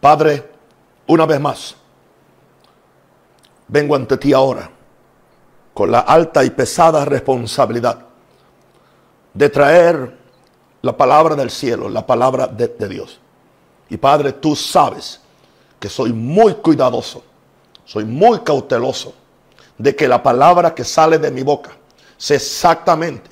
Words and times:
Padre, 0.00 0.50
una 1.06 1.26
vez 1.26 1.40
más, 1.40 1.76
vengo 3.66 3.94
ante 3.94 4.16
ti 4.16 4.32
ahora 4.32 4.70
con 5.74 5.90
la 5.90 6.00
alta 6.00 6.44
y 6.44 6.50
pesada 6.50 7.04
responsabilidad 7.04 7.98
de 9.34 9.48
traer 9.48 10.18
la 10.82 10.96
palabra 10.96 11.34
del 11.36 11.50
cielo, 11.50 11.88
la 11.88 12.06
palabra 12.06 12.46
de, 12.46 12.88
Dios. 12.88 13.20
Y 13.88 13.96
Padre, 13.96 14.32
tú 14.32 14.56
sabes 14.56 15.20
que 15.78 15.88
soy 15.88 16.12
muy 16.12 16.54
cuidadoso, 16.54 17.22
soy 17.84 18.04
muy 18.04 18.40
cauteloso 18.40 19.14
de 19.76 19.94
que 19.94 20.08
la 20.08 20.22
palabra 20.22 20.74
que 20.74 20.84
sale 20.84 21.18
de 21.18 21.30
mi 21.30 21.42
boca 21.42 21.70
sea 22.16 22.36
exactamente 22.36 23.30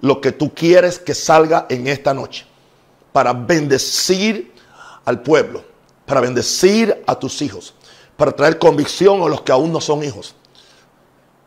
lo 0.00 0.20
que 0.20 0.32
tú 0.32 0.54
quieres 0.54 0.98
que 0.98 1.14
salga 1.14 1.66
en 1.68 1.86
esta 1.86 2.14
noche 2.14 2.46
para 3.12 3.32
bendecir 3.32 4.54
al 5.04 5.22
pueblo, 5.22 5.64
para 6.06 6.20
bendecir 6.20 7.02
a 7.06 7.18
tus 7.18 7.42
hijos, 7.42 7.74
para 8.16 8.32
traer 8.32 8.58
convicción 8.58 9.20
a 9.22 9.28
los 9.28 9.42
que 9.42 9.52
aún 9.52 9.72
no 9.72 9.80
son 9.80 10.02
hijos 10.04 10.34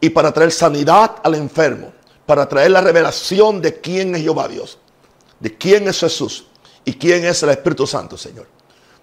y 0.01 0.09
para 0.09 0.31
traer 0.31 0.51
sanidad 0.51 1.15
al 1.23 1.35
enfermo, 1.35 1.91
para 2.25 2.47
traer 2.47 2.71
la 2.71 2.81
revelación 2.81 3.61
de 3.61 3.79
quién 3.79 4.13
es 4.15 4.21
Jehová 4.21 4.48
Dios, 4.48 4.77
de 5.39 5.57
quién 5.57 5.87
es 5.87 5.99
Jesús 5.99 6.45
y 6.85 6.93
quién 6.93 7.25
es 7.25 7.41
el 7.41 7.49
Espíritu 7.49 7.87
Santo, 7.87 8.17
Señor. 8.17 8.48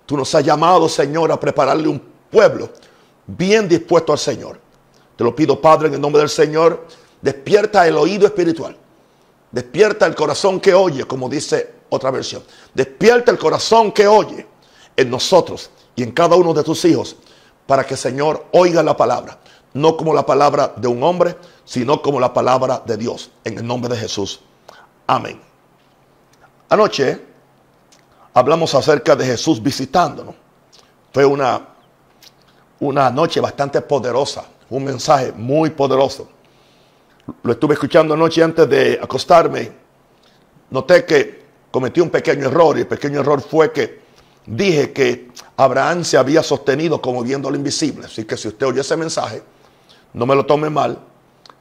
Tú 0.04 0.16
nos 0.16 0.32
has 0.34 0.44
llamado, 0.44 0.88
Señor, 0.88 1.32
a 1.32 1.40
prepararle 1.40 1.88
un 1.88 2.00
pueblo 2.30 2.70
bien 3.26 3.68
dispuesto 3.68 4.12
al 4.12 4.18
Señor. 4.18 4.60
Te 5.16 5.24
lo 5.24 5.34
pido, 5.34 5.60
Padre, 5.60 5.88
en 5.88 5.94
el 5.94 6.00
nombre 6.00 6.20
del 6.20 6.28
Señor. 6.28 6.86
Despierta 7.20 7.88
el 7.88 7.96
oído 7.96 8.26
espiritual. 8.26 8.76
Despierta 9.50 10.06
el 10.06 10.14
corazón 10.14 10.60
que 10.60 10.74
oye, 10.74 11.04
como 11.04 11.28
dice 11.28 11.74
otra 11.88 12.10
versión. 12.10 12.44
Despierta 12.74 13.32
el 13.32 13.38
corazón 13.38 13.90
que 13.90 14.06
oye 14.06 14.46
en 14.96 15.10
nosotros 15.10 15.70
y 15.94 16.02
en 16.02 16.12
cada 16.12 16.36
uno 16.36 16.54
de 16.54 16.62
tus 16.62 16.84
hijos 16.84 17.16
para 17.66 17.84
que, 17.84 17.96
Señor, 17.96 18.46
oiga 18.52 18.82
la 18.82 18.96
palabra. 18.96 19.38
No 19.74 19.96
como 19.96 20.14
la 20.14 20.24
palabra 20.24 20.72
de 20.76 20.88
un 20.88 21.02
hombre, 21.02 21.36
sino 21.64 22.00
como 22.00 22.18
la 22.18 22.32
palabra 22.32 22.82
de 22.86 22.96
Dios. 22.96 23.30
En 23.44 23.58
el 23.58 23.66
nombre 23.66 23.92
de 23.92 24.00
Jesús. 24.00 24.40
Amén. 25.06 25.40
Anoche 26.68 27.20
hablamos 28.32 28.74
acerca 28.74 29.14
de 29.14 29.26
Jesús 29.26 29.62
visitándonos. 29.62 30.34
Fue 31.12 31.24
una, 31.24 31.68
una 32.80 33.10
noche 33.10 33.40
bastante 33.40 33.80
poderosa, 33.80 34.44
un 34.70 34.84
mensaje 34.84 35.32
muy 35.32 35.70
poderoso. 35.70 36.28
Lo 37.42 37.52
estuve 37.52 37.74
escuchando 37.74 38.14
anoche 38.14 38.42
antes 38.42 38.68
de 38.68 38.98
acostarme. 39.02 39.72
Noté 40.70 41.04
que 41.04 41.44
cometí 41.70 42.00
un 42.00 42.10
pequeño 42.10 42.46
error 42.46 42.76
y 42.76 42.80
el 42.80 42.86
pequeño 42.86 43.20
error 43.20 43.40
fue 43.40 43.72
que 43.72 44.05
dije 44.46 44.92
que 44.92 45.30
Abraham 45.56 46.04
se 46.04 46.16
había 46.16 46.42
sostenido 46.42 47.00
como 47.00 47.22
viendo 47.22 47.50
lo 47.50 47.56
invisible. 47.56 48.06
Así 48.06 48.24
que 48.24 48.36
si 48.36 48.48
usted 48.48 48.66
oye 48.66 48.80
ese 48.80 48.96
mensaje, 48.96 49.42
no 50.12 50.26
me 50.26 50.34
lo 50.34 50.46
tome 50.46 50.70
mal. 50.70 50.98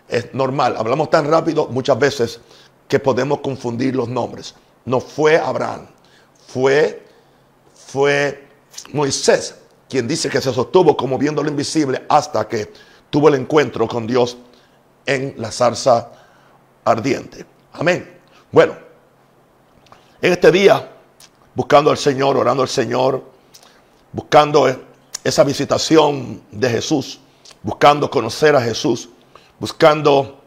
Es 0.08 0.34
normal. 0.34 0.76
Hablamos 0.78 1.10
tan 1.10 1.30
rápido 1.30 1.68
muchas 1.68 1.98
veces 1.98 2.40
que 2.88 3.00
podemos 3.00 3.40
confundir 3.40 3.96
los 3.96 4.08
nombres. 4.08 4.56
No 4.86 5.00
fue 5.00 5.38
Abraham 5.38 5.88
fue, 6.56 7.04
fue 7.74 8.48
Moisés 8.94 9.56
quien 9.90 10.08
dice 10.08 10.30
que 10.30 10.40
se 10.40 10.54
sostuvo 10.54 10.96
como 10.96 11.18
viendo 11.18 11.44
lo 11.44 11.50
invisible 11.50 12.06
hasta 12.08 12.48
que 12.48 12.72
tuvo 13.10 13.28
el 13.28 13.36
encuentro 13.36 13.90
con 13.90 14.08
Dios 14.08 14.38
en 15.06 15.36
la 15.38 15.52
zarza 15.52 16.12
ardiente. 16.86 17.46
Amén. 17.74 18.20
Bueno, 18.52 18.78
en 20.22 20.32
este 20.32 20.50
día, 20.50 20.94
buscando 21.56 21.90
al 21.90 21.98
Señor, 21.98 22.38
orando 22.38 22.62
al 22.62 22.70
Señor, 22.70 23.24
buscando 24.12 24.68
esa 25.24 25.44
visitación 25.44 26.44
de 26.52 26.70
Jesús, 26.70 27.20
buscando 27.64 28.10
conocer 28.10 28.56
a 28.56 28.62
Jesús, 28.62 29.10
buscando 29.60 30.42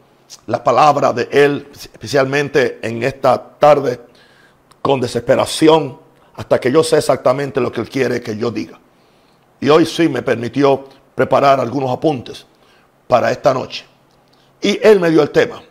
la 0.45 0.63
palabra 0.63 1.11
de 1.11 1.27
Él, 1.31 1.67
especialmente 1.73 2.79
en 2.81 3.03
esta 3.03 3.57
tarde, 3.57 3.99
con 4.81 5.01
desesperación 5.01 5.99
hasta 6.35 6.59
que 6.59 6.71
yo 6.71 6.83
sé 6.83 6.97
exactamente 6.97 7.59
lo 7.59 7.71
que 7.71 7.81
Él 7.81 7.89
quiere 7.89 8.21
que 8.21 8.37
yo 8.37 8.49
diga. 8.49 8.79
Y 9.59 9.67
hoy 9.67 9.85
sí 9.85 10.07
me 10.07 10.21
permitió 10.21 10.85
preparar 11.15 11.59
algunos 11.59 11.91
apuntes 11.91 12.45
para 13.07 13.31
esta 13.31 13.53
noche. 13.53 13.85
Y 14.61 14.79
Él 14.81 14.99
me 14.99 15.09
dio 15.09 15.21
el 15.21 15.31
tema. 15.31 15.61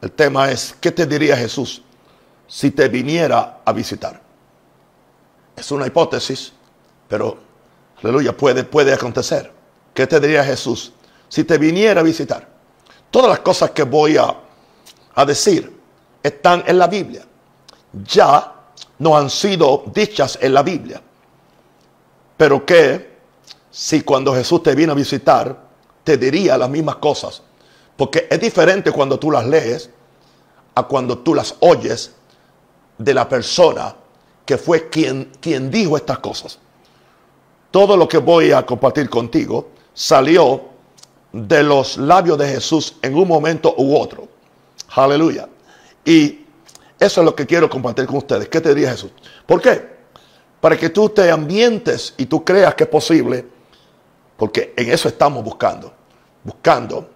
El 0.00 0.12
tema 0.12 0.50
es, 0.50 0.76
¿qué 0.80 0.92
te 0.92 1.06
diría 1.06 1.36
Jesús 1.36 1.82
si 2.46 2.70
te 2.70 2.88
viniera 2.88 3.62
a 3.64 3.72
visitar? 3.72 4.25
Es 5.56 5.70
una 5.70 5.86
hipótesis, 5.86 6.52
pero, 7.08 7.38
aleluya, 8.02 8.36
puede, 8.36 8.64
puede 8.64 8.92
acontecer. 8.92 9.50
¿Qué 9.94 10.06
te 10.06 10.20
diría 10.20 10.44
Jesús 10.44 10.92
si 11.28 11.44
te 11.44 11.56
viniera 11.56 12.00
a 12.00 12.04
visitar? 12.04 12.46
Todas 13.10 13.30
las 13.30 13.40
cosas 13.40 13.70
que 13.70 13.82
voy 13.82 14.18
a, 14.18 14.36
a 15.14 15.24
decir 15.24 15.74
están 16.22 16.62
en 16.66 16.78
la 16.78 16.86
Biblia 16.86 17.24
ya 18.04 18.52
no 18.98 19.16
han 19.16 19.30
sido 19.30 19.84
dichas 19.92 20.38
en 20.40 20.54
la 20.54 20.62
Biblia. 20.62 21.00
Pero 22.36 22.64
que 22.64 23.16
si 23.70 24.02
cuando 24.02 24.34
Jesús 24.34 24.62
te 24.62 24.74
viene 24.74 24.92
a 24.92 24.96
visitar, 24.96 25.56
te 26.04 26.16
diría 26.16 26.58
las 26.58 26.68
mismas 26.68 26.96
cosas. 26.96 27.42
Porque 27.96 28.26
es 28.30 28.40
diferente 28.40 28.92
cuando 28.92 29.18
tú 29.18 29.30
las 29.30 29.46
lees 29.46 29.90
a 30.74 30.82
cuando 30.82 31.18
tú 31.18 31.34
las 31.34 31.54
oyes 31.60 32.12
de 32.98 33.14
la 33.14 33.28
persona 33.28 33.94
que 34.46 34.56
fue 34.56 34.88
quien, 34.88 35.32
quien 35.40 35.70
dijo 35.70 35.96
estas 35.96 36.20
cosas. 36.20 36.58
Todo 37.70 37.96
lo 37.96 38.08
que 38.08 38.18
voy 38.18 38.52
a 38.52 38.64
compartir 38.64 39.10
contigo 39.10 39.68
salió 39.92 40.62
de 41.32 41.62
los 41.62 41.98
labios 41.98 42.38
de 42.38 42.48
Jesús 42.48 42.96
en 43.02 43.14
un 43.16 43.28
momento 43.28 43.74
u 43.76 43.96
otro. 43.96 44.28
Aleluya. 44.94 45.48
Y 46.04 46.46
eso 46.98 47.20
es 47.20 47.24
lo 47.24 47.34
que 47.34 47.44
quiero 47.44 47.68
compartir 47.68 48.06
con 48.06 48.16
ustedes. 48.16 48.48
¿Qué 48.48 48.60
te 48.60 48.70
diría 48.70 48.92
Jesús? 48.92 49.10
¿Por 49.44 49.60
qué? 49.60 49.96
Para 50.60 50.76
que 50.78 50.90
tú 50.90 51.08
te 51.10 51.30
ambientes 51.30 52.14
y 52.16 52.26
tú 52.26 52.44
creas 52.44 52.74
que 52.74 52.84
es 52.84 52.90
posible, 52.90 53.44
porque 54.36 54.72
en 54.76 54.90
eso 54.90 55.08
estamos 55.08 55.44
buscando. 55.44 55.92
Buscando. 56.44 57.10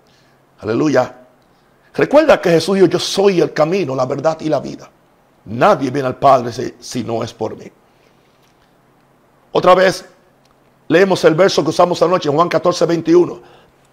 Aleluya. 0.58 1.16
Recuerda 1.94 2.41
que 2.41 2.50
Jesús 2.50 2.74
dijo, 2.74 2.86
yo 2.88 2.98
soy 2.98 3.41
el 3.41 3.52
camino, 3.52 3.94
la 3.94 4.04
verdad 4.04 4.36
y 4.41 4.48
la 4.48 4.60
vida. 4.60 4.91
Nadie 5.44 5.90
viene 5.90 6.08
al 6.08 6.18
Padre 6.18 6.52
si, 6.78 7.04
no 7.04 7.22
es 7.22 7.32
por 7.32 7.56
mí. 7.56 7.70
Otra 9.52 9.74
vez, 9.74 10.04
leemos 10.88 11.24
el 11.24 11.34
verso 11.34 11.62
que 11.62 11.70
usamos 11.70 12.00
anoche, 12.02 12.28
en 12.28 12.34
Juan 12.34 12.48
14, 12.48 12.86
21. 12.86 13.40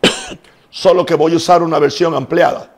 Solo 0.70 1.06
que 1.06 1.16
voy 1.16 1.34
a 1.34 1.38
usar 1.38 1.64
una 1.64 1.80
versión 1.80 2.14
ampliada 2.14 2.72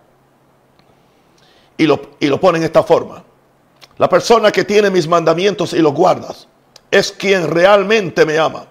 y 1.77 1.85
lo, 1.85 1.99
y 2.19 2.27
lo 2.27 2.39
pone 2.39 2.59
en 2.59 2.65
esta 2.65 2.83
forma. 2.83 3.23
La 3.97 4.07
persona 4.07 4.51
que 4.51 4.63
tiene 4.63 4.89
mis 4.89 5.07
mandamientos 5.07 5.73
y 5.73 5.79
los 5.79 5.93
guardas 5.93 6.47
es 6.89 7.11
quien 7.11 7.49
realmente 7.49 8.25
me 8.25 8.37
ama. 8.37 8.65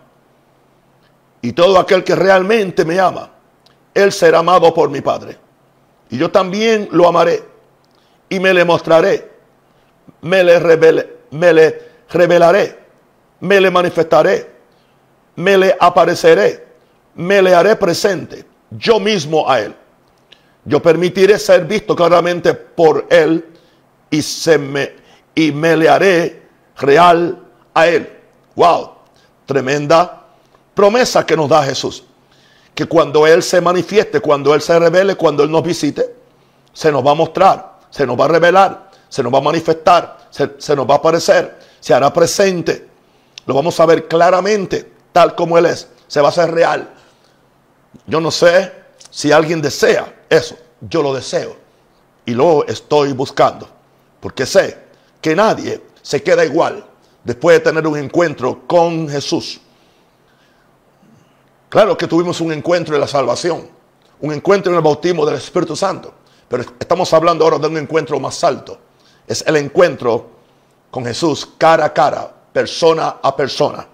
Y 1.42 1.52
todo 1.52 1.78
aquel 1.78 2.02
que 2.02 2.16
realmente 2.16 2.84
me 2.84 2.98
ama, 2.98 3.30
él 3.94 4.12
será 4.12 4.38
amado 4.38 4.72
por 4.72 4.90
mi 4.90 5.00
Padre. 5.00 5.38
Y 6.10 6.18
yo 6.18 6.30
también 6.30 6.88
lo 6.90 7.06
amaré 7.06 7.44
y 8.28 8.40
me 8.40 8.52
le 8.54 8.64
mostraré, 8.64 9.27
me 10.22 10.44
le, 10.44 11.08
me 11.30 11.52
le 11.52 11.82
revelaré, 12.10 12.78
me 13.40 13.60
le 13.60 13.70
manifestaré, 13.70 14.50
me 15.36 15.56
le 15.56 15.76
apareceré, 15.78 16.66
me 17.14 17.42
le 17.42 17.54
haré 17.54 17.76
presente 17.76 18.44
yo 18.70 19.00
mismo 19.00 19.48
a 19.48 19.60
él. 19.60 19.74
Yo 20.64 20.82
permitiré 20.82 21.38
ser 21.38 21.64
visto 21.64 21.96
claramente 21.96 22.52
por 22.52 23.06
Él 23.08 23.44
y, 24.10 24.20
se 24.20 24.58
me, 24.58 24.92
y 25.34 25.50
me 25.50 25.76
le 25.76 25.88
haré 25.88 26.42
real 26.76 27.38
a 27.72 27.86
Él. 27.86 28.08
Wow, 28.54 28.90
tremenda 29.46 30.26
promesa 30.74 31.24
que 31.24 31.36
nos 31.36 31.48
da 31.48 31.62
Jesús. 31.62 32.04
Que 32.74 32.84
cuando 32.84 33.26
Él 33.26 33.42
se 33.42 33.60
manifieste, 33.60 34.20
cuando 34.20 34.54
Él 34.54 34.60
se 34.60 34.78
revele, 34.78 35.14
cuando 35.14 35.42
Él 35.42 35.50
nos 35.50 35.62
visite, 35.62 36.14
se 36.72 36.92
nos 36.92 37.04
va 37.04 37.12
a 37.12 37.14
mostrar, 37.14 37.78
se 37.88 38.06
nos 38.06 38.18
va 38.18 38.26
a 38.26 38.28
revelar, 38.28 38.87
se 39.08 39.22
nos 39.22 39.32
va 39.32 39.38
a 39.38 39.42
manifestar, 39.42 40.28
se, 40.30 40.52
se 40.58 40.76
nos 40.76 40.88
va 40.88 40.94
a 40.94 40.98
aparecer, 40.98 41.58
se 41.80 41.94
hará 41.94 42.12
presente. 42.12 42.88
Lo 43.46 43.54
vamos 43.54 43.78
a 43.80 43.86
ver 43.86 44.06
claramente, 44.08 44.92
tal 45.12 45.34
como 45.34 45.56
Él 45.58 45.66
es. 45.66 45.88
Se 46.06 46.20
va 46.20 46.28
a 46.28 46.30
hacer 46.30 46.50
real. 46.50 46.94
Yo 48.06 48.20
no 48.20 48.30
sé 48.30 48.72
si 49.10 49.32
alguien 49.32 49.60
desea 49.60 50.24
eso, 50.28 50.56
yo 50.80 51.02
lo 51.02 51.14
deseo 51.14 51.56
y 52.26 52.34
lo 52.34 52.66
estoy 52.66 53.12
buscando, 53.12 53.68
porque 54.20 54.44
sé 54.44 54.78
que 55.20 55.34
nadie 55.34 55.82
se 56.02 56.22
queda 56.22 56.44
igual 56.44 56.84
después 57.24 57.56
de 57.56 57.60
tener 57.60 57.86
un 57.86 57.96
encuentro 57.96 58.66
con 58.66 59.08
Jesús. 59.08 59.60
Claro 61.68 61.96
que 61.96 62.06
tuvimos 62.06 62.40
un 62.40 62.52
encuentro 62.52 62.94
en 62.94 63.00
la 63.00 63.06
salvación, 63.06 63.68
un 64.20 64.32
encuentro 64.32 64.72
en 64.72 64.76
el 64.76 64.82
bautismo 64.82 65.26
del 65.26 65.36
Espíritu 65.36 65.76
Santo, 65.76 66.14
pero 66.48 66.64
estamos 66.78 67.12
hablando 67.12 67.44
ahora 67.44 67.58
de 67.58 67.68
un 67.68 67.78
encuentro 67.78 68.18
más 68.20 68.42
alto. 68.44 68.78
Es 69.28 69.44
el 69.46 69.56
encuentro 69.56 70.30
con 70.90 71.04
Jesús 71.04 71.46
cara 71.58 71.84
a 71.84 71.92
cara, 71.92 72.32
persona 72.52 73.18
a 73.22 73.36
persona. 73.36 73.86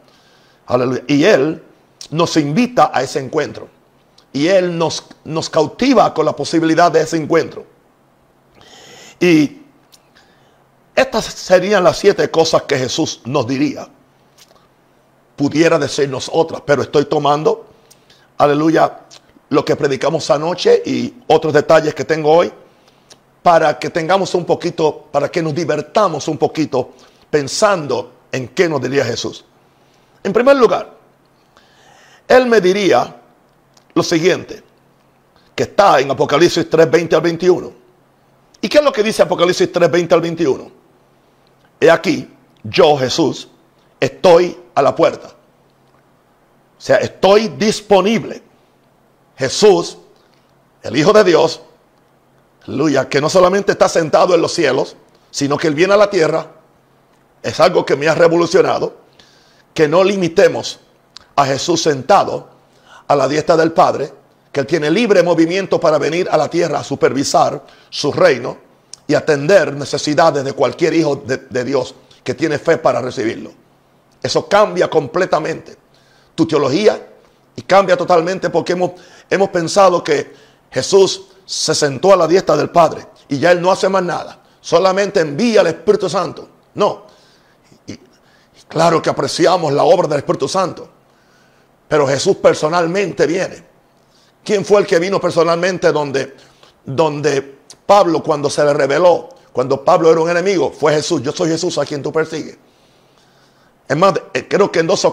Aleluya. 0.66 1.02
Y 1.08 1.24
Él 1.24 1.62
nos 2.10 2.36
invita 2.36 2.90
a 2.94 3.02
ese 3.02 3.18
encuentro. 3.18 3.68
Y 4.32 4.46
Él 4.46 4.78
nos, 4.78 5.04
nos 5.24 5.50
cautiva 5.50 6.14
con 6.14 6.24
la 6.24 6.34
posibilidad 6.34 6.90
de 6.90 7.02
ese 7.02 7.16
encuentro. 7.16 7.66
Y 9.20 9.62
estas 10.94 11.24
serían 11.24 11.82
las 11.82 11.98
siete 11.98 12.30
cosas 12.30 12.62
que 12.62 12.78
Jesús 12.78 13.20
nos 13.24 13.46
diría. 13.46 13.88
Pudiera 15.36 15.78
decirnos 15.78 16.30
otras, 16.32 16.62
pero 16.64 16.82
estoy 16.82 17.06
tomando, 17.06 17.66
aleluya, 18.38 19.00
lo 19.48 19.64
que 19.64 19.74
predicamos 19.74 20.30
anoche 20.30 20.80
y 20.86 21.14
otros 21.26 21.52
detalles 21.52 21.94
que 21.94 22.04
tengo 22.04 22.30
hoy 22.30 22.52
para 23.44 23.78
que 23.78 23.90
tengamos 23.90 24.34
un 24.34 24.46
poquito, 24.46 25.04
para 25.12 25.30
que 25.30 25.42
nos 25.42 25.54
divertamos 25.54 26.28
un 26.28 26.38
poquito 26.38 26.94
pensando 27.28 28.12
en 28.32 28.48
qué 28.48 28.70
nos 28.70 28.80
diría 28.80 29.04
Jesús. 29.04 29.44
En 30.22 30.32
primer 30.32 30.56
lugar, 30.56 30.90
Él 32.26 32.46
me 32.46 32.62
diría 32.62 33.20
lo 33.92 34.02
siguiente, 34.02 34.62
que 35.54 35.64
está 35.64 36.00
en 36.00 36.10
Apocalipsis 36.10 36.70
3, 36.70 36.90
20 36.90 37.16
al 37.16 37.20
21. 37.20 37.72
¿Y 38.62 38.68
qué 38.70 38.78
es 38.78 38.84
lo 38.84 38.90
que 38.90 39.02
dice 39.02 39.20
Apocalipsis 39.20 39.70
3, 39.70 39.90
20 39.90 40.14
al 40.14 40.20
21? 40.22 40.70
He 41.80 41.90
aquí, 41.90 42.26
yo 42.62 42.96
Jesús, 42.96 43.48
estoy 44.00 44.58
a 44.74 44.80
la 44.80 44.96
puerta. 44.96 45.28
O 45.28 46.80
sea, 46.80 46.96
estoy 46.96 47.48
disponible. 47.48 48.42
Jesús, 49.36 49.98
el 50.82 50.96
Hijo 50.96 51.12
de 51.12 51.24
Dios, 51.24 51.60
aleluya, 52.66 53.08
que 53.08 53.20
no 53.20 53.28
solamente 53.28 53.72
está 53.72 53.88
sentado 53.88 54.34
en 54.34 54.42
los 54.42 54.52
cielos, 54.52 54.96
sino 55.30 55.56
que 55.56 55.68
Él 55.68 55.74
viene 55.74 55.94
a 55.94 55.96
la 55.96 56.10
tierra, 56.10 56.46
es 57.42 57.60
algo 57.60 57.84
que 57.84 57.96
me 57.96 58.08
ha 58.08 58.14
revolucionado, 58.14 58.96
que 59.72 59.88
no 59.88 60.04
limitemos 60.04 60.80
a 61.36 61.44
Jesús 61.46 61.82
sentado 61.82 62.48
a 63.06 63.16
la 63.16 63.28
diestra 63.28 63.56
del 63.56 63.72
Padre, 63.72 64.12
que 64.50 64.60
Él 64.60 64.66
tiene 64.66 64.90
libre 64.90 65.22
movimiento 65.22 65.80
para 65.80 65.98
venir 65.98 66.28
a 66.30 66.36
la 66.36 66.48
tierra 66.48 66.78
a 66.78 66.84
supervisar 66.84 67.64
su 67.90 68.12
reino 68.12 68.56
y 69.06 69.14
atender 69.14 69.74
necesidades 69.74 70.44
de 70.44 70.52
cualquier 70.52 70.94
hijo 70.94 71.16
de, 71.16 71.36
de 71.36 71.64
Dios 71.64 71.94
que 72.22 72.34
tiene 72.34 72.58
fe 72.58 72.78
para 72.78 73.02
recibirlo. 73.02 73.52
Eso 74.22 74.48
cambia 74.48 74.88
completamente 74.88 75.76
tu 76.34 76.46
teología 76.46 77.08
y 77.56 77.62
cambia 77.62 77.96
totalmente 77.96 78.48
porque 78.48 78.72
hemos, 78.72 78.92
hemos 79.28 79.50
pensado 79.50 80.02
que 80.02 80.32
Jesús 80.70 81.26
se 81.44 81.74
sentó 81.74 82.12
a 82.12 82.16
la 82.16 82.26
diestra 82.26 82.56
del 82.56 82.70
Padre 82.70 83.06
y 83.28 83.38
ya 83.38 83.52
Él 83.52 83.60
no 83.60 83.70
hace 83.70 83.88
más 83.88 84.02
nada. 84.02 84.40
Solamente 84.60 85.20
envía 85.20 85.60
al 85.60 85.68
Espíritu 85.68 86.08
Santo. 86.08 86.48
No. 86.74 87.04
Y, 87.86 87.98
claro 88.68 89.02
que 89.02 89.10
apreciamos 89.10 89.72
la 89.72 89.84
obra 89.84 90.08
del 90.08 90.18
Espíritu 90.18 90.48
Santo. 90.48 90.88
Pero 91.88 92.06
Jesús 92.06 92.36
personalmente 92.36 93.26
viene. 93.26 93.64
¿Quién 94.42 94.64
fue 94.64 94.80
el 94.80 94.86
que 94.86 94.98
vino 94.98 95.20
personalmente 95.20 95.92
donde, 95.92 96.34
donde 96.84 97.58
Pablo 97.86 98.22
cuando 98.22 98.48
se 98.50 98.64
le 98.64 98.72
reveló, 98.72 99.28
cuando 99.52 99.84
Pablo 99.84 100.10
era 100.10 100.20
un 100.20 100.28
enemigo, 100.28 100.72
fue 100.72 100.92
Jesús. 100.94 101.22
Yo 101.22 101.32
soy 101.32 101.48
Jesús 101.48 101.78
a 101.78 101.84
quien 101.84 102.02
tú 102.02 102.12
persigues. 102.12 102.58
Es 103.86 103.96
más, 103.96 104.14
eh, 104.32 104.48
creo 104.48 104.72
que 104.72 104.80
en 104.80 104.86
dos, 104.86 105.06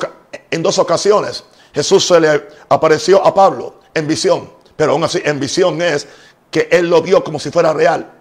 en 0.49 0.63
dos 0.63 0.79
ocasiones 0.79 1.43
Jesús 1.73 2.07
se 2.07 2.19
le 2.19 2.47
apareció 2.69 3.25
a 3.25 3.33
Pablo 3.33 3.81
en 3.93 4.07
visión. 4.07 4.60
Pero 4.75 4.93
aún 4.93 5.03
así, 5.03 5.21
en 5.23 5.39
visión 5.39 5.81
es 5.81 6.07
que 6.49 6.67
él 6.71 6.89
lo 6.89 7.01
vio 7.01 7.23
como 7.23 7.39
si 7.39 7.49
fuera 7.51 7.73
real. 7.73 8.11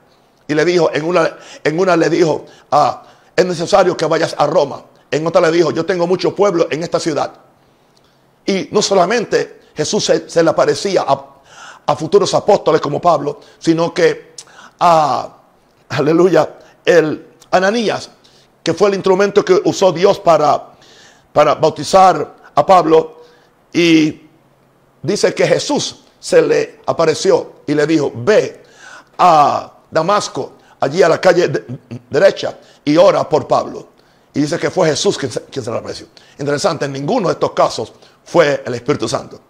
Y 0.47 0.55
le 0.55 0.65
dijo, 0.65 0.91
en 0.93 1.05
una, 1.05 1.37
en 1.63 1.79
una 1.79 1.97
le 1.97 2.09
dijo, 2.09 2.47
ah, 2.71 3.03
es 3.37 3.47
necesario 3.47 3.97
que 3.97 4.07
vayas 4.07 4.35
a 4.37 4.47
Roma. 4.47 4.85
En 5.11 5.27
otra 5.27 5.41
le 5.41 5.51
dijo, 5.51 5.71
yo 5.71 5.85
tengo 5.85 6.07
mucho 6.07 6.35
pueblo 6.35 6.69
en 6.71 6.83
esta 6.83 7.01
ciudad. 7.01 7.33
Y 8.47 8.69
no 8.71 8.83
solamente 8.83 9.61
Jesús 9.75 10.05
se, 10.27 10.43
le 10.43 10.51
aparecía 10.51 11.05
a, 11.07 11.27
a, 11.87 11.97
futuros 11.97 12.33
apóstoles 12.35 12.81
como 12.81 13.01
Pablo, 13.01 13.41
sino 13.59 13.93
que 13.93 14.35
a, 14.79 15.37
aleluya, 15.89 16.59
el 16.85 17.27
Ananías, 17.51 18.11
que 18.63 18.75
fue 18.75 18.89
el 18.89 18.95
instrumento 18.95 19.45
que 19.45 19.61
usó 19.65 19.93
Dios 19.93 20.21
para, 20.21 20.71
para 21.33 21.55
bautizar 21.55 22.37
a 22.55 22.67
Pablo, 22.67 23.23
y 23.73 24.23
dice 25.03 25.33
que 25.35 25.47
Jesús 25.47 26.01
se 26.21 26.43
le 26.43 26.81
apareció 26.87 27.63
y 27.67 27.75
le 27.75 27.87
dijo, 27.87 28.13
ve 28.15 28.63
a 29.19 29.73
Damasco, 29.91 30.53
allí 30.79 31.03
a 31.03 31.09
la 31.09 31.21
calle 31.21 31.51
derecha, 32.09 32.59
y 32.85 32.97
ora 32.97 33.29
por 33.29 33.49
Pablo. 33.49 33.89
Y 34.33 34.43
dice 34.43 34.59
que 34.59 34.71
fue 34.71 34.89
Jesús 34.89 35.19
quien 35.19 35.33
se, 35.33 35.71
le 35.71 35.79
apareció. 35.79 36.07
Interesante, 36.39 36.85
en 36.85 36.93
ninguno 36.93 37.29
de 37.29 37.35
estos 37.35 37.53
casos 37.53 37.93
fue 38.25 38.63
el 38.65 38.75
Espíritu 38.75 39.09
Santo. 39.09 39.41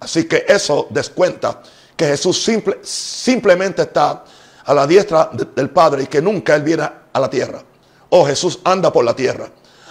Así 0.00 0.24
que 0.24 0.46
eso 0.48 0.86
descuenta 0.90 1.60
que 1.96 2.06
Jesús 2.06 2.42
simple, 2.42 2.78
simplemente 2.82 3.82
está 3.82 4.24
a 4.64 4.74
la 4.74 4.86
diestra 4.86 5.28
de, 5.32 5.46
del 5.54 5.70
Padre 5.70 6.04
y 6.04 6.06
que 6.06 6.22
nunca 6.22 6.54
Él 6.54 6.62
viene 6.62 6.88
a 7.12 7.20
la 7.20 7.28
tierra. 7.28 7.62
Oh, 8.08 8.24
Jesús 8.26 8.60
anda 8.64 8.92
por 8.92 9.04
la 9.04 9.14
tierra. 9.14 9.50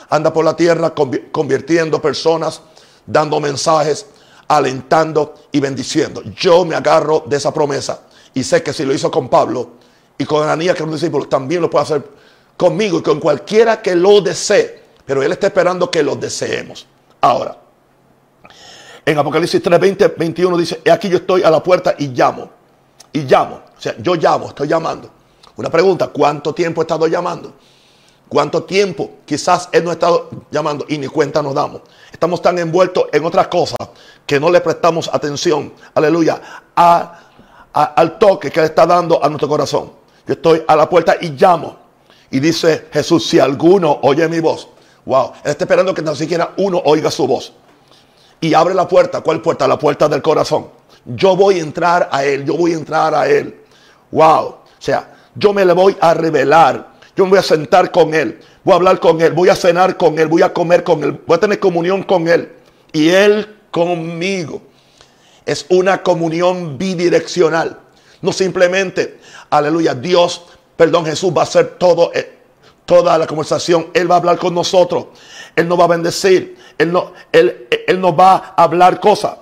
Anda 0.10 0.33
por 0.33 0.44
la 0.44 0.56
tierra 0.56 0.94
convirtiendo 1.31 2.01
personas, 2.01 2.62
dando 3.06 3.39
mensajes, 3.39 4.06
alentando 4.51 5.33
y 5.50 5.62
bendiciendo. 5.62 6.21
Yo 6.36 6.65
me 6.65 6.75
agarro 6.75 7.24
de 7.25 7.38
esa 7.38 7.53
promesa 7.53 8.01
y 8.33 8.44
sé 8.44 8.62
que 8.62 8.74
si 8.74 8.83
lo 8.83 8.94
hizo 8.94 9.09
con 9.09 9.30
Pablo 9.30 9.71
y 10.18 10.25
con 10.25 10.44
Ananías, 10.44 10.75
que 10.75 10.83
es 10.83 10.88
un 10.88 10.94
discípulo, 10.94 11.25
también 11.27 11.62
lo 11.62 11.69
puede 11.69 11.83
hacer 11.83 12.03
conmigo 12.57 13.00
y 13.00 13.01
con 13.01 13.21
cualquiera 13.21 13.81
que 13.81 13.95
lo 13.95 14.19
desee. 14.19 14.83
Pero 15.06 15.24
Él 15.24 15.31
está 15.31 15.48
esperando 15.48 15.89
que 15.89 16.03
lo 16.03 16.18
deseemos. 16.18 16.86
Ahora, 17.21 17.57
en 19.06 19.18
Apocalipsis 19.18 19.63
3, 19.63 19.80
20, 19.80 20.07
21 20.18 20.57
dice, 20.57 20.81
aquí 20.92 21.07
yo 21.07 21.18
estoy 21.18 21.44
a 21.44 21.50
la 21.50 21.63
puerta 21.63 21.95
y 21.97 22.07
llamo. 22.07 22.50
Y 23.13 23.21
llamo. 23.21 23.62
O 23.77 23.81
sea, 23.81 23.95
yo 24.00 24.15
llamo, 24.15 24.50
estoy 24.50 24.68
llamando. 24.68 25.09
Una 25.56 25.69
pregunta, 25.69 26.07
¿cuánto 26.07 26.54
tiempo 26.54 26.81
he 26.81 26.83
estado 26.83 27.07
llamando? 27.07 27.54
¿Cuánto 28.31 28.63
tiempo 28.63 29.10
quizás 29.25 29.68
Él 29.74 29.83
no 29.83 29.89
ha 29.89 29.94
estado 29.94 30.30
llamando 30.50 30.86
y 30.88 30.98
ni 30.98 31.07
cuenta 31.07 31.42
nos 31.42 31.54
damos? 31.54 31.81
Estamos 32.13 32.42
tan 32.42 32.57
envueltos 32.60 33.07
en 33.12 33.25
otras 33.25 33.50
cosas 33.50 33.75
que 34.25 34.39
no 34.39 34.50
le 34.50 34.62
prestamos 34.62 35.10
atención, 35.12 35.74
aleluya, 35.94 36.42
a, 36.74 37.19
al 37.74 38.18
toque 38.18 38.50
que 38.50 38.62
Él 38.62 38.68
está 38.68 38.86
dando 38.86 39.22
a 39.22 39.28
nuestro 39.28 39.50
corazón. 39.50 39.92
Yo 40.25 40.36
estoy 40.36 40.63
a 40.66 40.78
la 40.78 40.89
puerta 40.89 41.18
y 41.19 41.31
llamo. 41.31 41.75
Y 42.30 42.39
dice 42.39 42.88
Jesús, 42.94 43.28
si 43.28 43.38
alguno 43.38 44.00
oye 44.04 44.25
mi 44.30 44.39
voz, 44.39 44.69
wow, 45.04 45.33
Él 45.44 45.51
está 45.51 45.66
esperando 45.66 45.94
que 45.94 46.01
ni 46.01 46.16
siquiera 46.16 46.54
uno 46.56 46.81
oiga 46.86 47.12
su 47.12 47.28
voz. 47.28 47.51
Y 48.39 48.54
abre 48.54 48.74
la 48.74 48.88
puerta, 48.88 49.19
¿cuál 49.19 49.42
puerta? 49.42 49.68
La 49.68 49.78
puerta 49.78 50.07
del 50.07 50.21
corazón. 50.21 50.69
Yo 51.04 51.35
voy 51.35 51.59
a 51.59 51.64
entrar 51.64 52.07
a 52.09 52.23
Él, 52.23 52.45
yo 52.45 52.56
voy 52.56 52.71
a 52.71 52.76
entrar 52.76 53.14
a 53.14 53.28
Él. 53.28 53.61
Wow, 54.09 54.45
o 54.45 54.59
sea, 54.80 55.16
yo 55.35 55.52
me 55.52 55.66
le 55.66 55.73
voy 55.73 55.97
a 56.00 56.14
revelar 56.14 56.91
yo 57.15 57.25
me 57.25 57.31
voy 57.31 57.39
a 57.39 57.44
sentar 57.44 57.91
con 57.91 58.13
Él, 58.13 58.39
voy 58.63 58.73
a 58.73 58.75
hablar 58.75 58.99
con 58.99 59.21
Él, 59.21 59.33
voy 59.33 59.49
a 59.49 59.56
cenar 59.56 59.97
con 59.97 60.18
Él, 60.19 60.27
voy 60.27 60.41
a 60.41 60.53
comer 60.53 60.83
con 60.83 61.03
Él, 61.03 61.19
voy 61.25 61.35
a 61.35 61.39
tener 61.39 61.59
comunión 61.59 62.03
con 62.03 62.27
Él. 62.27 62.51
Y 62.94 63.09
Él 63.09 63.57
conmigo. 63.71 64.61
Es 65.45 65.65
una 65.69 66.03
comunión 66.03 66.77
bidireccional. 66.77 67.80
No 68.21 68.31
simplemente, 68.31 69.19
aleluya, 69.49 69.95
Dios, 69.95 70.44
perdón, 70.77 71.06
Jesús 71.06 71.33
va 71.35 71.41
a 71.41 71.44
hacer 71.44 71.77
todo, 71.77 72.11
eh, 72.13 72.37
toda 72.85 73.18
la 73.18 73.25
conversación. 73.27 73.87
Él 73.94 74.09
va 74.09 74.15
a 74.15 74.18
hablar 74.19 74.37
con 74.37 74.53
nosotros. 74.53 75.07
Él 75.56 75.68
nos 75.68 75.80
va 75.80 75.85
a 75.85 75.87
bendecir. 75.87 76.57
Él, 76.77 76.91
no, 76.91 77.13
él, 77.31 77.68
él 77.87 77.99
nos 77.99 78.18
va 78.18 78.53
a 78.56 78.63
hablar 78.63 78.99
cosas. 78.99 79.37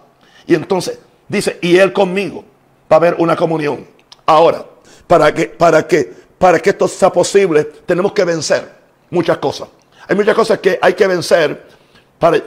Y 0.47 0.55
entonces 0.55 0.99
dice, 1.27 1.59
y 1.61 1.77
Él 1.77 1.93
conmigo 1.93 2.43
va 2.91 2.95
a 2.95 2.99
haber 2.99 3.15
una 3.19 3.35
comunión. 3.35 3.85
Ahora, 4.25 4.65
para 5.07 5.33
que, 5.33 5.45
para 5.45 5.87
que 5.87 6.11
para 6.39 6.59
que 6.59 6.71
esto 6.71 6.87
sea 6.87 7.11
posible, 7.11 7.65
tenemos 7.85 8.13
que 8.13 8.23
vencer 8.23 8.67
muchas 9.11 9.37
cosas. 9.37 9.67
Hay 10.07 10.15
muchas 10.15 10.33
cosas 10.33 10.59
que 10.59 10.79
hay 10.81 10.93
que 10.93 11.05
vencer 11.05 11.67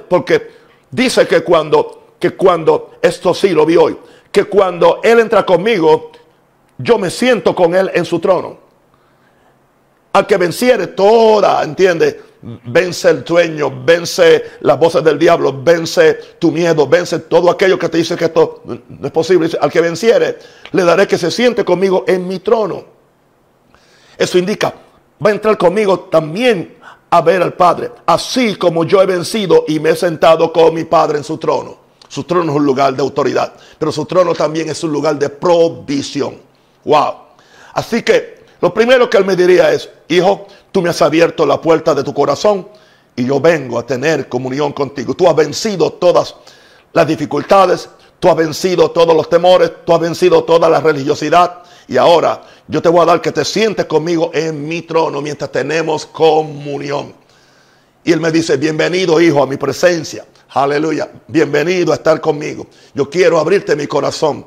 porque 0.09 0.51
dice 0.91 1.27
que 1.29 1.43
cuando, 1.43 2.15
que 2.19 2.31
cuando, 2.33 2.93
esto 3.01 3.33
sí 3.33 3.51
lo 3.51 3.65
vi 3.65 3.77
hoy, 3.77 3.97
que 4.33 4.45
cuando 4.45 5.01
Él 5.05 5.21
entra 5.21 5.45
conmigo, 5.45 6.11
yo 6.79 6.99
me 6.99 7.11
siento 7.11 7.55
con 7.55 7.75
Él 7.75 7.91
en 7.95 8.05
su 8.05 8.19
trono. 8.19 8.59
Al 10.15 10.27
que 10.27 10.37
venciere 10.37 10.89
toda, 10.89 11.63
entiende, 11.63 12.21
vence 12.43 13.11
el 13.11 13.27
sueño, 13.27 13.73
vence 13.85 14.43
las 14.61 14.79
voces 14.79 15.05
del 15.05 15.19
diablo, 15.19 15.63
vence 15.63 16.15
tu 16.39 16.51
miedo, 16.51 16.87
vence 16.87 17.21
todo 17.21 17.51
aquello 17.51 17.79
que 17.79 17.89
te 17.89 17.99
dice 17.99 18.17
que 18.17 18.27
esto 18.27 18.63
no 18.65 19.07
es 19.07 19.13
posible. 19.13 19.51
Al 19.61 19.71
que 19.71 19.81
venciere, 19.81 20.39
le 20.73 20.85
daré 20.85 21.07
que 21.07 21.17
se 21.17 21.31
siente 21.31 21.65
conmigo 21.65 22.05
en 22.07 22.27
mi 22.27 22.41
trono. 22.41 23.02
Eso 24.23 24.39
indica, 24.39 24.73
va 25.25 25.31
a 25.31 25.33
entrar 25.33 25.59
conmigo 25.59 25.99
también 25.99 26.77
a 27.11 27.21
ver 27.23 27.43
al 27.43 27.55
Padre, 27.55 27.91
así 28.07 28.55
como 28.55 28.85
yo 28.85 29.03
he 29.03 29.07
vencido 29.07 29.65
y 29.67 29.81
me 29.81 29.91
he 29.91 29.97
sentado 29.97 30.53
con 30.53 30.73
mi 30.73 30.85
Padre 30.85 31.19
en 31.19 31.25
su 31.25 31.39
trono. 31.39 31.77
Su 32.07 32.23
trono 32.23 32.53
es 32.53 32.57
un 32.57 32.65
lugar 32.65 32.95
de 32.95 33.03
autoridad, 33.03 33.53
pero 33.81 33.91
su 33.91 34.05
trono 34.05 34.33
también 34.33 34.69
es 34.71 34.85
un 34.85 34.93
lugar 34.93 35.19
de 35.19 35.29
provisión. 35.29 36.37
Wow. 36.85 37.15
Así 37.75 38.05
que 38.05 38.45
lo 38.61 38.73
primero 38.73 39.11
que 39.11 39.17
él 39.17 39.25
me 39.25 39.35
diría 39.35 39.73
es, 39.73 39.91
hijo, 40.07 40.47
tú 40.71 40.83
me 40.83 40.91
has 40.91 41.03
abierto 41.03 41.45
la 41.45 41.61
puerta 41.61 41.93
de 41.93 42.05
tu 42.05 42.15
corazón 42.15 42.69
y 43.17 43.25
yo 43.25 43.41
vengo 43.41 43.77
a 43.77 43.85
tener 43.85 44.29
comunión 44.29 44.73
contigo. 44.73 45.15
Tú 45.15 45.29
has 45.29 45.35
vencido 45.35 45.95
todas 45.95 46.37
las 46.93 47.09
dificultades, 47.09 47.89
tú 48.21 48.29
has 48.29 48.37
vencido 48.37 48.93
todos 48.93 49.17
los 49.17 49.29
temores, 49.29 49.73
tú 49.85 49.93
has 49.93 50.01
vencido 50.01 50.45
toda 50.45 50.69
la 50.69 50.79
religiosidad 50.79 51.65
y 51.89 51.97
ahora 51.97 52.43
yo 52.69 52.81
te 52.81 52.89
voy 52.89 53.03
a 53.03 53.07
dar 53.07 53.21
que 53.21 53.33
te 53.33 53.45
sientes 53.45 53.87
conmigo 53.87 54.31
en 54.35 54.67
mi 54.67 54.83
trono 54.83 55.21
mientras 55.21 55.51
tenemos 55.51 56.07
comunión. 56.07 57.15
Y 58.05 58.13
él 58.13 58.21
me 58.21 58.33
dice, 58.33 58.57
bienvenido 58.57 59.21
hijo 59.21 59.43
a 59.43 59.47
mi 59.47 59.57
presencia. 59.57 60.27
Aleluya. 60.51 61.11
Bienvenido 61.29 61.93
a 61.93 61.97
estar 61.97 62.21
conmigo. 62.21 62.67
Yo 62.95 63.09
quiero 63.09 63.39
abrirte 63.39 63.77
mi 63.77 63.87
corazón 63.87 64.47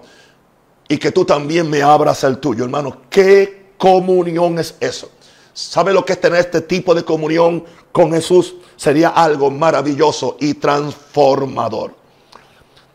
y 0.87 0.97
que 0.97 1.11
tú 1.11 1.25
también 1.25 1.69
me 1.69 1.81
abras 1.81 2.23
el 2.23 2.37
tuyo, 2.37 2.65
hermano. 2.65 3.01
¿Qué 3.09 3.71
comunión 3.77 4.59
es 4.59 4.75
eso? 4.79 5.09
¿Sabe 5.53 5.93
lo 5.93 6.05
que 6.05 6.13
es 6.13 6.21
tener 6.21 6.41
este 6.41 6.61
tipo 6.61 6.93
de 6.93 7.03
comunión 7.03 7.63
con 7.91 8.11
Jesús? 8.11 8.55
Sería 8.75 9.09
algo 9.09 9.49
maravilloso 9.49 10.37
y 10.39 10.55
transformador. 10.55 11.95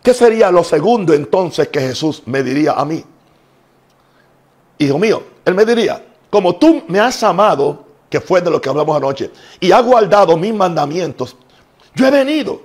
¿Qué 0.02 0.14
sería 0.14 0.50
lo 0.50 0.62
segundo 0.62 1.14
entonces 1.14 1.68
que 1.68 1.80
Jesús 1.80 2.22
me 2.26 2.42
diría 2.42 2.72
a 2.72 2.84
mí? 2.84 3.02
Hijo 4.80 4.98
mío, 4.98 5.22
Él 5.44 5.54
me 5.54 5.66
diría, 5.66 6.02
como 6.30 6.56
tú 6.56 6.84
me 6.88 6.98
has 6.98 7.22
amado, 7.22 7.84
que 8.08 8.18
fue 8.18 8.40
de 8.40 8.50
lo 8.50 8.60
que 8.60 8.70
hablamos 8.70 8.96
anoche, 8.96 9.30
y 9.60 9.70
has 9.72 9.84
guardado 9.84 10.38
mis 10.38 10.54
mandamientos, 10.54 11.36
yo 11.94 12.06
he 12.06 12.10
venido, 12.10 12.62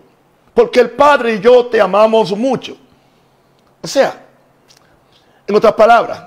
porque 0.53 0.79
el 0.79 0.91
Padre 0.91 1.35
y 1.35 1.39
yo 1.41 1.65
te 1.65 1.81
amamos 1.81 2.31
mucho. 2.37 2.77
O 3.81 3.87
sea, 3.87 4.25
en 5.45 5.55
otras 5.55 5.73
palabras, 5.73 6.23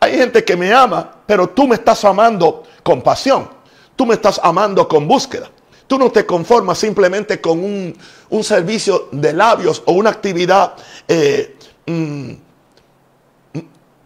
hay 0.00 0.16
gente 0.16 0.42
que 0.42 0.56
me 0.56 0.72
ama, 0.72 1.16
pero 1.26 1.50
tú 1.50 1.68
me 1.68 1.74
estás 1.74 2.02
amando 2.06 2.62
con 2.82 3.02
pasión. 3.02 3.46
Tú 3.94 4.06
me 4.06 4.14
estás 4.14 4.40
amando 4.42 4.88
con 4.88 5.06
búsqueda. 5.06 5.50
Tú 5.86 5.98
no 5.98 6.10
te 6.10 6.24
conformas 6.24 6.78
simplemente 6.78 7.42
con 7.42 7.62
un, 7.62 8.42
servicio 8.42 9.10
de 9.12 9.34
labios 9.34 9.82
o 9.84 9.92
una 9.92 10.08
actividad, 10.08 10.72
eh, 11.06 11.58
mm, 11.84 12.32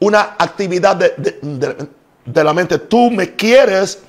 una 0.04 0.36
actividad 0.38 0.96
de, 0.96 2.44
la 2.44 2.52
mente. 2.52 2.78
Tú 2.78 3.10
me 3.10 3.34
quieres 3.34 4.02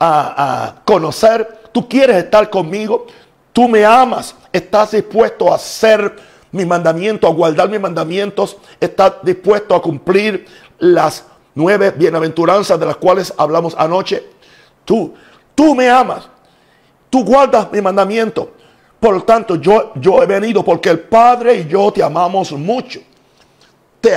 a, 0.00 0.76
conocer, 0.84 1.60
tú 1.72 1.88
quieres 1.88 2.16
estar 2.16 2.48
conmigo, 2.48 3.06
tú 3.52 3.68
me 3.68 3.84
amas, 3.84 4.34
estás 4.52 4.92
dispuesto 4.92 5.52
a 5.52 5.56
hacer 5.56 6.16
mi 6.50 6.64
mandamiento, 6.64 7.26
a 7.26 7.30
guardar 7.30 7.68
mis 7.68 7.80
mandamientos, 7.80 8.56
estás 8.80 9.14
dispuesto 9.22 9.74
a 9.74 9.82
cumplir 9.82 10.46
las 10.78 11.24
nueve 11.54 11.90
bienaventuranzas 11.90 12.78
de 12.80 12.86
las 12.86 12.96
cuales 12.96 13.32
hablamos 13.36 13.74
anoche. 13.76 14.24
Tú, 14.84 15.14
tú 15.54 15.74
me 15.74 15.90
amas, 15.90 16.28
tú 17.10 17.24
guardas 17.24 17.70
mi 17.70 17.80
mandamiento. 17.80 18.52
Por 18.98 19.14
lo 19.14 19.22
tanto, 19.22 19.56
yo, 19.56 19.92
yo 19.96 20.22
he 20.22 20.26
venido 20.26 20.64
porque 20.64 20.88
el 20.88 21.00
Padre 21.00 21.56
y 21.56 21.68
yo 21.68 21.92
te 21.92 22.02
amamos 22.02 22.52
mucho. 22.52 23.00
Te, 24.00 24.16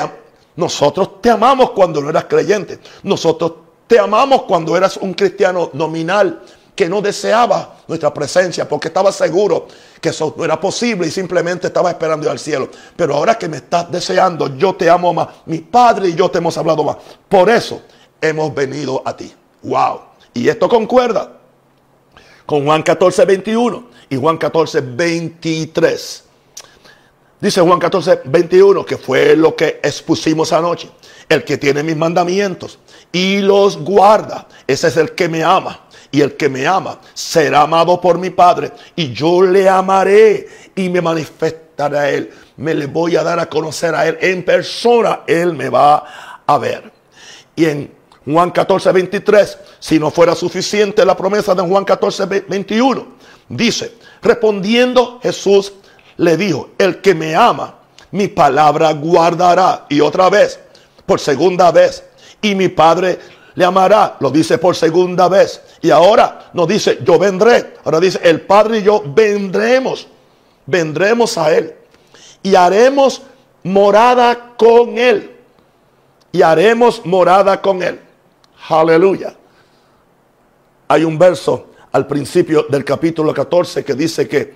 nosotros 0.57 1.21
te 1.21 1.29
amamos 1.29 1.71
cuando 1.71 2.01
no 2.01 2.09
eras 2.09 2.25
creyente. 2.25 2.79
Nosotros 3.03 3.53
te 3.87 3.97
amamos 3.97 4.43
cuando 4.43 4.75
eras 4.75 4.97
un 4.97 5.13
cristiano 5.13 5.69
nominal 5.73 6.41
que 6.75 6.89
no 6.89 7.01
deseaba 7.01 7.77
nuestra 7.87 8.13
presencia 8.13 8.67
porque 8.67 8.89
estaba 8.89 9.11
seguro 9.11 9.67
que 10.01 10.09
eso 10.09 10.35
no 10.37 10.45
era 10.45 10.59
posible 10.59 11.07
y 11.07 11.11
simplemente 11.11 11.67
estaba 11.67 11.89
esperando 11.89 12.25
ir 12.25 12.31
al 12.31 12.39
cielo. 12.39 12.69
Pero 12.95 13.15
ahora 13.15 13.37
que 13.37 13.47
me 13.47 13.57
estás 13.57 13.91
deseando, 13.91 14.55
yo 14.57 14.75
te 14.75 14.89
amo 14.89 15.13
más. 15.13 15.27
Mi 15.45 15.59
padre 15.59 16.09
y 16.09 16.15
yo 16.15 16.29
te 16.29 16.39
hemos 16.39 16.57
hablado 16.57 16.83
más. 16.83 16.97
Por 17.29 17.49
eso 17.49 17.81
hemos 18.19 18.53
venido 18.53 19.01
a 19.05 19.15
ti. 19.15 19.33
Wow. 19.63 20.01
Y 20.33 20.49
esto 20.49 20.67
concuerda 20.67 21.33
con 22.45 22.65
Juan 22.65 22.83
14, 22.83 23.25
21 23.25 23.87
y 24.09 24.17
Juan 24.17 24.37
14, 24.37 24.81
23. 24.81 26.26
Dice 27.39 27.61
Juan 27.61 27.77
14, 27.77 28.21
21, 28.25 28.83
que 28.85 28.97
fue 28.97 29.35
lo 29.35 29.55
que 29.55 29.79
expusimos 29.83 30.51
anoche. 30.53 30.89
El 31.29 31.43
que 31.43 31.57
tiene 31.57 31.83
mis 31.83 31.95
mandamientos 31.95 32.79
y 33.11 33.39
los 33.39 33.77
guarda, 33.77 34.47
ese 34.65 34.87
es 34.87 34.97
el 34.97 35.11
que 35.11 35.27
me 35.27 35.43
ama. 35.43 35.81
Y 36.09 36.21
el 36.21 36.37
que 36.37 36.47
me 36.47 36.65
ama 36.65 36.99
será 37.13 37.61
amado 37.61 37.99
por 37.99 38.17
mi 38.17 38.29
Padre. 38.29 38.71
Y 38.95 39.11
yo 39.11 39.41
le 39.41 39.67
amaré 39.67 40.47
y 40.73 40.89
me 40.89 41.01
manifestaré 41.01 41.97
a 41.97 42.09
él. 42.09 42.31
Me 42.55 42.73
le 42.73 42.85
voy 42.85 43.17
a 43.17 43.23
dar 43.23 43.39
a 43.39 43.49
conocer 43.49 43.93
a 43.93 44.07
él 44.07 44.17
en 44.21 44.43
persona. 44.43 45.21
Él 45.27 45.53
me 45.53 45.69
va 45.69 46.41
a 46.45 46.57
ver. 46.57 46.91
Y 47.55 47.65
en 47.65 47.91
Juan 48.25 48.51
14, 48.51 48.91
23, 48.93 49.57
si 49.79 49.99
no 49.99 50.09
fuera 50.11 50.33
suficiente 50.33 51.05
la 51.05 51.15
promesa 51.15 51.53
de 51.53 51.61
Juan 51.61 51.83
14, 51.83 52.25
21, 52.25 53.07
dice, 53.49 53.95
respondiendo 54.21 55.19
Jesús 55.21 55.73
le 56.17 56.37
dijo, 56.37 56.71
el 56.77 57.01
que 57.01 57.15
me 57.15 57.35
ama, 57.35 57.75
mi 58.11 58.27
palabra 58.27 58.93
guardará. 58.93 59.85
Y 59.89 60.01
otra 60.01 60.29
vez, 60.29 60.59
por 61.05 61.19
segunda 61.19 61.71
vez, 61.71 62.03
y 62.41 62.55
mi 62.55 62.69
Padre 62.69 63.19
le 63.55 63.65
amará. 63.65 64.17
Lo 64.19 64.29
dice 64.29 64.57
por 64.57 64.75
segunda 64.75 65.27
vez. 65.27 65.61
Y 65.81 65.89
ahora 65.89 66.49
nos 66.53 66.67
dice, 66.67 66.99
yo 67.03 67.17
vendré. 67.17 67.73
Ahora 67.83 67.99
dice, 67.99 68.19
el 68.23 68.41
Padre 68.41 68.79
y 68.79 68.83
yo 68.83 69.03
vendremos. 69.05 70.07
Vendremos 70.65 71.37
a 71.37 71.53
Él. 71.55 71.75
Y 72.43 72.55
haremos 72.55 73.23
morada 73.63 74.55
con 74.57 74.97
Él. 74.97 75.35
Y 76.31 76.41
haremos 76.41 77.05
morada 77.05 77.61
con 77.61 77.81
Él. 77.81 77.99
Aleluya. 78.69 79.35
Hay 80.87 81.03
un 81.03 81.17
verso 81.17 81.71
al 81.91 82.05
principio 82.05 82.67
del 82.69 82.85
capítulo 82.85 83.33
14 83.33 83.83
que 83.83 83.93
dice 83.93 84.27
que, 84.27 84.53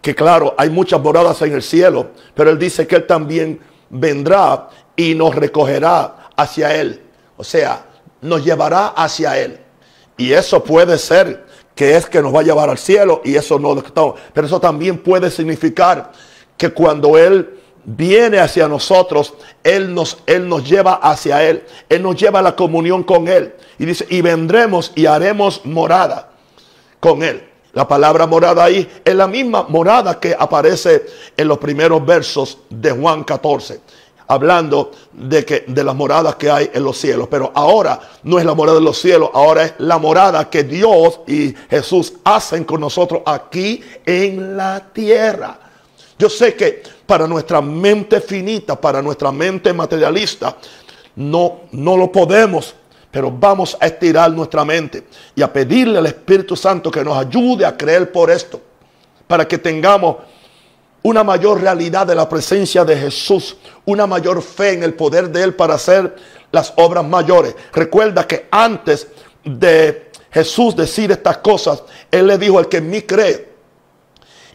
que 0.00 0.14
claro, 0.14 0.54
hay 0.56 0.70
muchas 0.70 1.00
moradas 1.00 1.42
en 1.42 1.52
el 1.52 1.62
cielo, 1.62 2.10
pero 2.34 2.50
Él 2.50 2.58
dice 2.58 2.86
que 2.86 2.96
Él 2.96 3.06
también 3.06 3.60
vendrá 3.90 4.68
y 4.94 5.14
nos 5.14 5.34
recogerá 5.34 6.30
hacia 6.36 6.74
Él. 6.74 7.02
O 7.36 7.44
sea, 7.44 7.86
nos 8.20 8.44
llevará 8.44 8.88
hacia 8.88 9.38
Él. 9.38 9.58
Y 10.16 10.32
eso 10.32 10.62
puede 10.62 10.98
ser 10.98 11.44
que 11.74 11.96
es 11.96 12.06
que 12.06 12.22
nos 12.22 12.34
va 12.34 12.40
a 12.40 12.44
llevar 12.44 12.70
al 12.70 12.78
cielo 12.78 13.20
y 13.22 13.36
eso 13.36 13.58
no 13.58 13.76
Pero 14.32 14.46
eso 14.46 14.60
también 14.60 14.98
puede 14.98 15.30
significar 15.30 16.10
que 16.56 16.70
cuando 16.70 17.18
Él 17.18 17.60
viene 17.84 18.38
hacia 18.38 18.66
nosotros, 18.66 19.34
Él 19.62 19.94
nos, 19.94 20.18
Él 20.26 20.48
nos 20.48 20.68
lleva 20.68 20.94
hacia 20.94 21.42
Él. 21.42 21.64
Él 21.88 22.02
nos 22.02 22.16
lleva 22.16 22.38
a 22.38 22.42
la 22.42 22.56
comunión 22.56 23.02
con 23.02 23.28
Él. 23.28 23.54
Y 23.78 23.84
dice, 23.84 24.06
y 24.08 24.22
vendremos 24.22 24.92
y 24.94 25.06
haremos 25.06 25.64
morada 25.66 26.30
con 26.98 27.22
Él. 27.22 27.46
La 27.76 27.86
palabra 27.86 28.26
morada 28.26 28.64
ahí 28.64 28.88
es 29.04 29.14
la 29.14 29.26
misma 29.26 29.66
morada 29.68 30.18
que 30.18 30.34
aparece 30.36 31.04
en 31.36 31.46
los 31.46 31.58
primeros 31.58 32.06
versos 32.06 32.56
de 32.70 32.90
Juan 32.90 33.22
14 33.22 33.80
hablando 34.28 34.92
de, 35.12 35.44
que, 35.44 35.66
de 35.68 35.84
las 35.84 35.94
moradas 35.94 36.36
que 36.36 36.50
hay 36.50 36.70
en 36.72 36.82
los 36.82 36.96
cielos. 36.96 37.28
Pero 37.30 37.52
ahora 37.54 38.00
no 38.22 38.38
es 38.38 38.46
la 38.46 38.54
morada 38.54 38.78
de 38.78 38.84
los 38.84 38.98
cielos, 38.98 39.28
ahora 39.34 39.66
es 39.66 39.74
la 39.76 39.98
morada 39.98 40.48
que 40.48 40.64
Dios 40.64 41.20
y 41.26 41.54
Jesús 41.68 42.14
hacen 42.24 42.64
con 42.64 42.80
nosotros 42.80 43.20
aquí 43.26 43.82
en 44.06 44.56
la 44.56 44.82
tierra. 44.90 45.58
Yo 46.18 46.30
sé 46.30 46.54
que 46.54 46.82
para 47.04 47.26
nuestra 47.26 47.60
mente 47.60 48.22
finita, 48.22 48.80
para 48.80 49.02
nuestra 49.02 49.30
mente 49.30 49.74
materialista, 49.74 50.56
no, 51.16 51.60
no 51.72 51.98
lo 51.98 52.10
podemos, 52.10 52.74
pero 53.16 53.30
vamos 53.30 53.78
a 53.80 53.86
estirar 53.86 54.30
nuestra 54.30 54.62
mente 54.62 55.04
y 55.34 55.40
a 55.40 55.50
pedirle 55.50 55.96
al 55.96 56.04
Espíritu 56.04 56.54
Santo 56.54 56.90
que 56.90 57.02
nos 57.02 57.16
ayude 57.16 57.64
a 57.64 57.74
creer 57.74 58.12
por 58.12 58.30
esto, 58.30 58.60
para 59.26 59.48
que 59.48 59.56
tengamos 59.56 60.16
una 61.02 61.24
mayor 61.24 61.62
realidad 61.62 62.06
de 62.06 62.14
la 62.14 62.28
presencia 62.28 62.84
de 62.84 62.94
Jesús, 62.94 63.56
una 63.86 64.06
mayor 64.06 64.42
fe 64.42 64.74
en 64.74 64.82
el 64.82 64.92
poder 64.92 65.30
de 65.30 65.44
Él 65.44 65.54
para 65.54 65.76
hacer 65.76 66.14
las 66.52 66.74
obras 66.76 67.06
mayores. 67.06 67.56
Recuerda 67.72 68.26
que 68.26 68.48
antes 68.50 69.06
de 69.42 70.10
Jesús 70.30 70.76
decir 70.76 71.10
estas 71.10 71.38
cosas, 71.38 71.84
Él 72.10 72.26
le 72.26 72.36
dijo 72.36 72.58
al 72.58 72.68
que 72.68 72.76
en 72.76 72.90
mí 72.90 73.00
cree, 73.00 73.48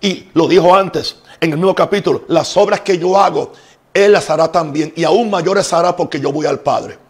y 0.01 0.29
lo 0.35 0.47
dijo 0.47 0.75
antes 0.75 1.15
en 1.39 1.49
el 1.53 1.57
mismo 1.57 1.73
capítulo, 1.73 2.25
las 2.27 2.55
obras 2.57 2.81
que 2.81 2.99
yo 2.99 3.19
hago, 3.19 3.53
Él 3.91 4.11
las 4.11 4.29
hará 4.29 4.51
también, 4.51 4.93
y 4.95 5.03
aún 5.03 5.31
mayores 5.31 5.73
hará 5.73 5.95
porque 5.95 6.19
yo 6.19 6.31
voy 6.31 6.45
al 6.45 6.59
Padre. 6.59 7.00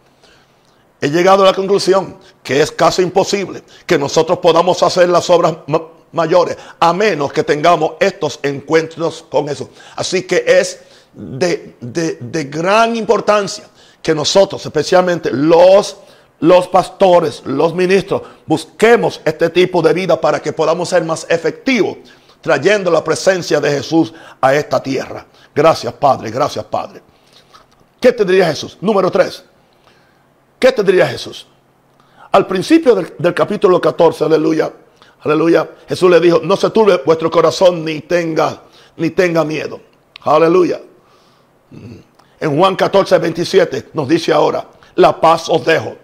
He 1.01 1.09
llegado 1.09 1.41
a 1.41 1.47
la 1.47 1.53
conclusión 1.53 2.17
que 2.43 2.61
es 2.61 2.71
casi 2.71 3.01
imposible 3.01 3.63
que 3.87 3.97
nosotros 3.97 4.37
podamos 4.37 4.83
hacer 4.83 5.09
las 5.09 5.27
obras 5.31 5.57
mayores, 6.11 6.57
a 6.79 6.93
menos 6.93 7.33
que 7.33 7.43
tengamos 7.43 7.93
estos 7.99 8.39
encuentros 8.43 9.25
con 9.27 9.47
Jesús. 9.47 9.69
Así 9.95 10.23
que 10.23 10.43
es 10.45 10.79
de, 11.11 12.47
gran 12.51 12.95
importancia 12.95 13.65
que 13.99 14.13
nosotros, 14.13 14.63
especialmente 14.63 15.31
los, 15.31 15.97
los 16.39 16.67
pastores, 16.67 17.41
los 17.45 17.73
ministros, 17.73 18.21
busquemos 18.45 19.21
este 19.25 19.49
tipo 19.49 19.81
de 19.81 19.93
vida 19.93 20.21
para 20.21 20.39
que 20.39 20.53
podamos 20.53 20.89
ser 20.89 21.03
más 21.03 21.25
efectivos, 21.29 21.97
trayendo 22.41 22.91
la 22.91 23.03
presencia 23.03 23.59
de 23.59 23.71
Jesús 23.71 24.13
a 24.39 24.53
esta 24.53 24.81
tierra. 24.83 25.25
Gracias, 25.53 25.93
Padre, 25.93 26.29
gracias, 26.29 26.63
Padre. 26.65 27.01
¿Qué 27.99 28.11
te 28.11 28.23
diría 28.23 28.45
Jesús? 28.45 28.77
Número 28.81 29.09
3. 29.09 29.45
¿Qué 30.61 30.71
te 30.71 30.83
diría 30.83 31.07
Jesús? 31.07 31.47
Al 32.31 32.45
principio 32.45 32.93
del, 32.93 33.33
capítulo 33.33 33.81
14, 33.81 34.25
aleluya, 34.25 34.71
Aleluya. 35.23 35.69
Jesús 35.87 36.09
le 36.09 36.19
dijo, 36.19 36.39
no 36.43 36.55
se 36.55 36.69
turbe 36.69 37.01
vuestro 37.03 37.29
corazón 37.29 37.83
ni 37.83 38.01
tenga, 38.01 38.61
ni 38.97 39.09
tenga 39.09 39.43
miedo. 39.43 39.79
Aleluya. 40.21 40.79
En 42.39 42.57
Juan 42.57 42.75
14, 42.75 43.17
27 43.17 43.89
nos 43.93 44.07
dice 44.07 44.33
ahora, 44.33 44.67
la 44.95 45.19
paz 45.19 45.49
os 45.49 45.65
dejo. 45.65 45.95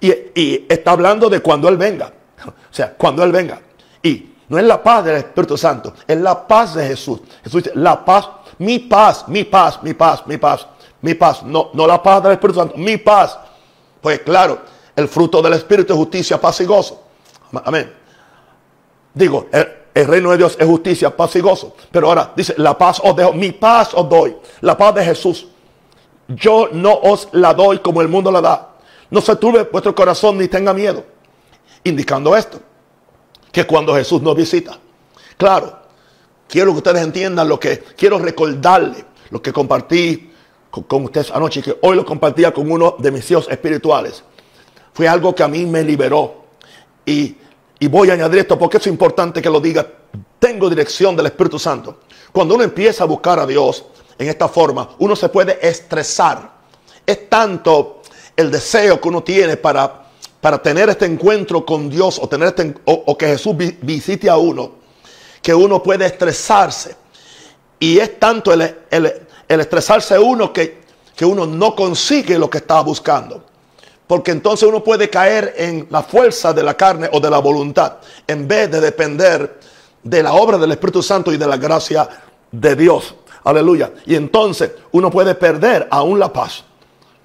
Y, 0.00 0.10
y, 0.34 0.66
está 0.68 0.92
hablando 0.92 1.30
de 1.30 1.40
cuando 1.40 1.68
Él 1.68 1.78
venga. 1.78 2.12
O 2.46 2.74
sea, 2.74 2.94
cuando 2.94 3.22
Él 3.22 3.32
venga. 3.32 3.60
Y 4.02 4.30
no 4.48 4.58
es 4.58 4.64
la 4.64 4.82
paz 4.82 5.04
del 5.04 5.16
Espíritu 5.16 5.56
Santo, 5.56 5.94
es 6.06 6.18
la 6.18 6.46
paz 6.46 6.74
de 6.74 6.86
Jesús. 6.86 7.20
Jesús 7.44 7.64
dice, 7.64 7.76
la 7.76 8.04
paz, 8.04 8.28
mi 8.58 8.78
paz, 8.78 9.26
mi 9.28 9.44
paz, 9.44 9.82
mi 9.82 9.94
paz, 9.94 10.26
mi 10.26 10.36
paz, 10.38 10.66
mi 11.02 11.14
paz. 11.14 11.42
No, 11.42 11.70
no 11.74 11.86
la 11.86 12.02
paz 12.02 12.22
del 12.22 12.32
Espíritu 12.32 12.58
Santo, 12.58 12.76
mi 12.76 12.96
paz. 12.96 13.38
Pues 14.00 14.20
claro, 14.20 14.60
el 14.96 15.08
fruto 15.08 15.42
del 15.42 15.52
Espíritu 15.52 15.92
es 15.92 15.98
justicia, 15.98 16.40
paz 16.40 16.60
y 16.60 16.64
gozo. 16.64 17.02
Amén. 17.64 17.92
Digo, 19.14 19.46
el, 19.52 20.06
reino 20.06 20.30
de 20.30 20.38
Dios 20.38 20.56
es 20.58 20.66
justicia, 20.66 21.14
paz 21.14 21.36
y 21.36 21.40
gozo. 21.40 21.76
Pero 21.90 22.08
ahora 22.08 22.32
dice, 22.34 22.54
la 22.56 22.76
paz 22.76 23.00
os 23.02 23.14
dejo, 23.14 23.32
mi 23.32 23.52
paz 23.52 23.90
os 23.94 24.08
doy. 24.08 24.36
La 24.60 24.76
paz 24.76 24.94
de 24.94 25.04
Jesús. 25.04 25.46
Yo 26.28 26.68
no 26.72 26.94
os 26.94 27.28
la 27.32 27.52
doy 27.52 27.80
como 27.80 28.00
el 28.00 28.08
mundo 28.08 28.30
la 28.30 28.40
da. 28.40 28.68
No 29.10 29.20
se 29.20 29.36
turbe 29.36 29.68
vuestro 29.70 29.94
corazón 29.94 30.38
ni 30.38 30.48
tenga 30.48 30.72
miedo. 30.72 31.04
Indicando 31.84 32.34
esto, 32.36 32.60
que 33.50 33.66
cuando 33.66 33.94
Jesús 33.94 34.22
nos 34.22 34.36
visita, 34.36 34.78
claro, 35.36 35.78
quiero 36.48 36.70
que 36.70 36.78
ustedes 36.78 37.02
entiendan 37.02 37.48
lo 37.48 37.58
que 37.58 37.78
quiero 37.96 38.18
recordarle, 38.18 39.04
lo 39.30 39.42
que 39.42 39.52
compartí 39.52 40.31
con, 40.72 41.04
ustedes 41.04 41.30
anoche, 41.30 41.62
que 41.62 41.78
hoy 41.82 41.94
lo 41.94 42.04
compartía 42.04 42.52
con 42.52 42.70
uno 42.70 42.96
de 42.98 43.12
mis 43.12 43.30
hijos 43.30 43.46
espirituales. 43.48 44.24
Fue 44.92 45.06
algo 45.06 45.32
que 45.34 45.44
a 45.44 45.48
mí 45.48 45.64
me 45.66 45.84
liberó. 45.84 46.42
Y 47.06 47.36
y 47.82 47.88
voy 47.88 48.10
a 48.10 48.12
añadir 48.12 48.38
esto 48.38 48.56
porque 48.56 48.76
es 48.76 48.86
importante 48.86 49.42
que 49.42 49.50
lo 49.50 49.60
diga. 49.60 49.84
Tengo 50.38 50.70
dirección 50.70 51.16
del 51.16 51.26
Espíritu 51.26 51.58
Santo. 51.58 51.98
Cuando 52.30 52.54
uno 52.54 52.62
empieza 52.62 53.02
a 53.02 53.08
buscar 53.08 53.40
a 53.40 53.46
Dios 53.46 53.84
en 54.16 54.28
esta 54.28 54.46
forma, 54.46 54.90
uno 55.00 55.16
se 55.16 55.28
puede 55.28 55.58
estresar. 55.60 56.48
Es 57.04 57.28
tanto 57.28 58.02
el 58.36 58.52
deseo 58.52 59.00
que 59.00 59.08
uno 59.08 59.24
tiene 59.24 59.56
para, 59.56 60.04
para 60.40 60.62
tener 60.62 60.90
este 60.90 61.06
encuentro 61.06 61.66
con 61.66 61.90
Dios 61.90 62.20
o, 62.22 62.28
tener 62.28 62.50
este, 62.50 62.72
o, 62.84 63.18
que 63.18 63.26
Jesús 63.26 63.56
visite 63.56 64.30
a 64.30 64.36
uno, 64.36 64.76
que 65.42 65.52
uno 65.52 65.82
puede 65.82 66.06
estresarse. 66.06 66.94
Y 67.80 67.98
es 67.98 68.20
tanto 68.20 68.52
el, 68.52 68.76
el 68.92 69.26
estresarse 69.48 70.18
uno 70.18 70.52
que, 70.52 70.82
que 71.14 71.24
uno 71.24 71.46
no 71.46 71.74
consigue 71.74 72.38
lo 72.38 72.48
que 72.48 72.58
estaba 72.58 72.82
buscando. 72.82 73.44
Porque 74.06 74.30
entonces 74.30 74.68
uno 74.68 74.82
puede 74.82 75.08
caer 75.08 75.54
en 75.56 75.86
la 75.90 76.02
fuerza 76.02 76.52
de 76.52 76.62
la 76.62 76.74
carne 76.74 77.08
o 77.12 77.20
de 77.20 77.30
la 77.30 77.38
voluntad 77.38 77.96
en 78.26 78.46
vez 78.46 78.70
de 78.70 78.80
depender 78.80 79.58
de 80.02 80.22
la 80.22 80.32
obra 80.32 80.58
del 80.58 80.72
Espíritu 80.72 81.02
Santo 81.02 81.32
y 81.32 81.36
de 81.36 81.46
la 81.46 81.56
gracia 81.56 82.08
de 82.50 82.76
Dios. 82.76 83.14
Aleluya. 83.44 83.92
Y 84.06 84.14
entonces 84.14 84.72
uno 84.92 85.10
puede 85.10 85.34
perder 85.34 85.88
aún 85.90 86.18
la 86.18 86.32
paz. 86.32 86.64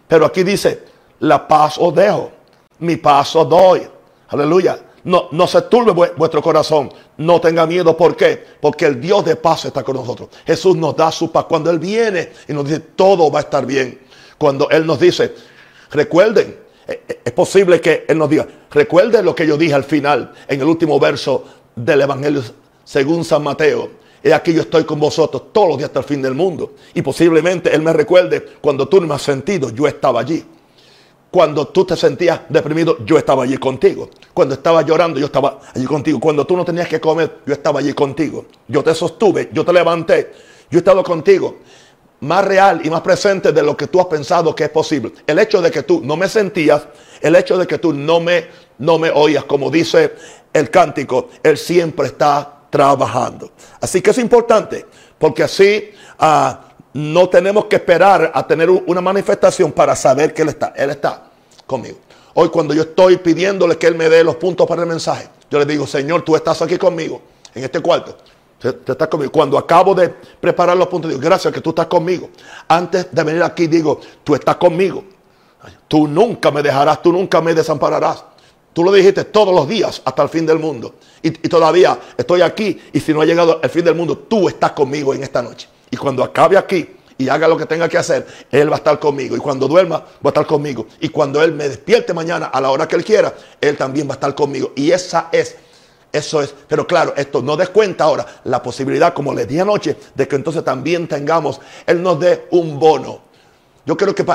Pero 0.08 0.26
aquí 0.26 0.44
dice, 0.44 0.86
la 1.20 1.48
paz 1.48 1.76
os 1.78 1.94
dejo, 1.94 2.32
mi 2.80 2.96
paz 2.96 3.36
os 3.36 3.50
doy. 3.50 3.88
Aleluya. 4.30 4.80
No, 5.08 5.30
no 5.32 5.48
se 5.48 5.62
turbe 5.64 5.94
vuestro 6.18 6.42
corazón. 6.42 6.92
No 7.16 7.40
tenga 7.40 7.66
miedo. 7.66 7.96
¿Por 7.96 8.18
qué? 8.18 8.44
Porque 8.60 8.86
el 8.86 9.00
Dios 9.00 9.24
de 9.24 9.38
paz 9.38 9.64
está 9.64 9.82
con 9.82 9.96
nosotros. 9.96 10.28
Jesús 10.46 10.76
nos 10.76 10.98
da 10.98 11.14
su 11.14 11.32
paz. 11.32 11.46
Cuando 11.46 11.72
Él 11.72 11.80
viene 11.80 12.34
y 12.46 12.52
nos 12.52 12.66
dice, 12.66 12.82
todo 12.82 13.32
va 13.32 13.40
a 13.40 13.44
estar 13.44 13.66
bien. 13.66 14.02
Cuando 14.38 14.70
Él 14.70 14.86
nos 14.86 15.00
dice, 15.00 15.34
recuerden, 15.92 16.58
es 17.24 17.32
posible 17.32 17.80
que 17.80 18.04
Él 18.06 18.18
nos 18.18 18.30
diga, 18.30 18.46
recuerde 18.70 19.24
lo 19.24 19.34
que 19.34 19.48
yo 19.48 19.58
dije 19.58 19.74
al 19.74 19.86
final, 19.86 20.34
en 20.46 20.60
el 20.60 20.68
último 20.68 21.00
verso 21.00 21.46
del 21.74 22.02
Evangelio 22.02 22.44
según 22.84 23.24
San 23.24 23.44
Mateo. 23.44 23.90
He 24.22 24.34
aquí 24.34 24.54
yo 24.54 24.64
estoy 24.64 24.84
con 24.84 25.00
vosotros 25.00 25.54
todos 25.54 25.70
los 25.70 25.78
días 25.78 25.90
hasta 25.90 26.00
el 26.00 26.06
fin 26.06 26.22
del 26.22 26.34
mundo. 26.34 26.74
Y 26.94 27.02
posiblemente 27.02 27.74
Él 27.74 27.82
me 27.82 27.94
recuerde 27.94 28.46
cuando 28.60 28.89
tú 28.89 29.00
no 29.00 29.08
me 29.08 29.15
has 29.15 29.22
sentido, 29.22 29.70
yo 29.70 29.88
estaba 29.88 30.20
allí. 30.20 30.43
Cuando 31.30 31.68
tú 31.68 31.86
te 31.86 31.96
sentías 31.96 32.42
deprimido, 32.48 32.98
yo 33.06 33.18
estaba 33.18 33.44
allí 33.44 33.58
contigo. 33.58 34.10
Cuando 34.34 34.56
estaba 34.56 34.82
llorando, 34.82 35.20
yo 35.20 35.26
estaba 35.26 35.60
allí 35.76 35.86
contigo. 35.86 36.20
Cuando 36.20 36.46
tú 36.46 36.56
no 36.56 36.63
tenías 36.63 36.88
que 36.88 37.00
comer, 37.02 37.40
yo 37.46 37.54
estaba 37.54 37.80
allí 37.80 37.94
contigo. 37.94 38.46
Yo 38.68 38.84
te 38.84 38.96
sostuve, 38.96 39.50
yo 39.52 39.66
te 39.66 39.74
levanté, 39.74 40.32
yo 40.70 40.78
he 40.78 40.80
estado 40.80 41.04
contigo 41.04 41.58
más 42.20 42.44
real 42.46 42.82
y 42.84 42.90
más 42.90 43.02
presente 43.02 43.52
de 43.52 43.62
lo 43.62 43.78
que 43.78 43.88
tú 43.88 44.00
has 44.00 44.08
pensado 44.08 44.56
que 44.56 44.66
es 44.66 44.70
posible. 44.70 45.12
El 45.26 45.40
hecho 45.40 45.62
de 45.62 45.70
que 45.70 45.84
tú 45.84 46.02
no 46.04 46.18
me 46.18 46.28
sentías, 46.28 46.88
el 47.22 47.36
hecho 47.36 47.58
de 47.58 47.68
que 47.68 47.78
tú 47.78 47.94
no 47.94 48.20
me, 48.20 48.48
no 48.80 48.98
me 48.98 49.12
oías, 49.12 49.44
como 49.46 49.70
dice 49.70 50.13
el 50.54 50.70
cántico, 50.70 51.30
Él 51.44 51.58
siempre 51.58 52.08
está 52.08 52.62
trabajando. 52.70 53.52
Así 53.80 54.02
que 54.02 54.12
es 54.12 54.18
importante, 54.18 54.86
porque 55.18 55.44
así 55.44 55.92
ah, 56.20 56.62
no 56.98 57.30
tenemos 57.30 57.66
que 57.66 57.76
esperar 57.76 58.32
a 58.34 58.48
tener 58.48 58.72
una 58.72 59.02
manifestación 59.02 59.72
para 59.72 59.96
saber 59.96 60.34
que 60.34 60.42
Él 60.42 60.50
está. 60.50 60.74
Él 60.76 60.90
está 60.90 61.30
conmigo. 61.68 62.00
Hoy 62.34 62.50
cuando 62.50 62.74
yo 62.74 62.82
estoy 62.82 63.18
pidiéndole 63.18 63.78
que 63.78 63.86
Él 63.86 63.94
me 63.94 64.10
dé 64.10 64.24
los 64.24 64.38
puntos 64.38 64.66
para 64.66 64.82
el 64.82 64.88
mensaje, 64.88 65.30
yo 65.48 65.60
le 65.60 65.66
digo, 65.68 65.86
Señor, 65.86 66.24
tú 66.24 66.36
estás 66.36 66.60
aquí 66.64 66.76
conmigo, 66.76 67.22
en 67.54 67.64
este 67.64 67.82
cuarto. 67.82 68.18
Cuando 69.32 69.60
acabo 69.60 69.94
de 69.94 70.10
preparar 70.10 70.76
los 70.76 70.88
puntos, 70.88 71.12
digo, 71.12 71.22
gracias 71.22 71.54
que 71.54 71.62
tú 71.62 71.70
estás 71.70 71.86
conmigo. 71.86 72.32
Antes 72.68 73.10
de 73.12 73.24
venir 73.24 73.44
aquí, 73.44 73.68
digo, 73.68 74.02
tú 74.24 74.34
estás 74.34 74.56
conmigo. 74.56 75.04
Tú 75.88 76.08
nunca 76.08 76.50
me 76.50 76.64
dejarás, 76.64 77.04
tú 77.04 77.14
nunca 77.14 77.42
me 77.42 77.54
desampararás. 77.54 78.24
Tú 78.74 78.84
lo 78.84 78.92
dijiste 78.92 79.24
todos 79.26 79.54
los 79.54 79.68
días 79.68 80.02
hasta 80.04 80.24
el 80.24 80.30
fin 80.30 80.48
del 80.48 80.58
mundo. 80.58 80.96
Y, 81.22 81.30
todavía 81.30 82.00
estoy 82.18 82.42
aquí. 82.42 82.82
Y 82.92 83.00
si 83.00 83.14
no 83.14 83.22
ha 83.22 83.26
llegado 83.26 83.60
el 83.62 83.70
fin 83.70 83.86
del 83.86 83.94
mundo, 83.94 84.18
tú 84.18 84.50
estás 84.50 84.72
conmigo 84.72 85.14
en 85.14 85.22
esta 85.22 85.44
noche. 85.44 85.70
Y 85.89 85.97
cuando 85.97 86.23
acabe 86.23 86.58
aquí 86.58 86.89
y 87.17 87.30
haga 87.30 87.47
lo 87.47 87.58
que 87.58 87.65
tenga 87.65 87.89
que 87.89 87.97
hacer, 87.97 88.28
Él 88.52 88.69
va 88.69 88.76
a 88.76 88.78
estar 88.78 89.00
conmigo. 89.00 89.36
Y 89.36 89.39
cuando 89.39 89.67
duerma, 89.67 89.97
va 89.97 90.06
a 90.26 90.30
estar 90.30 90.45
conmigo. 90.45 90.88
Y 91.00 91.10
cuando 91.10 91.41
Él 91.41 91.54
me 91.54 91.67
despierte 91.67 92.13
mañana 92.13 92.47
a 92.47 92.62
la 92.62 92.69
hora 92.69 92.88
que 92.88 92.95
Él 92.95 93.04
quiera, 93.04 93.34
Él 93.60 93.76
también 93.78 94.08
va 94.08 94.12
a 94.12 94.15
estar 94.15 94.36
conmigo. 94.36 94.73
Y 94.76 94.91
esa 94.91 95.30
es 95.32 95.56
eso 96.12 96.41
es, 96.41 96.54
pero 96.67 96.88
claro, 96.88 97.13
esto 97.15 97.41
no 97.41 97.58
descuenta 97.58 98.06
ahora 98.06 98.26
la 98.45 98.63
posibilidad, 98.63 99.13
como 99.13 99.34
les 99.34 99.47
dije 99.47 99.62
anoche, 99.62 99.97
de 100.15 100.28
que 100.28 100.36
entonces 100.36 100.63
también 100.63 101.08
tengamos, 101.08 101.60
Él 101.86 102.02
nos 102.02 102.19
dé 102.19 102.47
un 102.52 102.80
bono. 102.80 103.19
Yo 103.86 103.97
creo 103.97 104.15
que, 104.15 104.26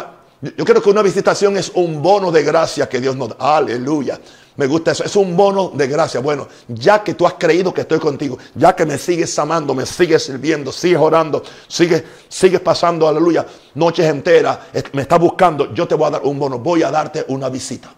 yo 0.56 0.64
creo 0.64 0.82
que 0.82 0.90
una 0.90 1.02
visitación 1.02 1.56
es 1.56 1.72
un 1.74 2.02
bono 2.02 2.30
de 2.30 2.42
gracia 2.42 2.88
que 2.88 3.00
Dios 3.00 3.16
nos 3.16 3.30
da. 3.30 3.56
Aleluya. 3.56 4.20
Me 4.56 4.66
gusta 4.66 4.92
eso. 4.92 5.04
Es 5.04 5.16
un 5.16 5.36
bono 5.36 5.70
de 5.74 5.86
gracia. 5.86 6.20
Bueno, 6.20 6.46
ya 6.68 7.02
que 7.02 7.14
tú 7.14 7.26
has 7.26 7.34
creído 7.34 7.72
que 7.72 7.82
estoy 7.82 7.98
contigo, 7.98 8.38
ya 8.54 8.76
que 8.76 8.84
me 8.84 8.98
sigues 8.98 9.38
amando, 9.38 9.74
me 9.74 9.86
sigues 9.86 10.24
sirviendo, 10.24 10.70
sigues 10.72 10.98
orando, 10.98 11.42
sigues, 11.68 12.04
sigues 12.28 12.60
pasando, 12.60 13.08
aleluya, 13.08 13.46
noches 13.74 14.06
enteras, 14.06 14.58
me 14.92 15.02
estás 15.02 15.18
buscando, 15.18 15.72
yo 15.72 15.88
te 15.88 15.94
voy 15.94 16.08
a 16.08 16.10
dar 16.10 16.22
un 16.24 16.38
bono. 16.38 16.58
Voy 16.58 16.82
a 16.82 16.90
darte 16.90 17.24
una 17.28 17.48
visita. 17.48 17.94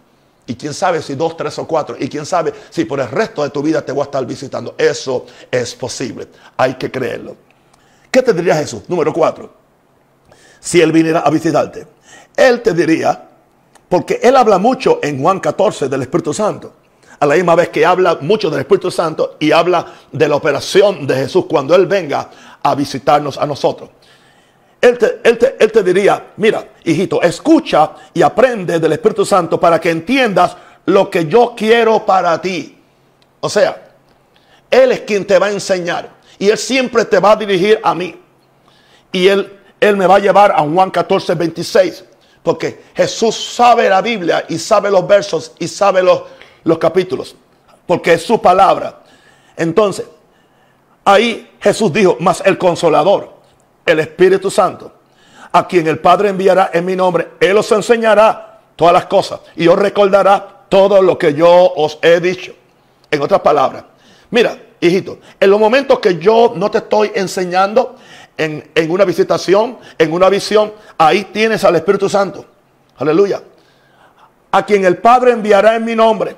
Y 0.46 0.54
quién 0.54 0.74
sabe 0.74 1.00
si 1.00 1.14
dos, 1.14 1.36
tres 1.36 1.58
o 1.58 1.66
cuatro. 1.66 1.96
Y 1.98 2.08
quién 2.08 2.26
sabe 2.26 2.52
si 2.70 2.84
por 2.84 3.00
el 3.00 3.08
resto 3.08 3.42
de 3.42 3.50
tu 3.50 3.62
vida 3.62 3.84
te 3.84 3.92
voy 3.92 4.02
a 4.02 4.04
estar 4.04 4.24
visitando. 4.26 4.74
Eso 4.76 5.26
es 5.50 5.74
posible. 5.74 6.28
Hay 6.56 6.74
que 6.74 6.90
creerlo. 6.90 7.36
¿Qué 8.10 8.22
te 8.22 8.32
diría 8.32 8.54
Jesús? 8.56 8.82
Número 8.88 9.12
cuatro. 9.12 9.52
Si 10.60 10.80
Él 10.80 10.92
viniera 10.92 11.20
a 11.20 11.30
visitarte. 11.30 11.86
Él 12.36 12.62
te 12.62 12.72
diría, 12.72 13.28
porque 13.94 14.18
Él 14.24 14.36
habla 14.36 14.58
mucho 14.58 14.98
en 15.04 15.22
Juan 15.22 15.38
14 15.38 15.88
del 15.88 16.02
Espíritu 16.02 16.34
Santo. 16.34 16.72
A 17.20 17.26
la 17.26 17.36
misma 17.36 17.54
vez 17.54 17.68
que 17.68 17.86
habla 17.86 18.18
mucho 18.20 18.50
del 18.50 18.58
Espíritu 18.58 18.90
Santo 18.90 19.36
y 19.38 19.52
habla 19.52 19.86
de 20.10 20.26
la 20.26 20.34
operación 20.34 21.06
de 21.06 21.14
Jesús 21.14 21.44
cuando 21.48 21.76
Él 21.76 21.86
venga 21.86 22.28
a 22.60 22.74
visitarnos 22.74 23.38
a 23.38 23.46
nosotros. 23.46 23.90
Él 24.80 24.98
te, 24.98 25.82
diría, 25.84 26.32
mira, 26.38 26.70
hijito, 26.82 27.22
escucha 27.22 27.92
y 28.12 28.20
aprende 28.20 28.80
del 28.80 28.94
Espíritu 28.94 29.24
Santo 29.24 29.60
para 29.60 29.80
que 29.80 29.90
entiendas 29.90 30.56
lo 30.86 31.08
que 31.08 31.26
yo 31.26 31.54
quiero 31.56 32.04
para 32.04 32.42
ti. 32.42 32.76
O 33.38 33.48
sea, 33.48 33.80
Él 34.68 34.90
es 34.90 35.02
quien 35.02 35.24
te 35.24 35.38
va 35.38 35.46
a 35.46 35.52
enseñar 35.52 36.10
y 36.36 36.50
Él 36.50 36.58
siempre 36.58 37.04
te 37.04 37.20
va 37.20 37.30
a 37.30 37.36
dirigir 37.36 37.78
a 37.80 37.94
mí. 37.94 38.20
Y 39.12 39.28
Él, 39.28 39.56
él 39.78 39.96
me 39.96 40.08
va 40.08 40.16
a 40.16 40.18
llevar 40.18 40.50
a 40.50 40.62
Juan 40.62 40.90
14, 40.90 41.36
26. 41.36 42.04
Porque 42.44 42.84
Jesús 42.94 43.34
sabe 43.34 43.88
la 43.88 44.00
Biblia 44.00 44.44
y 44.48 44.58
sabe 44.58 44.90
los 44.90 45.04
versos 45.04 45.52
y 45.58 45.66
sabe 45.66 46.02
los, 46.02 46.22
los 46.62 46.78
capítulos. 46.78 47.34
Porque 47.86 48.12
es 48.12 48.22
su 48.22 48.40
palabra. 48.40 49.00
Entonces, 49.56 50.06
ahí 51.04 51.50
Jesús 51.58 51.92
dijo, 51.92 52.16
más 52.20 52.40
el 52.44 52.56
consolador 52.56 53.34
el 53.86 54.00
Espíritu 54.00 54.50
Santo, 54.50 54.92
a 55.52 55.66
quien 55.66 55.86
el 55.86 55.98
Padre 55.98 56.30
enviará 56.30 56.70
en 56.72 56.84
mi 56.84 56.96
nombre, 56.96 57.32
Él 57.40 57.56
os 57.56 57.70
enseñará 57.72 58.60
todas 58.76 58.92
las 58.92 59.06
cosas 59.06 59.40
y 59.56 59.66
os 59.68 59.78
recordará 59.78 60.64
todo 60.68 61.00
lo 61.02 61.18
que 61.18 61.34
yo 61.34 61.72
os 61.76 61.98
he 62.02 62.20
dicho. 62.20 62.54
En 63.10 63.22
otras 63.22 63.40
palabras, 63.40 63.84
mira, 64.30 64.58
hijito, 64.80 65.18
en 65.38 65.50
los 65.50 65.60
momentos 65.60 66.00
que 66.00 66.18
yo 66.18 66.52
no 66.56 66.70
te 66.70 66.78
estoy 66.78 67.12
enseñando 67.14 67.96
en, 68.36 68.70
en 68.74 68.90
una 68.90 69.04
visitación, 69.04 69.78
en 69.98 70.12
una 70.12 70.28
visión, 70.28 70.72
ahí 70.98 71.24
tienes 71.24 71.64
al 71.64 71.76
Espíritu 71.76 72.08
Santo. 72.08 72.44
Aleluya. 72.96 73.42
A 74.50 74.64
quien 74.64 74.84
el 74.84 74.98
Padre 74.98 75.32
enviará 75.32 75.76
en 75.76 75.84
mi 75.84 75.94
nombre. 75.94 76.36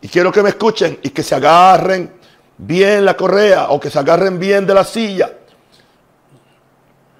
Y 0.00 0.08
quiero 0.08 0.32
que 0.32 0.42
me 0.42 0.48
escuchen 0.48 0.98
y 1.02 1.10
que 1.10 1.22
se 1.22 1.34
agarren 1.34 2.12
bien 2.58 3.04
la 3.04 3.16
correa 3.16 3.70
o 3.70 3.78
que 3.78 3.90
se 3.90 3.98
agarren 3.98 4.38
bien 4.38 4.66
de 4.66 4.74
la 4.74 4.84
silla. 4.84 5.32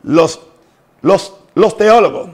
Los, 0.03 0.41
los, 1.03 1.35
los 1.55 1.77
teólogos. 1.77 2.31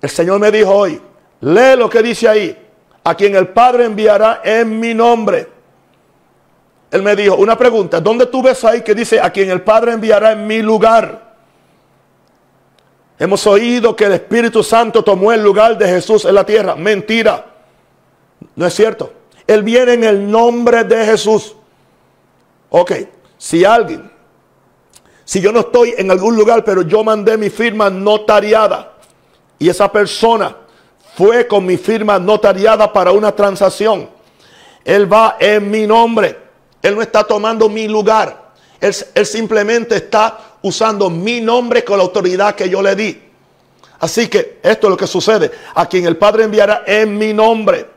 El 0.00 0.10
Señor 0.10 0.40
me 0.40 0.50
dijo 0.50 0.70
hoy, 0.70 1.00
lee 1.40 1.76
lo 1.76 1.88
que 1.90 2.02
dice 2.02 2.28
ahí. 2.28 2.60
A 3.04 3.14
quien 3.14 3.36
el 3.36 3.48
Padre 3.48 3.84
enviará 3.84 4.40
en 4.42 4.80
mi 4.80 4.94
nombre. 4.94 5.53
Él 6.94 7.02
me 7.02 7.16
dijo, 7.16 7.34
una 7.34 7.58
pregunta, 7.58 8.00
¿dónde 8.00 8.26
tú 8.26 8.40
ves 8.40 8.64
ahí 8.64 8.82
que 8.82 8.94
dice 8.94 9.20
a 9.20 9.28
quien 9.30 9.50
el 9.50 9.62
Padre 9.62 9.94
enviará 9.94 10.30
en 10.30 10.46
mi 10.46 10.62
lugar? 10.62 11.34
Hemos 13.18 13.44
oído 13.48 13.96
que 13.96 14.04
el 14.04 14.12
Espíritu 14.12 14.62
Santo 14.62 15.02
tomó 15.02 15.32
el 15.32 15.42
lugar 15.42 15.76
de 15.76 15.88
Jesús 15.88 16.24
en 16.24 16.36
la 16.36 16.46
tierra. 16.46 16.76
Mentira. 16.76 17.46
No 18.54 18.64
es 18.64 18.74
cierto. 18.74 19.12
Él 19.44 19.64
viene 19.64 19.94
en 19.94 20.04
el 20.04 20.30
nombre 20.30 20.84
de 20.84 21.04
Jesús. 21.04 21.56
Ok, 22.70 22.92
si 23.38 23.64
alguien, 23.64 24.08
si 25.24 25.40
yo 25.40 25.50
no 25.50 25.60
estoy 25.60 25.96
en 25.98 26.12
algún 26.12 26.36
lugar, 26.36 26.62
pero 26.62 26.82
yo 26.82 27.02
mandé 27.02 27.36
mi 27.36 27.50
firma 27.50 27.90
notariada 27.90 28.92
y 29.58 29.68
esa 29.68 29.90
persona 29.90 30.58
fue 31.16 31.48
con 31.48 31.66
mi 31.66 31.76
firma 31.76 32.20
notariada 32.20 32.92
para 32.92 33.10
una 33.10 33.34
transacción, 33.34 34.08
él 34.84 35.12
va 35.12 35.38
en 35.40 35.68
mi 35.68 35.88
nombre. 35.88 36.43
Él 36.84 36.94
no 36.94 37.00
está 37.00 37.24
tomando 37.24 37.70
mi 37.70 37.88
lugar. 37.88 38.52
Él, 38.78 38.92
simplemente 39.24 39.96
está 39.96 40.38
usando 40.60 41.08
mi 41.08 41.40
nombre 41.40 41.82
con 41.82 41.96
la 41.96 42.04
autoridad 42.04 42.54
que 42.54 42.68
yo 42.68 42.82
le 42.82 42.94
di. 42.94 43.22
Así 44.00 44.28
que 44.28 44.60
esto 44.62 44.86
es 44.86 44.90
lo 44.90 44.96
que 44.98 45.06
sucede. 45.06 45.50
A 45.74 45.86
quien 45.86 46.04
el 46.04 46.18
Padre 46.18 46.44
enviará 46.44 46.84
en 46.86 47.16
mi 47.16 47.32
nombre. 47.32 47.88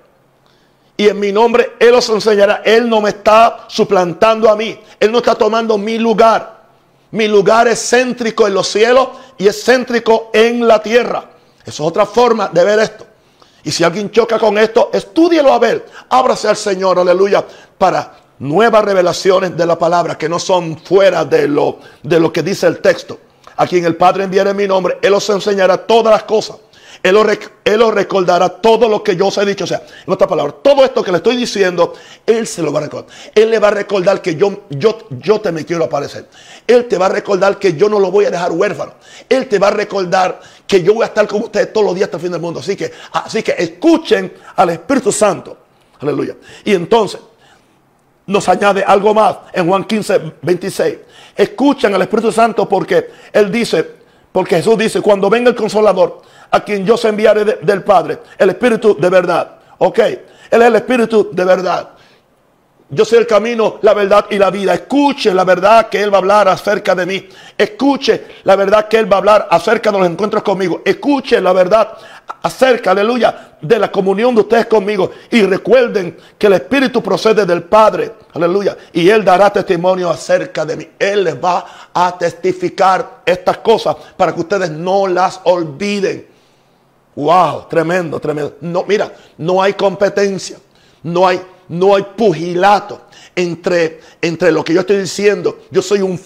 Y 0.96 1.10
en 1.10 1.20
mi 1.20 1.34
nombre 1.34 1.74
Él 1.78 1.96
os 1.96 2.08
enseñará. 2.08 2.62
Él 2.64 2.90
no 2.90 3.02
me 3.02 3.10
está 3.10 3.66
suplantando 3.68 4.50
a 4.50 4.56
mí. 4.56 4.80
Él 5.02 5.12
no 5.12 5.18
está 5.18 5.36
tomando 5.36 5.78
mi 5.78 5.98
lugar. 5.98 6.62
Mi 7.12 7.28
lugar 7.28 7.68
es 7.68 7.90
céntrico 7.90 8.48
en 8.48 8.54
los 8.54 8.70
cielos 8.70 9.10
y 9.38 9.48
es 9.48 9.66
céntrico 9.66 10.32
en 10.34 10.66
la 10.66 10.82
tierra. 10.82 11.30
Eso 11.60 11.84
es 11.84 11.90
otra 11.90 12.06
forma 12.06 12.48
de 12.48 12.64
ver 12.64 12.80
esto. 12.80 13.06
Y 13.66 13.72
si 13.72 13.84
alguien 13.84 14.12
choca 14.12 14.40
con 14.40 14.58
esto, 14.58 14.92
estúdielo 14.94 15.52
a 15.52 15.60
ver. 15.60 15.86
Ábrase 16.08 16.48
al 16.48 16.56
Señor, 16.56 16.98
aleluya, 16.98 17.46
para 17.78 18.27
nuevas 18.40 18.84
revelaciones 18.84 19.56
de 19.56 19.66
la 19.66 19.78
palabra 19.78 20.18
que 20.18 20.30
no 20.30 20.40
son 20.40 20.78
fuera 20.78 21.26
de 21.26 21.48
lo, 21.48 21.80
de 22.04 22.20
lo 22.20 22.32
que 22.32 22.44
dice 22.44 22.68
el 22.68 22.80
texto. 22.80 23.20
A 23.56 23.66
quien 23.66 23.86
el 23.86 23.96
Padre 23.96 24.26
enviará 24.26 24.52
en 24.52 24.58
mi 24.58 24.68
nombre, 24.68 25.00
Él 25.02 25.14
os 25.14 25.30
enseñará 25.30 25.78
todas 25.78 26.14
las 26.14 26.24
cosas 26.24 26.58
él 27.04 27.82
os, 27.82 27.94
recordará 27.94 28.50
todo 28.50 28.90
lo 28.90 29.04
que 29.04 29.16
yo 29.16 29.28
os 29.28 29.38
he 29.38 29.46
dicho. 29.46 29.64
O 29.64 29.68
sea, 29.68 29.84
en 30.06 30.14
otras 30.14 30.30
palabras, 30.30 30.56
todo 30.62 30.84
esto 30.84 31.04
que 31.04 31.12
le 31.12 31.18
estoy 31.18 31.36
diciendo, 31.36 31.94
Él 32.26 32.48
se 32.48 32.62
lo 32.62 32.72
va 32.72 32.80
a 32.80 32.84
recordar. 32.84 33.10
Él 33.34 33.50
le 33.50 33.60
va 33.60 33.68
a 33.70 33.72
recordar 33.72 34.22
que 34.22 34.36
yo, 34.36 34.64
yo, 34.70 34.98
yo 35.10 35.40
te 35.40 35.52
me 35.52 35.66
quiero 35.66 35.86
aparecer. 35.86 36.28
Él 36.66 36.88
te 36.88 36.98
va 36.98 37.08
a 37.08 37.10
recordar 37.10 37.60
que 37.60 37.74
yo 37.74 37.90
no 37.90 38.00
lo 38.00 38.12
voy 38.12 38.26
a 38.26 38.32
dejar 38.32 38.52
huérfano. 38.52 38.94
Él 39.30 39.48
te 39.48 39.60
va 39.60 39.68
a 39.68 39.72
recordar 39.72 40.40
que 40.66 40.82
yo 40.84 40.94
voy 40.94 41.04
a 41.04 41.08
estar 41.08 41.28
con 41.28 41.44
ustedes 41.44 41.72
todos 41.72 41.86
los 41.86 41.96
días 41.96 42.08
hasta 42.08 42.18
el 42.18 42.24
fin 42.24 42.32
del 42.32 42.42
mundo. 42.42 42.60
Así 42.60 42.76
que, 42.76 42.92
así 43.14 43.44
que 43.44 43.56
escuchen 43.58 44.34
al 44.56 44.70
Espíritu 44.72 45.12
Santo. 45.12 45.58
Aleluya. 46.00 46.36
Y 46.64 46.74
entonces, 46.74 47.20
nos 48.28 48.48
añade 48.50 48.84
algo 48.86 49.14
más 49.14 49.38
en 49.54 49.68
Juan 49.68 49.86
15, 49.86 50.34
26. 50.42 50.98
Escuchan 51.36 51.94
al 51.94 52.02
Espíritu 52.02 52.32
Santo 52.32 52.68
porque 52.68 53.10
Él 53.34 53.52
dice, 53.52 53.90
porque 54.32 54.58
Jesús 54.58 54.78
dice, 54.78 55.02
cuando 55.02 55.30
venga 55.30 55.50
el 55.50 55.56
consolador, 55.56 56.22
a 56.52 56.60
quien 56.62 56.86
yo 56.86 56.96
se 56.98 57.10
enviaré 57.10 57.44
del 57.62 57.84
Padre, 57.84 58.20
el 58.38 58.50
Espíritu 58.50 58.96
de 59.00 59.10
verdad. 59.10 59.56
Ok, 59.80 60.00
Él 60.00 60.22
es 60.52 60.62
el 60.62 60.76
Espíritu 60.76 61.30
de 61.32 61.46
verdad. 61.46 61.90
Yo 62.90 63.04
soy 63.04 63.20
el 63.20 63.28
camino, 63.28 63.80
la 63.82 63.94
verdad 63.94 64.28
y 64.30 64.38
la 64.38 64.50
vida. 64.50 64.74
Escuche 64.74 65.34
la 65.34 65.44
verdad 65.44 65.90
que 65.90 66.02
Él 66.02 66.10
va 66.12 66.18
a 66.18 66.20
hablar 66.20 66.48
acerca 66.48 66.96
de 66.96 67.06
mí. 67.06 67.28
Escuche 67.58 68.24
la 68.46 68.56
verdad 68.56 68.88
que 68.88 68.98
Él 68.98 69.12
va 69.12 69.18
a 69.18 69.20
hablar 69.20 69.48
acerca 69.52 69.92
de 69.92 70.00
los 70.00 70.08
encuentros 70.08 70.42
conmigo. 70.42 70.82
Escuche 70.86 71.42
la 71.42 71.52
verdad 71.52 71.98
acerca, 72.42 72.92
aleluya, 72.92 73.58
de 73.60 73.78
la 73.78 73.92
comunión 73.92 74.34
de 74.34 74.42
ustedes 74.42 74.68
conmigo. 74.68 75.12
Y 75.30 75.42
recuerden 75.42 76.16
que 76.38 76.48
el 76.48 76.54
Espíritu 76.54 77.04
procede 77.04 77.46
del 77.46 77.64
Padre, 77.64 78.14
aleluya. 78.34 78.78
Y 78.94 79.10
Él 79.10 79.26
dará 79.26 79.52
testimonio 79.52 80.10
acerca 80.10 80.66
de 80.66 80.78
mí. 80.78 80.90
Él 80.98 81.26
les 81.26 81.36
va 81.36 81.66
a 81.94 82.18
testificar 82.18 83.22
estas 83.26 83.58
cosas 83.58 83.98
para 84.16 84.34
que 84.34 84.40
ustedes 84.40 84.72
no 84.72 85.08
las 85.08 85.42
olviden. 85.44 86.26
Wow, 87.18 87.68
tremendo, 87.68 88.18
tremendo. 88.22 88.56
No, 88.62 88.86
mira, 88.88 89.12
no 89.40 89.62
hay 89.62 89.74
competencia. 89.74 90.58
No 91.04 91.28
hay 91.28 91.42
no 91.70 91.96
hay 91.96 92.04
pugilato 92.16 93.02
entre, 93.36 94.00
entre 94.22 94.52
lo 94.52 94.64
que 94.64 94.74
yo 94.74 94.82
estoy 94.82 94.98
diciendo. 94.98 95.60
Yo 95.72 95.82
soy 95.82 96.02
un, 96.02 96.20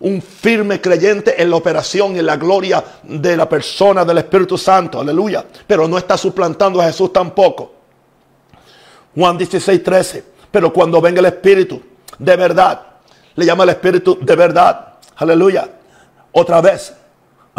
un 0.00 0.22
firme 0.22 0.80
creyente 0.80 1.40
en 1.40 1.50
la 1.50 1.56
operación 1.56 2.16
en 2.16 2.26
la 2.26 2.36
gloria 2.36 2.84
de 3.02 3.36
la 3.36 3.48
persona 3.48 4.04
del 4.04 4.18
Espíritu 4.18 4.56
Santo. 4.56 5.00
Aleluya. 5.00 5.44
Pero 5.66 5.86
no 5.88 5.98
está 5.98 6.16
suplantando 6.16 6.80
a 6.80 6.86
Jesús 6.86 7.12
tampoco. 7.12 7.72
Juan 9.14 9.36
16, 9.36 9.82
13. 9.82 10.24
Pero 10.50 10.72
cuando 10.72 11.00
venga 11.00 11.20
el 11.20 11.26
Espíritu 11.26 11.80
de 12.18 12.36
verdad, 12.36 12.80
le 13.34 13.44
llama 13.44 13.64
el 13.64 13.70
Espíritu 13.70 14.18
de 14.20 14.36
verdad. 14.36 14.94
Aleluya. 15.16 15.68
Otra 16.32 16.60
vez, 16.60 16.92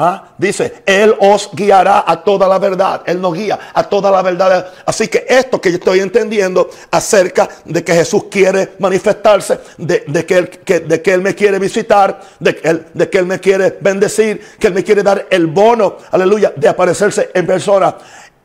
¿Ah? 0.01 0.29
Dice, 0.37 0.75
Él 0.85 1.13
os 1.19 1.49
guiará 1.51 2.05
a 2.07 2.23
toda 2.23 2.47
la 2.47 2.57
verdad. 2.57 3.01
Él 3.05 3.19
nos 3.19 3.33
guía 3.33 3.59
a 3.73 3.83
toda 3.83 4.09
la 4.09 4.21
verdad. 4.21 4.71
Así 4.85 5.09
que 5.09 5.25
esto 5.27 5.59
que 5.59 5.71
yo 5.71 5.75
estoy 5.75 5.99
entendiendo 5.99 6.69
acerca 6.89 7.49
de 7.65 7.83
que 7.83 7.93
Jesús 7.93 8.23
quiere 8.31 8.75
manifestarse, 8.79 9.59
de, 9.77 10.25
que, 10.25 11.11
él, 11.11 11.21
me 11.21 11.35
quiere 11.35 11.59
visitar, 11.59 12.17
de 12.39 12.55
que, 12.55 12.69
él, 12.69 12.85
de 12.93 13.09
que 13.09 13.17
Él 13.17 13.25
me 13.25 13.41
quiere 13.41 13.77
bendecir, 13.81 14.39
que 14.57 14.67
Él 14.67 14.73
me 14.73 14.85
quiere 14.85 15.03
dar 15.03 15.27
el 15.29 15.47
bono, 15.47 15.97
aleluya, 16.11 16.53
de 16.55 16.69
aparecerse 16.69 17.31
en 17.33 17.45
persona. 17.45 17.93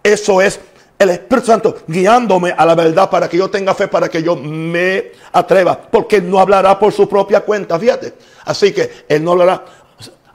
Eso 0.02 0.42
es 0.42 0.58
el 0.98 1.10
Espíritu 1.10 1.46
Santo 1.46 1.76
guiándome 1.86 2.52
a 2.56 2.66
la 2.66 2.74
verdad 2.74 3.08
para 3.08 3.28
que 3.28 3.36
yo 3.36 3.48
tenga 3.48 3.74
fe, 3.74 3.86
para 3.86 4.08
que 4.08 4.24
yo 4.24 4.34
me 4.34 5.12
atreva. 5.32 5.80
Porque 5.80 6.16
Él 6.16 6.28
no 6.28 6.40
hablará 6.40 6.76
por 6.80 6.92
su 6.92 7.08
propia 7.08 7.42
cuenta, 7.42 7.78
fíjate. 7.78 8.14
Así 8.44 8.72
que 8.72 9.04
Él 9.08 9.22
no 9.22 9.32
hablará 9.32 9.64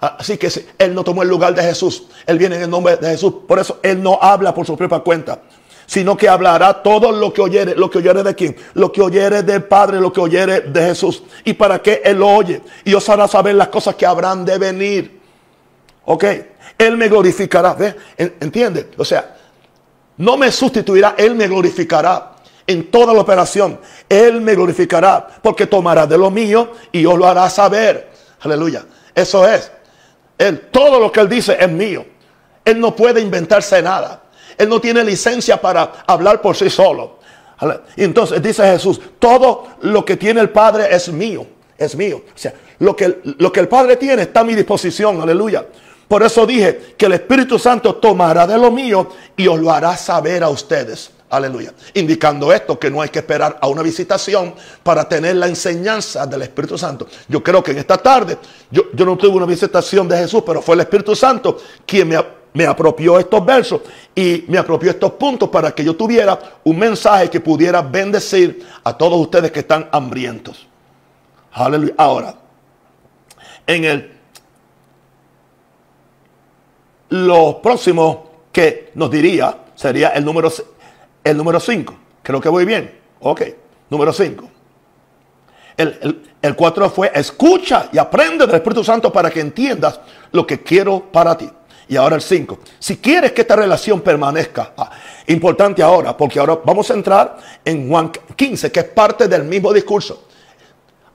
Así 0.01 0.37
que 0.37 0.49
Él 0.77 0.95
no 0.95 1.03
tomó 1.03 1.23
el 1.23 1.29
lugar 1.29 1.53
de 1.53 1.61
Jesús. 1.61 2.03
Él 2.25 2.37
viene 2.37 2.55
en 2.55 2.63
el 2.63 2.69
nombre 2.69 2.95
de 2.95 3.09
Jesús. 3.09 3.33
Por 3.47 3.59
eso 3.59 3.79
Él 3.83 4.01
no 4.01 4.17
habla 4.21 4.53
por 4.53 4.65
su 4.65 4.77
propia 4.77 4.99
cuenta. 4.99 5.41
Sino 5.85 6.15
que 6.15 6.29
hablará 6.29 6.81
todo 6.81 7.11
lo 7.11 7.33
que 7.33 7.41
oyere. 7.41 7.75
¿Lo 7.75 7.89
que 7.89 7.97
oyere 7.97 8.23
de 8.23 8.35
quién? 8.35 8.55
Lo 8.75 8.91
que 8.91 9.01
oyere 9.01 9.43
del 9.43 9.63
Padre, 9.63 9.99
lo 9.99 10.13
que 10.13 10.21
oyere 10.21 10.61
de 10.61 10.81
Jesús. 10.85 11.23
¿Y 11.43 11.53
para 11.53 11.81
qué 11.81 12.01
Él 12.05 12.19
lo 12.19 12.29
oye? 12.29 12.61
Y 12.85 12.93
os 12.93 13.09
hará 13.09 13.27
saber 13.27 13.55
las 13.55 13.67
cosas 13.67 13.95
que 13.95 14.05
habrán 14.05 14.45
de 14.45 14.57
venir. 14.57 15.19
Ok. 16.05 16.25
Él 16.77 16.95
me 16.95 17.09
glorificará. 17.09 17.73
¿Ve? 17.73 17.95
¿Entiende? 18.17 18.91
O 18.97 19.03
sea, 19.03 19.35
no 20.17 20.37
me 20.37 20.51
sustituirá. 20.51 21.15
Él 21.17 21.35
me 21.35 21.47
glorificará 21.47 22.35
en 22.65 22.89
toda 22.89 23.13
la 23.13 23.21
operación. 23.21 23.79
Él 24.07 24.39
me 24.39 24.55
glorificará 24.55 25.27
porque 25.41 25.65
tomará 25.65 26.05
de 26.05 26.17
lo 26.17 26.31
mío 26.31 26.71
y 26.91 27.05
os 27.05 27.17
lo 27.17 27.27
hará 27.27 27.49
saber. 27.49 28.11
Aleluya. 28.41 28.85
Eso 29.13 29.45
es. 29.45 29.71
Él, 30.39 30.69
todo 30.71 30.99
lo 30.99 31.11
que 31.11 31.19
Él 31.19 31.29
dice 31.29 31.57
es 31.59 31.69
mío. 31.69 32.05
Él 32.65 32.79
no 32.79 32.95
puede 32.95 33.21
inventarse 33.21 33.81
nada. 33.81 34.23
Él 34.57 34.67
no 34.67 34.81
tiene 34.81 35.03
licencia 35.03 35.61
para 35.61 36.03
hablar 36.07 36.41
por 36.41 36.55
sí 36.55 36.69
solo. 36.69 37.19
Entonces 37.97 38.41
dice 38.41 38.63
Jesús, 38.63 38.99
todo 39.19 39.67
lo 39.81 40.03
que 40.05 40.15
tiene 40.17 40.39
el 40.39 40.49
Padre 40.49 40.87
es 40.89 41.09
mío, 41.09 41.45
es 41.77 41.95
mío. 41.95 42.23
O 42.33 42.37
sea, 42.37 42.53
lo 42.79 42.95
que, 42.95 43.19
lo 43.23 43.51
que 43.51 43.59
el 43.59 43.67
Padre 43.67 43.97
tiene 43.97 44.23
está 44.23 44.39
a 44.39 44.43
mi 44.45 44.55
disposición, 44.55 45.21
aleluya. 45.21 45.65
Por 46.07 46.23
eso 46.23 46.45
dije 46.45 46.95
que 46.97 47.05
el 47.05 47.13
Espíritu 47.13 47.59
Santo 47.59 47.95
tomará 47.95 48.47
de 48.47 48.57
lo 48.57 48.71
mío 48.71 49.09
y 49.35 49.47
os 49.47 49.59
lo 49.59 49.71
hará 49.71 49.95
saber 49.97 50.43
a 50.43 50.49
ustedes. 50.49 51.11
Aleluya. 51.29 51.73
Indicando 51.93 52.51
esto, 52.51 52.79
que 52.79 52.89
no 52.89 53.01
hay 53.01 53.09
que 53.09 53.19
esperar 53.19 53.57
a 53.61 53.67
una 53.67 53.83
visitación 53.83 54.55
para 54.81 55.07
tener 55.07 55.35
la 55.35 55.47
enseñanza 55.47 56.25
del 56.25 56.41
Espíritu 56.41 56.77
Santo. 56.77 57.07
Yo 57.27 57.43
creo 57.43 57.63
que 57.63 57.71
en 57.71 57.77
esta 57.77 57.97
tarde, 57.97 58.37
yo, 58.71 58.83
yo 58.93 59.05
no 59.05 59.15
tuve 59.15 59.37
una 59.37 59.45
visitación 59.45 60.07
de 60.07 60.17
Jesús, 60.17 60.43
pero 60.45 60.61
fue 60.61 60.73
el 60.75 60.81
Espíritu 60.81 61.15
Santo 61.15 61.59
quien 61.85 62.07
me, 62.07 62.17
me 62.53 62.65
apropió 62.65 63.19
estos 63.19 63.45
versos 63.45 63.81
y 64.15 64.45
me 64.47 64.57
apropió 64.57 64.89
estos 64.89 65.11
puntos 65.11 65.49
para 65.49 65.71
que 65.71 65.83
yo 65.83 65.95
tuviera 65.95 66.39
un 66.63 66.79
mensaje 66.79 67.29
que 67.29 67.39
pudiera 67.39 67.81
bendecir 67.81 68.65
a 68.83 68.97
todos 68.97 69.19
ustedes 69.19 69.51
que 69.51 69.59
están 69.59 69.87
hambrientos. 69.91 70.67
Aleluya. 71.51 71.93
Ahora, 71.97 72.35
en 73.67 73.85
el 73.85 74.19
lo 77.09 77.61
próximo 77.61 78.29
que 78.51 78.91
nos 78.95 79.09
diría 79.09 79.57
sería 79.75 80.09
el 80.09 80.23
número 80.25 80.51
el 81.23 81.37
número 81.37 81.59
5. 81.59 81.95
Creo 82.23 82.41
que 82.41 82.49
voy 82.49 82.65
bien. 82.65 82.99
Ok. 83.19 83.41
Número 83.89 84.13
5. 84.13 84.49
El 85.77 86.55
4 86.55 86.89
fue 86.89 87.11
escucha 87.13 87.89
y 87.91 87.97
aprende 87.97 88.45
del 88.45 88.55
Espíritu 88.55 88.83
Santo 88.83 89.11
para 89.11 89.29
que 89.29 89.39
entiendas 89.39 89.99
lo 90.31 90.45
que 90.45 90.61
quiero 90.61 91.11
para 91.11 91.37
ti. 91.37 91.49
Y 91.87 91.95
ahora 91.95 92.15
el 92.15 92.21
5. 92.21 92.59
Si 92.77 92.97
quieres 92.97 93.31
que 93.31 93.41
esta 93.41 93.55
relación 93.55 94.01
permanezca, 94.01 94.73
ah, 94.77 94.91
importante 95.27 95.81
ahora, 95.81 96.15
porque 96.15 96.39
ahora 96.39 96.59
vamos 96.63 96.91
a 96.91 96.93
entrar 96.93 97.37
en 97.65 97.89
Juan 97.89 98.11
15, 98.35 98.71
que 98.71 98.79
es 98.79 98.85
parte 98.85 99.27
del 99.27 99.43
mismo 99.43 99.73
discurso. 99.73 100.27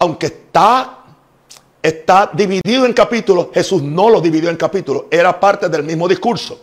Aunque 0.01 0.27
está, 0.27 0.99
está 1.81 2.31
dividido 2.33 2.87
en 2.87 2.93
capítulos, 2.93 3.49
Jesús 3.55 3.83
no 3.83 4.11
lo 4.11 4.21
dividió 4.21 4.51
en 4.51 4.57
capítulos, 4.57 5.05
era 5.11 5.39
parte 5.39 5.69
del 5.69 5.85
mismo 5.85 6.09
discurso. 6.09 6.61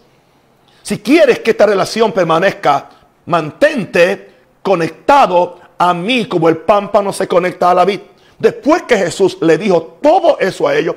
Si 0.83 0.99
quieres 0.99 1.39
que 1.39 1.51
esta 1.51 1.65
relación 1.65 2.11
permanezca, 2.11 2.89
mantente 3.25 4.31
conectado 4.61 5.59
a 5.77 5.93
mí 5.93 6.25
como 6.25 6.49
el 6.49 6.57
pámpano 6.57 7.11
se 7.11 7.27
conecta 7.27 7.71
a 7.71 7.73
la 7.73 7.85
vid. 7.85 7.99
Después 8.37 8.83
que 8.83 8.97
Jesús 8.97 9.37
le 9.41 9.57
dijo 9.57 9.97
todo 10.01 10.37
eso 10.39 10.67
a 10.67 10.75
ellos, 10.75 10.95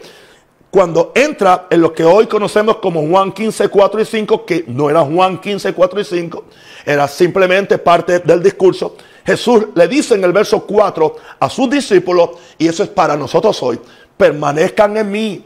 cuando 0.71 1.13
entra 1.15 1.69
en 1.71 1.81
lo 1.81 1.93
que 1.93 2.05
hoy 2.05 2.27
conocemos 2.27 2.79
como 2.79 3.07
Juan 3.07 3.33
15, 3.33 3.69
4 3.69 4.01
y 4.01 4.05
5, 4.05 4.45
que 4.45 4.65
no 4.67 4.91
era 4.91 5.03
Juan 5.03 5.41
15, 5.41 5.73
4 5.73 6.01
y 6.01 6.05
5, 6.05 6.45
era 6.85 7.07
simplemente 7.07 7.79
parte 7.79 8.19
del 8.19 8.43
discurso, 8.43 8.97
Jesús 9.25 9.67
le 9.75 9.87
dice 9.89 10.15
en 10.15 10.25
el 10.25 10.33
verso 10.33 10.67
4 10.67 11.17
a 11.39 11.49
sus 11.49 11.71
discípulos, 11.71 12.31
y 12.59 12.67
eso 12.67 12.83
es 12.83 12.89
para 12.89 13.17
nosotros 13.17 13.63
hoy, 13.63 13.79
permanezcan 14.17 14.97
en 14.97 15.11
mí 15.11 15.45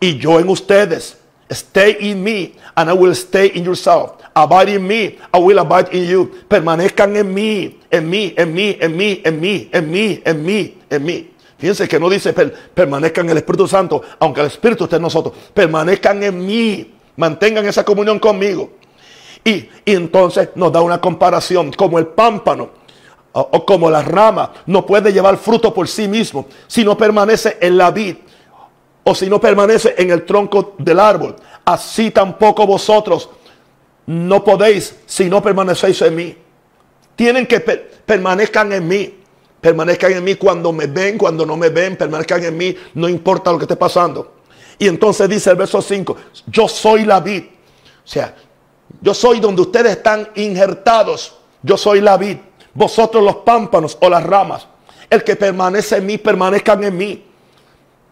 y 0.00 0.18
yo 0.18 0.38
en 0.38 0.48
ustedes. 0.48 1.18
Stay 1.50 2.10
in 2.10 2.24
me 2.24 2.54
and 2.76 2.90
I 2.90 2.92
will 2.92 3.14
stay 3.14 3.48
in 3.54 3.64
yourself. 3.64 4.20
Abide 4.34 4.70
in 4.70 4.86
me, 4.86 5.18
I 5.32 5.38
will 5.38 5.58
abide 5.58 5.92
in 5.92 6.08
you. 6.08 6.30
Permanezcan 6.48 7.16
en 7.16 7.32
mí, 7.32 7.78
en 7.90 8.10
mí, 8.10 8.34
en 8.36 8.52
mí, 8.52 8.76
en 8.80 8.96
mí, 8.96 9.22
en 9.24 9.40
mí, 9.40 9.70
en 9.72 9.90
mí, 9.90 10.22
en 10.24 10.44
mí, 10.44 10.74
en 10.90 11.04
mí. 11.04 11.30
Fíjense 11.58 11.88
que 11.88 11.98
no 11.98 12.10
dice 12.10 12.32
permanezcan 12.32 13.26
en 13.26 13.30
el 13.30 13.36
Espíritu 13.38 13.66
Santo, 13.66 14.02
aunque 14.18 14.40
el 14.40 14.48
Espíritu 14.48 14.84
esté 14.84 14.96
en 14.96 15.02
nosotros. 15.02 15.34
Permanezcan 15.54 16.22
en 16.22 16.44
mí, 16.44 16.92
mantengan 17.16 17.64
esa 17.66 17.84
comunión 17.84 18.18
conmigo. 18.18 18.72
Y, 19.44 19.68
entonces 19.86 20.50
nos 20.56 20.72
da 20.72 20.82
una 20.82 21.00
comparación 21.00 21.70
como 21.72 21.98
el 21.98 22.08
pámpano 22.08 22.70
o, 23.32 23.40
o 23.52 23.64
como 23.64 23.88
la 23.88 24.02
rama 24.02 24.52
no 24.66 24.84
puede 24.84 25.12
llevar 25.12 25.36
fruto 25.36 25.72
por 25.72 25.86
sí 25.86 26.08
mismo 26.08 26.46
si 26.66 26.84
no 26.84 26.96
permanece 26.96 27.56
en 27.60 27.78
la 27.78 27.92
vid 27.92 28.16
o 29.08 29.14
si 29.14 29.28
no 29.30 29.40
permanece 29.40 29.94
en 29.98 30.10
el 30.10 30.24
tronco 30.24 30.74
del 30.78 30.98
árbol. 30.98 31.36
Así 31.64 32.10
tampoco 32.10 32.66
vosotros 32.66 33.30
no 34.04 34.42
podéis 34.42 34.96
si 35.06 35.26
no 35.26 35.40
permanecéis 35.40 36.02
en 36.02 36.14
mí. 36.16 36.36
Tienen 37.14 37.46
que 37.46 37.60
permanezcan 37.60 38.72
en 38.72 38.88
mí. 38.88 39.14
Permanezcan 39.60 40.12
en 40.12 40.24
mí 40.24 40.34
cuando 40.34 40.72
me 40.72 40.88
ven, 40.88 41.16
cuando 41.18 41.46
no 41.46 41.56
me 41.56 41.68
ven, 41.68 41.96
permanezcan 41.96 42.44
en 42.44 42.56
mí, 42.56 42.76
no 42.94 43.08
importa 43.08 43.52
lo 43.52 43.58
que 43.58 43.64
esté 43.64 43.76
pasando. 43.76 44.34
Y 44.76 44.88
entonces 44.88 45.28
dice 45.28 45.50
el 45.50 45.56
verso 45.56 45.80
5, 45.80 46.16
yo 46.48 46.66
soy 46.66 47.04
la 47.04 47.20
vid. 47.20 47.44
O 47.44 48.08
sea, 48.08 48.34
yo 49.00 49.14
soy 49.14 49.38
donde 49.38 49.62
ustedes 49.62 49.92
están 49.92 50.28
injertados. 50.34 51.36
Yo 51.62 51.76
soy 51.76 52.00
la 52.00 52.16
vid. 52.16 52.38
Vosotros 52.74 53.22
los 53.22 53.36
pámpanos 53.36 53.96
o 54.00 54.10
las 54.10 54.24
ramas. 54.24 54.66
El 55.08 55.22
que 55.22 55.36
permanece 55.36 55.98
en 55.98 56.06
mí, 56.06 56.18
permanezcan 56.18 56.82
en 56.82 56.96
mí 56.96 57.25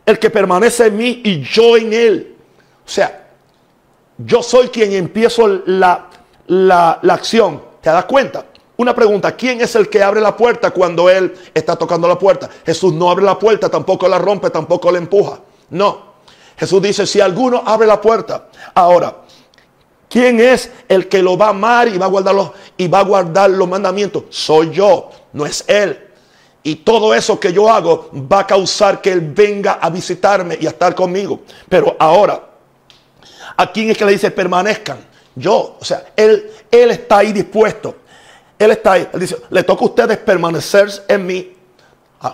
el 0.07 0.19
que 0.19 0.31
permanece 0.31 0.87
en 0.87 0.97
mí 0.97 1.23
y 1.25 1.40
yo 1.43 1.77
en 1.77 1.93
él. 1.93 2.37
O 2.85 2.88
sea, 2.88 3.29
yo 4.19 4.43
soy 4.43 4.69
quien 4.69 4.93
empiezo 4.93 5.49
la, 5.67 6.09
la, 6.47 7.01
acción. 7.09 7.62
¿Te 7.81 7.90
das 7.90 8.05
cuenta? 8.05 8.47
Una 8.77 8.95
pregunta, 8.95 9.37
¿quién 9.37 9.61
es 9.61 9.75
el 9.77 9.88
que 9.88 10.03
abre 10.03 10.21
la 10.21 10.37
puerta 10.37 10.71
cuando 10.71 11.09
Él 11.09 11.35
está 11.53 11.77
tocando 11.77 12.09
la 12.09 12.19
puerta? 12.19 12.51
Jesús 12.67 12.93
no 12.93 13.11
abre 13.11 13.25
la 13.25 13.38
puerta, 13.38 13.69
tampoco 13.69 14.09
la 14.09 14.19
rompe, 14.19 14.51
tampoco 14.51 14.90
la 14.90 14.99
empuja. 14.99 15.38
No. 15.71 16.14
Jesús 16.57 16.83
dice, 16.83 17.07
si 17.07 17.21
alguno 17.21 17.62
abre 17.64 17.87
la 17.87 18.01
puerta. 18.01 18.49
Ahora, 18.75 19.17
¿quién 20.09 20.40
es 20.40 20.71
el 20.88 21.09
que 21.09 21.23
lo 21.23 21.37
va 21.37 21.47
a 21.47 21.51
amar 21.51 21.88
y 21.88 21.99
va 21.99 22.07
a 22.07 22.09
guardar 22.09 22.35
los, 22.35 22.51
y 22.77 22.88
va 22.88 23.01
a 23.01 23.05
guardar 23.05 23.51
los 23.51 23.69
mandamientos? 23.69 24.25
Soy 24.31 24.71
yo, 24.71 25.11
no 25.33 25.47
es 25.47 25.64
Él. 25.69 26.11
Y 26.66 26.77
todo 26.77 27.14
eso 27.14 27.38
que 27.38 27.53
yo 27.53 27.70
hago 27.70 28.11
va 28.12 28.40
a 28.40 28.46
causar 28.46 29.03
que 29.03 29.12
Él 29.12 29.20
venga 29.20 29.74
a 29.74 29.90
visitarme 29.90 30.57
y 30.59 30.66
a 30.66 30.70
estar 30.70 30.94
conmigo. 30.94 31.42
Pero 31.68 31.94
ahora, 31.98 32.42
¿a 33.57 33.70
quién 33.70 33.90
es 33.90 33.98
que 33.98 34.07
le 34.07 34.12
dice 34.12 34.31
permanezcan? 34.31 34.98
Yo, 35.37 35.77
o 35.79 35.85
sea, 35.85 36.07
Él, 36.16 36.50
él 36.70 36.90
está 36.90 37.18
ahí 37.18 37.33
dispuesto. 37.35 37.96
Él 38.59 38.70
está 38.70 38.92
ahí. 38.92 39.07
Él 39.12 39.20
dice, 39.20 39.37
le 39.50 39.62
toca 39.62 39.83
a 39.83 39.88
ustedes 39.88 40.16
permanecer 40.18 40.88
en 41.07 41.27
mí, 41.27 41.53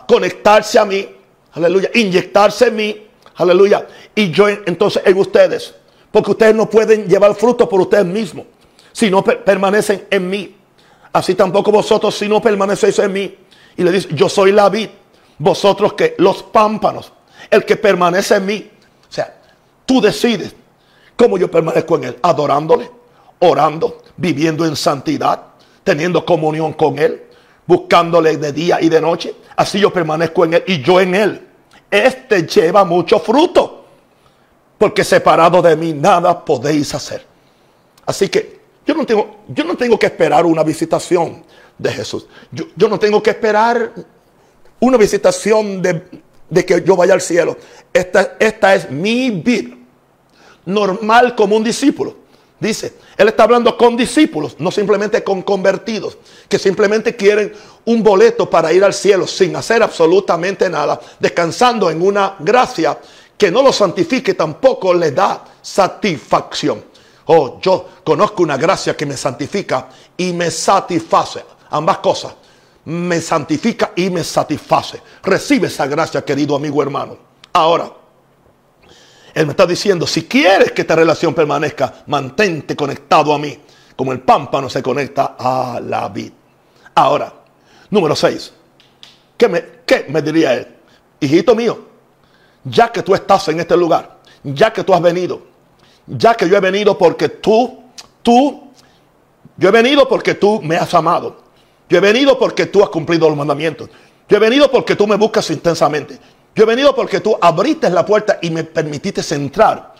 conectarse 0.06 0.78
a 0.78 0.84
mí, 0.84 1.08
aleluya, 1.52 1.90
inyectarse 1.94 2.68
en 2.68 2.76
mí, 2.76 3.06
aleluya. 3.34 3.84
Y 4.14 4.30
yo 4.30 4.48
entonces 4.48 5.02
en 5.04 5.18
ustedes. 5.18 5.74
Porque 6.12 6.30
ustedes 6.30 6.54
no 6.54 6.70
pueden 6.70 7.08
llevar 7.08 7.34
fruto 7.34 7.68
por 7.68 7.80
ustedes 7.80 8.06
mismos 8.06 8.46
si 8.92 9.10
no 9.10 9.24
permanecen 9.24 10.06
en 10.10 10.28
mí. 10.28 10.56
Así 11.12 11.34
tampoco 11.34 11.72
vosotros 11.72 12.14
si 12.14 12.28
no 12.28 12.40
permanecéis 12.40 12.98
en 13.00 13.12
mí. 13.12 13.36
Y 13.76 13.84
le 13.84 13.92
dice, 13.92 14.08
yo 14.12 14.28
soy 14.28 14.52
la 14.52 14.68
vid, 14.68 14.88
vosotros 15.38 15.94
que 15.94 16.14
los 16.18 16.42
pámpanos, 16.42 17.12
el 17.50 17.64
que 17.64 17.76
permanece 17.76 18.36
en 18.36 18.46
mí. 18.46 18.70
O 19.08 19.12
sea, 19.12 19.40
tú 19.86 20.00
decides 20.00 20.54
cómo 21.16 21.38
yo 21.38 21.50
permanezco 21.50 21.96
en 21.96 22.04
él, 22.04 22.18
adorándole, 22.22 22.90
orando, 23.40 24.02
viviendo 24.16 24.64
en 24.64 24.76
santidad, 24.76 25.42
teniendo 25.84 26.24
comunión 26.24 26.72
con 26.74 26.98
él, 26.98 27.22
buscándole 27.66 28.36
de 28.36 28.52
día 28.52 28.80
y 28.80 28.88
de 28.88 29.00
noche. 29.00 29.34
Así 29.56 29.80
yo 29.80 29.92
permanezco 29.92 30.44
en 30.44 30.54
él 30.54 30.64
y 30.66 30.82
yo 30.82 31.00
en 31.00 31.14
él. 31.14 31.46
Este 31.90 32.46
lleva 32.46 32.84
mucho 32.84 33.18
fruto, 33.18 33.84
porque 34.78 35.04
separado 35.04 35.60
de 35.60 35.76
mí 35.76 35.92
nada 35.92 36.44
podéis 36.44 36.94
hacer. 36.94 37.26
Así 38.06 38.28
que 38.28 38.60
yo 38.86 38.94
no 38.94 39.04
tengo, 39.04 39.38
yo 39.48 39.64
no 39.64 39.76
tengo 39.76 39.98
que 39.98 40.06
esperar 40.06 40.46
una 40.46 40.62
visitación 40.62 41.44
de 41.80 41.90
Jesús. 41.92 42.26
Yo, 42.52 42.88
no 42.88 42.98
tengo 42.98 43.22
que 43.22 43.30
esperar 43.30 43.92
una 44.78 44.96
visitación 44.96 45.80
de, 45.80 46.64
que 46.64 46.82
yo 46.84 46.96
vaya 46.96 47.14
al 47.14 47.20
cielo. 47.20 47.56
Esta, 47.92 48.36
esta 48.38 48.74
es 48.74 48.90
mi 48.90 49.30
vida. 49.30 49.76
Normal 50.66 51.34
como 51.34 51.56
un 51.56 51.64
discípulo. 51.64 52.20
Dice, 52.58 52.92
él 53.16 53.28
está 53.28 53.44
hablando 53.44 53.74
con 53.74 53.96
discípulos, 53.96 54.56
no 54.58 54.70
simplemente 54.70 55.24
con 55.24 55.40
convertidos, 55.40 56.18
que 56.46 56.58
simplemente 56.58 57.16
quieren 57.16 57.54
un 57.86 58.02
boleto 58.02 58.50
para 58.50 58.70
ir 58.70 58.84
al 58.84 58.92
cielo 58.92 59.26
sin 59.26 59.56
hacer 59.56 59.82
absolutamente 59.82 60.68
nada, 60.68 61.00
descansando 61.18 61.88
en 61.88 62.02
una 62.02 62.36
gracia 62.38 62.98
que 63.38 63.50
no 63.50 63.62
lo 63.62 63.72
santifique, 63.72 64.34
tampoco 64.34 64.92
le 64.92 65.12
da 65.12 65.42
satisfacción. 65.62 66.84
Oh, 67.24 67.58
yo 67.62 67.88
conozco 68.04 68.42
una 68.42 68.58
gracia 68.58 68.94
que 68.94 69.06
me 69.06 69.16
santifica 69.16 69.88
y 70.18 70.34
me 70.34 70.50
satisface 70.50 71.42
ambas 71.70 71.98
cosas. 71.98 72.34
Me 72.84 73.20
santifica 73.20 73.92
y 73.94 74.10
me 74.10 74.24
satisface. 74.24 75.00
Recibe 75.22 75.68
esa 75.68 75.86
gracia, 75.86 76.24
querido 76.24 76.56
amigo 76.56 76.82
hermano. 76.82 77.16
Ahora, 77.52 77.92
Él 79.34 79.46
me 79.46 79.52
está 79.52 79.66
diciendo, 79.66 80.06
si 80.06 80.24
quieres 80.24 80.72
que 80.72 80.82
esta 80.82 80.96
relación 80.96 81.34
permanezca, 81.34 82.04
mantente 82.06 82.74
conectado 82.74 83.32
a 83.32 83.38
mí, 83.38 83.58
como 83.96 84.12
el 84.12 84.20
pámpano 84.20 84.70
se 84.70 84.82
conecta 84.82 85.36
a 85.38 85.80
la 85.82 86.08
vid. 86.08 86.32
Ahora, 86.94 87.32
número 87.90 88.16
6. 88.16 88.52
¿Qué 89.36 89.48
me, 89.48 89.64
¿Qué 89.86 90.06
me 90.08 90.22
diría 90.22 90.54
Él? 90.54 90.66
Hijito 91.20 91.54
mío, 91.54 91.86
ya 92.64 92.90
que 92.90 93.02
tú 93.02 93.14
estás 93.14 93.48
en 93.48 93.60
este 93.60 93.76
lugar, 93.76 94.18
ya 94.42 94.72
que 94.72 94.84
tú 94.84 94.94
has 94.94 95.02
venido, 95.02 95.42
ya 96.06 96.34
que 96.34 96.48
yo 96.48 96.56
he 96.56 96.60
venido 96.60 96.96
porque 96.96 97.28
tú, 97.28 97.84
tú, 98.22 98.70
yo 99.56 99.68
he 99.68 99.72
venido 99.72 100.08
porque 100.08 100.34
tú 100.34 100.60
me 100.62 100.76
has 100.76 100.92
amado. 100.94 101.42
Yo 101.90 101.98
he 101.98 102.00
venido 102.00 102.38
porque 102.38 102.66
tú 102.66 102.84
has 102.84 102.88
cumplido 102.88 103.28
los 103.28 103.36
mandamientos. 103.36 103.90
Yo 104.28 104.36
he 104.36 104.40
venido 104.40 104.70
porque 104.70 104.94
tú 104.94 105.08
me 105.08 105.16
buscas 105.16 105.50
intensamente. 105.50 106.18
Yo 106.54 106.62
he 106.62 106.66
venido 106.66 106.94
porque 106.94 107.18
tú 107.18 107.36
abriste 107.40 107.90
la 107.90 108.06
puerta 108.06 108.38
y 108.40 108.50
me 108.50 108.62
permitiste 108.62 109.34
entrar. 109.34 109.92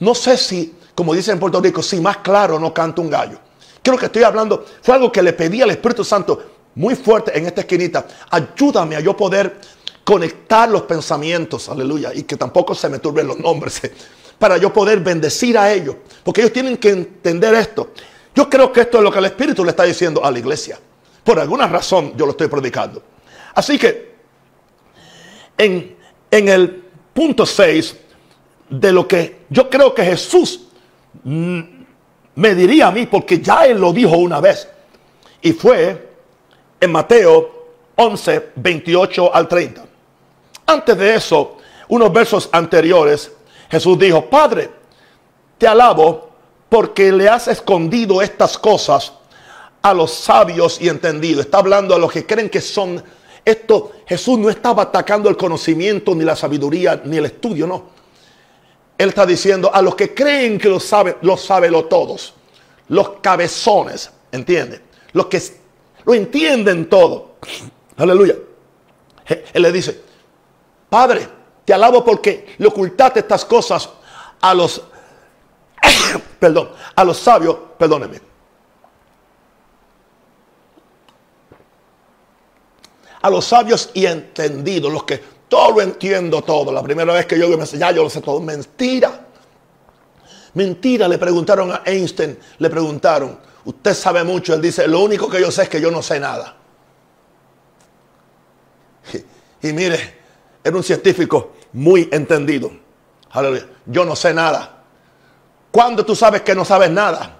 No 0.00 0.16
sé 0.16 0.36
si, 0.36 0.74
como 0.96 1.14
dicen 1.14 1.34
en 1.34 1.40
Puerto 1.40 1.60
Rico, 1.60 1.80
si 1.80 2.00
más 2.00 2.18
claro 2.18 2.58
no 2.58 2.74
canta 2.74 3.00
un 3.00 3.08
gallo. 3.08 3.38
Creo 3.80 3.96
que 3.96 4.06
estoy 4.06 4.24
hablando, 4.24 4.64
fue 4.82 4.96
algo 4.96 5.12
que 5.12 5.22
le 5.22 5.32
pedí 5.32 5.62
al 5.62 5.70
Espíritu 5.70 6.04
Santo 6.04 6.42
muy 6.74 6.96
fuerte 6.96 7.38
en 7.38 7.46
esta 7.46 7.60
esquinita. 7.60 8.04
Ayúdame 8.30 8.96
a 8.96 9.00
yo 9.00 9.16
poder 9.16 9.60
conectar 10.02 10.68
los 10.68 10.82
pensamientos, 10.82 11.68
aleluya, 11.68 12.12
y 12.14 12.24
que 12.24 12.36
tampoco 12.36 12.74
se 12.74 12.88
me 12.88 12.98
turben 12.98 13.28
los 13.28 13.38
nombres, 13.38 13.80
para 14.38 14.56
yo 14.56 14.72
poder 14.72 15.00
bendecir 15.00 15.56
a 15.56 15.72
ellos. 15.72 15.94
Porque 16.24 16.40
ellos 16.40 16.52
tienen 16.52 16.78
que 16.78 16.90
entender 16.90 17.54
esto. 17.54 17.92
Yo 18.34 18.50
creo 18.50 18.72
que 18.72 18.80
esto 18.80 18.98
es 18.98 19.04
lo 19.04 19.12
que 19.12 19.18
el 19.20 19.26
Espíritu 19.26 19.64
le 19.64 19.70
está 19.70 19.84
diciendo 19.84 20.24
a 20.24 20.30
la 20.32 20.38
iglesia. 20.38 20.80
Por 21.28 21.38
alguna 21.38 21.66
razón 21.66 22.14
yo 22.16 22.24
lo 22.24 22.30
estoy 22.30 22.48
predicando. 22.48 23.02
Así 23.54 23.78
que 23.78 24.14
en, 25.58 25.94
en 26.30 26.48
el 26.48 26.84
punto 27.12 27.44
6 27.44 27.96
de 28.70 28.92
lo 28.92 29.06
que 29.06 29.40
yo 29.50 29.68
creo 29.68 29.92
que 29.94 30.04
Jesús 30.04 30.68
mm, 31.24 31.60
me 32.34 32.54
diría 32.54 32.86
a 32.86 32.92
mí, 32.92 33.04
porque 33.04 33.40
ya 33.40 33.66
Él 33.66 33.78
lo 33.78 33.92
dijo 33.92 34.16
una 34.16 34.40
vez, 34.40 34.68
y 35.42 35.52
fue 35.52 36.14
en 36.80 36.92
Mateo 36.92 37.66
11, 37.96 38.52
28 38.56 39.34
al 39.34 39.48
30. 39.48 39.84
Antes 40.64 40.96
de 40.96 41.14
eso, 41.14 41.58
unos 41.88 42.10
versos 42.10 42.48
anteriores, 42.52 43.30
Jesús 43.70 43.98
dijo, 43.98 44.24
Padre, 44.30 44.70
te 45.58 45.68
alabo 45.68 46.30
porque 46.70 47.12
le 47.12 47.28
has 47.28 47.48
escondido 47.48 48.22
estas 48.22 48.56
cosas 48.56 49.12
a 49.82 49.94
los 49.94 50.12
sabios 50.12 50.80
y 50.80 50.88
entendidos. 50.88 51.44
Está 51.46 51.58
hablando 51.58 51.94
a 51.94 51.98
los 51.98 52.12
que 52.12 52.26
creen 52.26 52.50
que 52.50 52.60
son 52.60 53.02
esto. 53.44 53.92
Jesús 54.06 54.38
no 54.38 54.50
estaba 54.50 54.84
atacando 54.84 55.28
el 55.28 55.36
conocimiento, 55.36 56.14
ni 56.14 56.24
la 56.24 56.36
sabiduría, 56.36 57.00
ni 57.04 57.16
el 57.16 57.26
estudio, 57.26 57.66
no. 57.66 57.98
Él 58.96 59.10
está 59.10 59.24
diciendo 59.24 59.70
a 59.72 59.80
los 59.80 59.94
que 59.94 60.12
creen 60.12 60.58
que 60.58 60.68
lo 60.68 60.80
saben, 60.80 61.16
lo 61.22 61.36
saben 61.36 61.72
lo 61.72 61.84
todos. 61.84 62.34
Los 62.88 63.10
cabezones, 63.20 64.10
¿entienden? 64.32 64.82
Los 65.12 65.26
que 65.26 65.40
lo 66.04 66.14
entienden 66.14 66.88
todo. 66.88 67.36
Aleluya. 67.96 68.34
Él 69.52 69.62
le 69.62 69.72
dice, 69.72 70.00
Padre, 70.88 71.28
te 71.64 71.74
alabo 71.74 72.04
porque 72.04 72.54
le 72.58 72.66
ocultaste 72.66 73.20
estas 73.20 73.44
cosas 73.44 73.88
a 74.40 74.54
los, 74.54 74.82
perdón, 76.40 76.70
a 76.94 77.04
los 77.04 77.18
sabios, 77.18 77.56
perdóneme. 77.78 78.27
A 83.22 83.30
los 83.30 83.44
sabios 83.44 83.90
y 83.94 84.06
entendidos, 84.06 84.92
los 84.92 85.04
que 85.04 85.22
todo 85.48 85.72
lo 85.72 85.80
entiendo 85.80 86.42
todo. 86.42 86.72
La 86.72 86.82
primera 86.82 87.12
vez 87.12 87.26
que 87.26 87.38
yo 87.38 87.48
me 87.56 87.64
ya 87.64 87.90
yo 87.90 88.04
lo 88.04 88.10
sé 88.10 88.20
todo. 88.20 88.40
Mentira. 88.40 89.26
Mentira, 90.54 91.08
le 91.08 91.18
preguntaron 91.18 91.70
a 91.72 91.82
Einstein, 91.84 92.38
le 92.58 92.70
preguntaron, 92.70 93.38
usted 93.64 93.94
sabe 93.94 94.24
mucho, 94.24 94.54
él 94.54 94.62
dice, 94.62 94.88
lo 94.88 95.00
único 95.00 95.28
que 95.28 95.40
yo 95.40 95.50
sé 95.50 95.64
es 95.64 95.68
que 95.68 95.80
yo 95.80 95.90
no 95.90 96.02
sé 96.02 96.18
nada. 96.18 96.56
Y, 99.62 99.68
y 99.68 99.72
mire, 99.72 100.18
era 100.64 100.76
un 100.76 100.82
científico 100.82 101.52
muy 101.72 102.08
entendido. 102.10 102.70
Aleluya. 103.30 103.66
Yo 103.86 104.04
no 104.04 104.16
sé 104.16 104.32
nada. 104.32 104.82
¿Cuándo 105.70 106.04
tú 106.04 106.16
sabes 106.16 106.42
que 106.42 106.54
no 106.54 106.64
sabes 106.64 106.90
nada? 106.90 107.37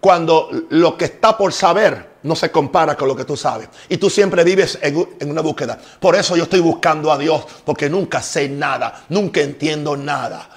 Cuando 0.00 0.50
lo 0.70 0.96
que 0.96 1.06
está 1.06 1.36
por 1.36 1.52
saber 1.52 2.16
no 2.22 2.36
se 2.36 2.50
compara 2.50 2.96
con 2.96 3.08
lo 3.08 3.16
que 3.16 3.24
tú 3.24 3.36
sabes. 3.36 3.68
Y 3.88 3.96
tú 3.96 4.10
siempre 4.10 4.44
vives 4.44 4.78
en, 4.82 5.08
en, 5.18 5.30
una 5.30 5.40
búsqueda. 5.40 5.78
Por 6.00 6.16
eso 6.16 6.36
yo 6.36 6.44
estoy 6.44 6.60
buscando 6.60 7.10
a 7.10 7.18
Dios, 7.18 7.44
porque 7.64 7.88
nunca 7.88 8.20
sé 8.20 8.48
nada, 8.48 9.04
nunca 9.08 9.40
entiendo 9.40 9.96
nada. 9.96 10.48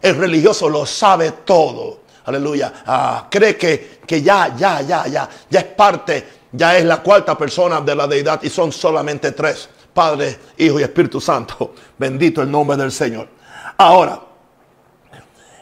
El 0.00 0.16
religioso 0.16 0.68
lo 0.68 0.86
sabe 0.86 1.32
todo. 1.44 2.00
Aleluya. 2.24 2.82
Ah, 2.86 3.28
cree 3.30 3.56
que, 3.56 4.00
que 4.06 4.22
ya, 4.22 4.54
ya, 4.56 4.82
ya, 4.82 5.06
ya, 5.06 5.28
ya 5.48 5.60
es 5.60 5.66
parte, 5.66 6.28
ya 6.52 6.76
es 6.76 6.84
la 6.84 7.02
cuarta 7.02 7.36
persona 7.36 7.80
de 7.80 7.94
la 7.94 8.06
deidad 8.06 8.40
y 8.42 8.50
son 8.50 8.72
solamente 8.72 9.32
tres. 9.32 9.68
Padre, 9.92 10.38
Hijo 10.58 10.78
y 10.78 10.82
Espíritu 10.82 11.20
Santo. 11.20 11.74
Bendito 11.98 12.42
el 12.42 12.50
nombre 12.50 12.76
del 12.76 12.92
Señor. 12.92 13.28
Ahora, 13.76 14.20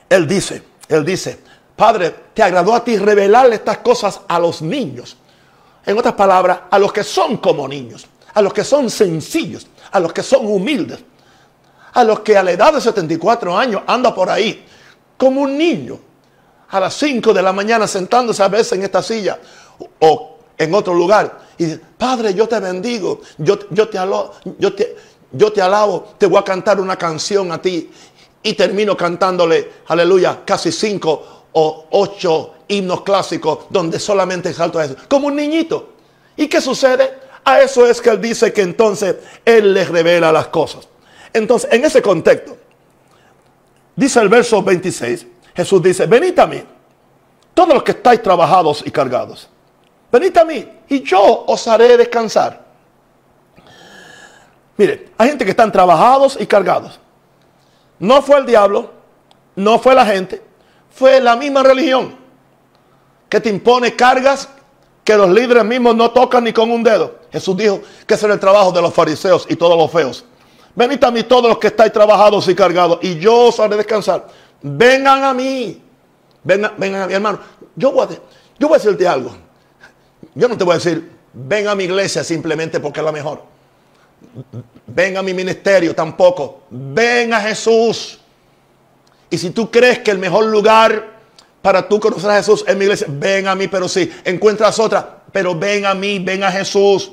Él 0.09 0.27
dice, 0.27 0.62
Él 0.88 1.05
dice, 1.05 1.40
Padre, 1.79 2.12
te 2.35 2.43
agradó 2.43 2.75
a 2.75 2.83
ti 2.83 2.97
revelarle 2.97 3.55
estas 3.55 3.79
cosas 3.79 4.23
a 4.27 4.41
los 4.41 4.61
niños. 4.62 5.17
En 5.87 5.97
otras 5.97 6.14
palabras, 6.14 6.62
a 6.69 6.77
los 6.77 6.93
que 6.93 7.05
son 7.05 7.37
como 7.37 7.69
niños, 7.69 8.05
a 8.35 8.43
los 8.43 8.53
que 8.53 8.64
son 8.64 8.91
sencillos, 8.91 9.69
a 9.93 10.01
los 10.01 10.12
que 10.12 10.25
son 10.25 10.45
humildes, 10.45 10.99
a 11.93 12.03
los 12.03 12.19
que 12.19 12.37
a 12.37 12.43
la 12.43 12.51
edad 12.51 12.73
de 12.73 12.81
74 12.81 13.57
años 13.57 13.83
anda 13.87 14.12
por 14.12 14.29
ahí 14.29 14.67
como 15.17 15.43
un 15.43 15.57
niño, 15.57 16.01
a 16.69 16.81
las 16.81 16.95
5 16.95 17.33
de 17.33 17.43
la 17.43 17.53
mañana 17.53 17.87
sentándose 17.87 18.43
a 18.43 18.49
veces 18.49 18.73
en 18.73 18.83
esta 18.83 19.01
silla 19.01 19.38
o 20.01 20.37
en 20.59 20.75
otro 20.75 20.93
lugar 20.95 21.38
y 21.57 21.64
dice, 21.64 21.81
Padre, 21.97 22.35
yo 22.35 22.49
te 22.49 22.59
bendigo, 22.59 23.21
yo, 23.38 23.57
te 23.57 23.99
alabo, 23.99 24.33
yo, 24.59 24.75
te, 24.75 24.97
yo 25.31 25.53
te 25.53 25.62
alabo, 25.62 26.14
te 26.19 26.27
voy 26.27 26.38
a 26.38 26.45
cantar 26.45 26.81
una 26.81 26.97
canción 26.97 27.53
a 27.53 27.62
ti. 27.62 27.88
Y 28.43 28.55
termino 28.55 28.97
cantándole, 28.97 29.73
aleluya, 29.87 30.41
casi 30.45 30.71
cinco 30.73 31.38
o 31.53 31.87
ocho 31.91 32.55
himnos 32.69 33.03
clásicos 33.03 33.67
donde 33.71 33.99
solamente 33.99 34.53
salto 34.53 34.79
a 34.79 34.85
eso, 34.85 34.97
como 35.09 35.29
un 35.29 35.37
niñito. 35.37 35.91
¿Y 36.37 36.49
qué 36.49 36.61
sucede? 36.61 37.19
A 37.45 37.61
eso 37.61 37.87
es 37.87 38.01
que 38.01 38.11
él 38.11 38.21
dice 38.21 38.53
que 38.53 38.63
entonces 38.63 39.17
él 39.45 39.73
les 39.75 39.89
revela 39.89 40.31
las 40.31 40.49
cosas. 40.49 40.89
Entonces, 41.33 41.71
en 41.73 41.85
ese 41.85 42.03
contexto, 42.03 42.57
dice 43.97 44.21
el 44.21 44.29
verso 44.29 44.63
26, 44.63 45.27
Jesús 45.55 45.83
dice, 45.83 46.07
venid 46.07 46.39
a 46.39 46.47
mí, 46.47 46.63
todos 47.55 47.75
los 47.75 47.83
que 47.83 47.93
estáis 47.93 48.23
trabajados 48.23 48.83
y 48.87 48.91
cargados 48.91 49.49
Venid 50.11 50.37
a 50.39 50.45
mí 50.45 50.67
y 50.89 51.03
yo 51.03 51.45
os 51.47 51.69
haré 51.69 51.97
descansar. 51.97 52.67
Mire, 54.77 55.11
hay 55.19 55.29
gente 55.29 55.45
que 55.45 55.51
están 55.51 55.71
trabajados 55.71 56.39
y 56.41 56.47
cargados. 56.47 56.99
No 57.99 58.23
fue 58.23 58.39
el 58.39 58.47
diablo, 58.47 58.91
no 59.57 59.79
fue 59.79 59.95
la 59.95 60.07
gente, 60.07 60.41
fue 60.90 61.20
la 61.20 61.37
misma 61.37 61.62
religión 61.62 62.16
que 63.29 63.40
te 63.40 63.48
impone 63.48 63.94
cargas 63.94 64.48
que 65.05 65.16
los 65.16 65.31
líderes 65.31 65.64
mismos 65.64 65.96
no 65.96 66.11
tocan 66.11 66.44
ni 66.44 66.53
con 66.53 66.70
un 66.70 66.83
dedo. 66.83 67.18
Jesús 67.33 67.57
dijo 67.57 67.81
que 68.07 68.14
ese 68.14 68.27
era 68.27 68.35
el 68.35 68.40
trabajo 68.40 68.72
de 68.72 68.83
los 68.83 68.92
fariseos 68.92 69.46
y 69.48 69.57
todos 69.57 69.77
los 69.77 69.90
feos. 69.90 70.24
Venid 70.74 71.03
a 71.03 71.11
mí 71.11 71.22
todos 71.22 71.48
los 71.48 71.59
que 71.59 71.68
estáis 71.68 71.92
trabajados 71.92 72.46
y 72.48 72.55
cargados 72.55 72.98
y 73.03 73.18
yo 73.18 73.48
os 73.48 73.59
haré 73.59 73.77
descansar. 73.77 74.27
Vengan 74.62 75.24
a 75.24 75.35
mí. 75.35 75.83
Vengan, 76.44 76.72
a 76.77 77.07
mi 77.07 77.14
hermano. 77.14 77.40
Yo 77.74 77.92
voy 77.92 78.07
a, 78.07 78.09
yo 78.59 78.68
voy 78.68 78.77
a 78.77 78.79
decirte 78.79 79.09
algo. 79.09 79.35
Yo 80.35 80.46
no 80.46 80.57
te 80.57 80.64
voy 80.64 80.72
a 80.72 80.77
decir, 80.77 81.11
ven 81.33 81.68
a 81.68 81.74
mi 81.74 81.85
iglesia 81.85 82.22
simplemente 82.22 82.79
porque 82.81 83.01
es 83.01 83.07
la 83.07 83.12
mejor. 83.12 83.42
Ven 84.87 85.16
a 85.16 85.22
mi 85.22 85.35
ministerio 85.35 85.94
tampoco. 85.94 86.62
Ven 86.70 87.33
a 87.33 87.40
Jesús. 87.40 88.17
Y 89.31 89.38
si 89.38 89.51
tú 89.51 89.71
crees 89.71 89.99
que 90.01 90.11
el 90.11 90.19
mejor 90.19 90.47
lugar 90.47 91.19
para 91.62 91.87
tú 91.87 92.01
conocer 92.01 92.31
a 92.31 92.37
Jesús 92.37 92.64
es 92.67 92.77
mi 92.77 92.85
iglesia, 92.85 93.07
ven 93.11 93.47
a 93.49 93.55
mí, 93.55 93.69
pero 93.69 93.88
si 93.88 94.11
encuentras 94.25 94.79
otra, 94.79 95.23
pero 95.33 95.55
ven 95.55 95.87
a 95.87 95.95
mí, 95.95 96.19
ven 96.19 96.43
a 96.45 96.51
Jesús. 96.51 97.12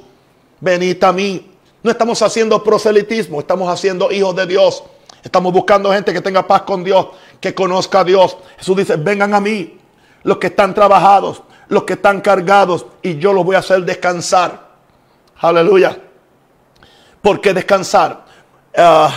Venid 0.59 1.03
a 1.03 1.11
mí. 1.11 1.51
No 1.83 1.91
estamos 1.91 2.21
haciendo 2.21 2.63
proselitismo, 2.63 3.39
estamos 3.39 3.69
haciendo 3.69 4.11
hijos 4.11 4.35
de 4.35 4.45
Dios. 4.47 4.83
Estamos 5.23 5.51
buscando 5.51 5.91
gente 5.91 6.13
que 6.13 6.21
tenga 6.21 6.47
paz 6.47 6.61
con 6.61 6.83
Dios, 6.83 7.07
que 7.39 7.53
conozca 7.53 7.99
a 7.99 8.03
Dios. 8.03 8.37
Jesús 8.57 8.77
dice, 8.77 8.95
vengan 8.95 9.33
a 9.33 9.39
mí, 9.39 9.77
los 10.23 10.37
que 10.37 10.47
están 10.47 10.73
trabajados, 10.73 11.41
los 11.67 11.83
que 11.83 11.93
están 11.93 12.21
cargados 12.21 12.85
y 13.01 13.17
yo 13.17 13.33
los 13.33 13.43
voy 13.43 13.55
a 13.55 13.59
hacer 13.59 13.83
descansar. 13.83 14.69
Aleluya. 15.37 15.97
¿Por 17.21 17.41
qué 17.41 17.53
descansar? 17.53 18.23
Uh, 18.77 19.09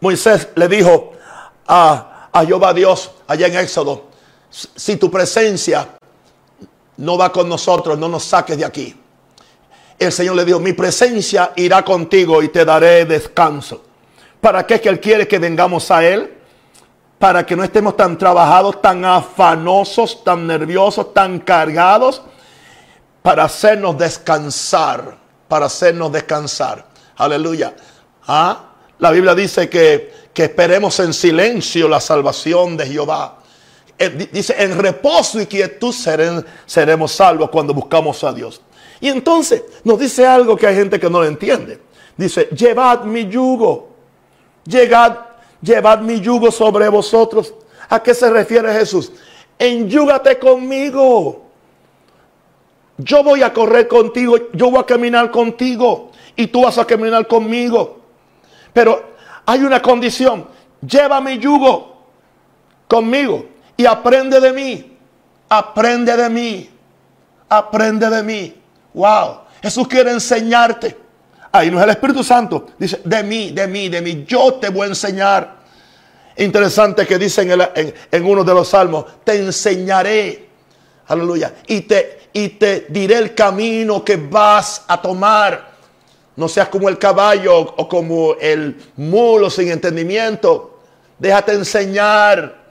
Moisés 0.00 0.48
le 0.54 0.68
dijo 0.68 1.12
a, 1.66 2.28
a 2.32 2.44
Jehová 2.44 2.72
Dios 2.74 3.10
allá 3.26 3.46
en 3.46 3.56
Éxodo, 3.56 4.06
si 4.50 4.96
tu 4.96 5.10
presencia 5.10 5.88
no 6.98 7.18
va 7.18 7.30
con 7.30 7.48
nosotros, 7.48 7.98
no 7.98 8.08
nos 8.08 8.24
saques 8.24 8.56
de 8.56 8.64
aquí. 8.64 8.94
El 9.98 10.12
Señor 10.12 10.36
le 10.36 10.44
dijo, 10.44 10.60
mi 10.60 10.72
presencia 10.72 11.52
irá 11.56 11.84
contigo 11.84 12.42
y 12.42 12.48
te 12.48 12.64
daré 12.64 13.04
descanso. 13.04 13.82
¿Para 14.40 14.66
qué 14.66 14.74
es 14.74 14.80
que 14.80 14.88
Él 14.88 15.00
quiere 15.00 15.26
que 15.26 15.38
vengamos 15.38 15.90
a 15.90 16.04
Él? 16.04 16.36
para 17.18 17.46
que 17.46 17.56
no 17.56 17.64
estemos 17.64 17.96
tan 17.96 18.18
trabajados, 18.18 18.80
tan 18.82 19.04
afanosos, 19.04 20.22
tan 20.22 20.46
nerviosos, 20.46 21.14
tan 21.14 21.38
cargados, 21.40 22.22
para 23.22 23.44
hacernos 23.44 23.96
descansar, 23.96 25.16
para 25.48 25.66
hacernos 25.66 26.12
descansar. 26.12 26.84
Aleluya. 27.16 27.74
¿Ah? 28.26 28.72
La 28.98 29.10
Biblia 29.10 29.34
dice 29.34 29.68
que, 29.68 30.12
que 30.32 30.44
esperemos 30.44 30.98
en 31.00 31.12
silencio 31.12 31.88
la 31.88 32.00
salvación 32.00 32.76
de 32.76 32.86
Jehová. 32.86 33.38
Eh, 33.98 34.28
dice, 34.32 34.54
en 34.58 34.78
reposo 34.78 35.40
y 35.40 35.46
quietud 35.46 35.94
seremos 35.94 37.12
salvos 37.12 37.50
cuando 37.50 37.72
buscamos 37.74 38.22
a 38.24 38.32
Dios. 38.32 38.60
Y 39.00 39.08
entonces 39.08 39.62
nos 39.84 39.98
dice 39.98 40.26
algo 40.26 40.56
que 40.56 40.66
hay 40.66 40.76
gente 40.76 40.98
que 40.98 41.10
no 41.10 41.20
lo 41.20 41.26
entiende. 41.26 41.80
Dice, 42.16 42.48
llevad 42.52 43.04
mi 43.04 43.26
yugo, 43.28 43.90
llegad 44.64 45.26
llevad 45.62 46.00
mi 46.00 46.20
yugo 46.20 46.50
sobre 46.50 46.88
vosotros. 46.88 47.54
¿A 47.88 48.02
qué 48.02 48.14
se 48.14 48.30
refiere 48.30 48.72
Jesús? 48.72 49.12
Enyúgate 49.58 50.38
conmigo. 50.38 51.42
Yo 52.98 53.22
voy 53.22 53.42
a 53.42 53.52
correr 53.52 53.88
contigo, 53.88 54.36
yo 54.54 54.70
voy 54.70 54.80
a 54.80 54.86
caminar 54.86 55.30
contigo 55.30 56.12
y 56.34 56.46
tú 56.46 56.62
vas 56.62 56.78
a 56.78 56.86
caminar 56.86 57.26
conmigo. 57.26 58.00
Pero 58.76 59.14
hay 59.46 59.60
una 59.60 59.80
condición. 59.80 60.46
Lleva 60.86 61.18
mi 61.22 61.38
yugo 61.38 61.96
conmigo 62.86 63.46
y 63.74 63.86
aprende 63.86 64.38
de 64.38 64.52
mí. 64.52 64.98
Aprende 65.48 66.14
de 66.14 66.28
mí. 66.28 66.70
Aprende 67.48 68.10
de 68.10 68.22
mí. 68.22 68.54
Wow. 68.92 69.38
Jesús 69.62 69.88
quiere 69.88 70.10
enseñarte. 70.10 70.94
Ahí 71.52 71.70
no 71.70 71.78
es 71.78 71.84
el 71.84 71.88
Espíritu 71.88 72.22
Santo. 72.22 72.66
Dice, 72.78 73.00
de 73.02 73.22
mí, 73.22 73.50
de 73.50 73.66
mí, 73.66 73.88
de 73.88 74.02
mí. 74.02 74.26
Yo 74.28 74.52
te 74.56 74.68
voy 74.68 74.84
a 74.84 74.88
enseñar. 74.90 75.56
Interesante 76.36 77.06
que 77.06 77.16
dice 77.16 77.48
en, 78.12 78.24
uno 78.26 78.44
de 78.44 78.52
los 78.52 78.68
salmos, 78.68 79.06
te 79.24 79.38
enseñaré. 79.38 80.50
Aleluya. 81.06 81.54
Y 81.66 81.80
te, 81.80 82.28
y 82.30 82.50
te 82.50 82.84
diré 82.90 83.16
el 83.16 83.34
camino 83.34 84.04
que 84.04 84.18
vas 84.18 84.84
a 84.86 85.00
tomar. 85.00 85.75
No 86.36 86.48
seas 86.48 86.68
como 86.68 86.88
el 86.88 86.98
caballo 86.98 87.58
o 87.58 87.88
como 87.88 88.34
el 88.38 88.76
mulo 88.96 89.48
sin 89.48 89.70
entendimiento. 89.70 90.78
Déjate 91.18 91.52
enseñar. 91.52 92.66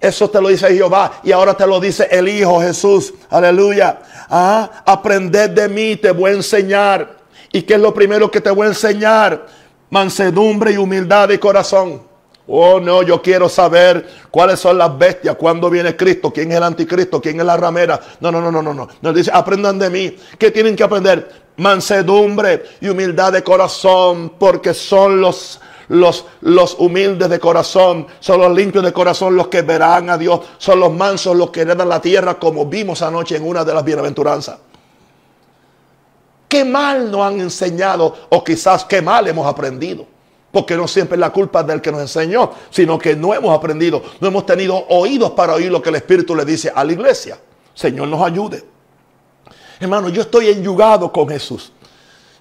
Eso 0.00 0.28
te 0.30 0.40
lo 0.40 0.48
dice 0.48 0.68
Jehová 0.74 1.20
y 1.22 1.30
ahora 1.30 1.54
te 1.54 1.66
lo 1.66 1.78
dice 1.78 2.08
el 2.10 2.28
Hijo 2.28 2.60
Jesús. 2.60 3.14
Aleluya. 3.30 4.00
Ah, 4.28 4.82
aprended 4.84 5.50
de 5.50 5.68
mí, 5.68 5.96
te 5.96 6.10
voy 6.10 6.30
a 6.30 6.34
enseñar. 6.34 7.18
¿Y 7.52 7.62
qué 7.62 7.74
es 7.74 7.80
lo 7.80 7.92
primero 7.92 8.30
que 8.30 8.40
te 8.40 8.50
voy 8.50 8.66
a 8.66 8.70
enseñar? 8.70 9.46
Mansedumbre 9.90 10.72
y 10.72 10.76
humildad 10.76 11.28
de 11.28 11.38
corazón. 11.38 12.02
Oh, 12.46 12.80
no, 12.80 13.02
yo 13.02 13.22
quiero 13.22 13.48
saber 13.48 14.06
cuáles 14.30 14.58
son 14.58 14.76
las 14.76 14.98
bestias, 14.98 15.36
cuándo 15.36 15.70
viene 15.70 15.96
Cristo, 15.96 16.32
quién 16.32 16.50
es 16.50 16.56
el 16.56 16.64
anticristo, 16.64 17.20
quién 17.20 17.38
es 17.38 17.46
la 17.46 17.56
ramera. 17.56 18.00
No, 18.20 18.32
no, 18.32 18.40
no, 18.40 18.50
no, 18.50 18.60
no, 18.62 18.74
no. 18.74 18.88
Nos 19.00 19.14
dice, 19.14 19.30
aprendan 19.32 19.78
de 19.78 19.90
mí. 19.90 20.16
¿Qué 20.38 20.50
tienen 20.50 20.74
que 20.74 20.82
aprender? 20.82 21.42
Mansedumbre 21.56 22.64
y 22.80 22.88
humildad 22.88 23.32
de 23.32 23.42
corazón, 23.44 24.34
porque 24.38 24.74
son 24.74 25.20
los 25.20 25.60
los, 25.88 26.24
los 26.40 26.76
humildes 26.78 27.28
de 27.28 27.38
corazón, 27.38 28.06
son 28.18 28.40
los 28.40 28.56
limpios 28.56 28.82
de 28.82 28.94
corazón 28.94 29.36
los 29.36 29.48
que 29.48 29.60
verán 29.60 30.08
a 30.08 30.16
Dios, 30.16 30.40
son 30.56 30.80
los 30.80 30.90
mansos 30.90 31.36
los 31.36 31.50
que 31.50 31.60
heredan 31.60 31.88
la 31.88 32.00
tierra, 32.00 32.38
como 32.38 32.64
vimos 32.64 33.02
anoche 33.02 33.36
en 33.36 33.46
una 33.46 33.62
de 33.62 33.74
las 33.74 33.84
bienaventuranzas. 33.84 34.58
¿Qué 36.48 36.64
mal 36.64 37.10
nos 37.10 37.20
han 37.20 37.40
enseñado 37.40 38.14
o 38.30 38.42
quizás 38.42 38.84
qué 38.86 39.02
mal 39.02 39.28
hemos 39.28 39.46
aprendido? 39.46 40.06
Porque 40.52 40.76
no 40.76 40.86
siempre 40.86 41.16
es 41.16 41.20
la 41.20 41.30
culpa 41.30 41.62
del 41.62 41.80
que 41.80 41.90
nos 41.90 42.02
enseñó, 42.02 42.52
sino 42.70 42.98
que 42.98 43.16
no 43.16 43.32
hemos 43.32 43.56
aprendido, 43.56 44.02
no 44.20 44.28
hemos 44.28 44.44
tenido 44.44 44.84
oídos 44.88 45.30
para 45.30 45.54
oír 45.54 45.72
lo 45.72 45.80
que 45.80 45.88
el 45.88 45.96
Espíritu 45.96 46.36
le 46.36 46.44
dice 46.44 46.70
a 46.74 46.84
la 46.84 46.92
iglesia. 46.92 47.38
Señor 47.74 48.08
nos 48.08 48.22
ayude. 48.22 48.62
Hermano, 49.80 50.10
yo 50.10 50.22
estoy 50.22 50.48
enyugado 50.48 51.10
con 51.10 51.28
Jesús. 51.28 51.72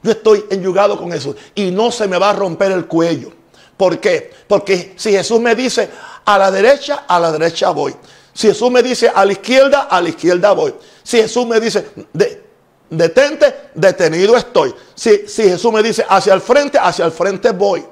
Yo 0.03 0.11
estoy 0.11 0.45
enyugado 0.49 0.97
con 0.97 1.11
Jesús 1.11 1.35
y 1.55 1.71
no 1.71 1.89
se 1.91 2.07
me 2.07 2.17
va 2.17 2.31
a 2.31 2.33
romper 2.33 2.71
el 2.71 2.85
cuello. 2.85 3.31
¿Por 3.77 3.99
qué? 3.99 4.31
Porque 4.47 4.93
si 4.95 5.11
Jesús 5.11 5.39
me 5.39 5.55
dice 5.55 5.89
a 6.25 6.37
la 6.37 6.51
derecha, 6.51 7.05
a 7.07 7.19
la 7.19 7.31
derecha 7.31 7.69
voy. 7.71 7.95
Si 8.33 8.47
Jesús 8.47 8.69
me 8.69 8.83
dice 8.83 9.11
a 9.13 9.25
la 9.25 9.31
izquierda, 9.31 9.87
a 9.89 10.01
la 10.01 10.09
izquierda 10.09 10.51
voy. 10.51 10.73
Si 11.03 11.17
Jesús 11.17 11.47
me 11.47 11.59
dice 11.59 11.87
detente, 12.91 13.71
detenido 13.73 14.37
estoy. 14.37 14.73
Si, 14.93 15.27
si 15.27 15.43
Jesús 15.43 15.71
me 15.71 15.81
dice 15.81 16.05
hacia 16.07 16.33
el 16.33 16.41
frente, 16.41 16.77
hacia 16.77 17.05
el 17.05 17.11
frente 17.11 17.51
voy. 17.51 17.83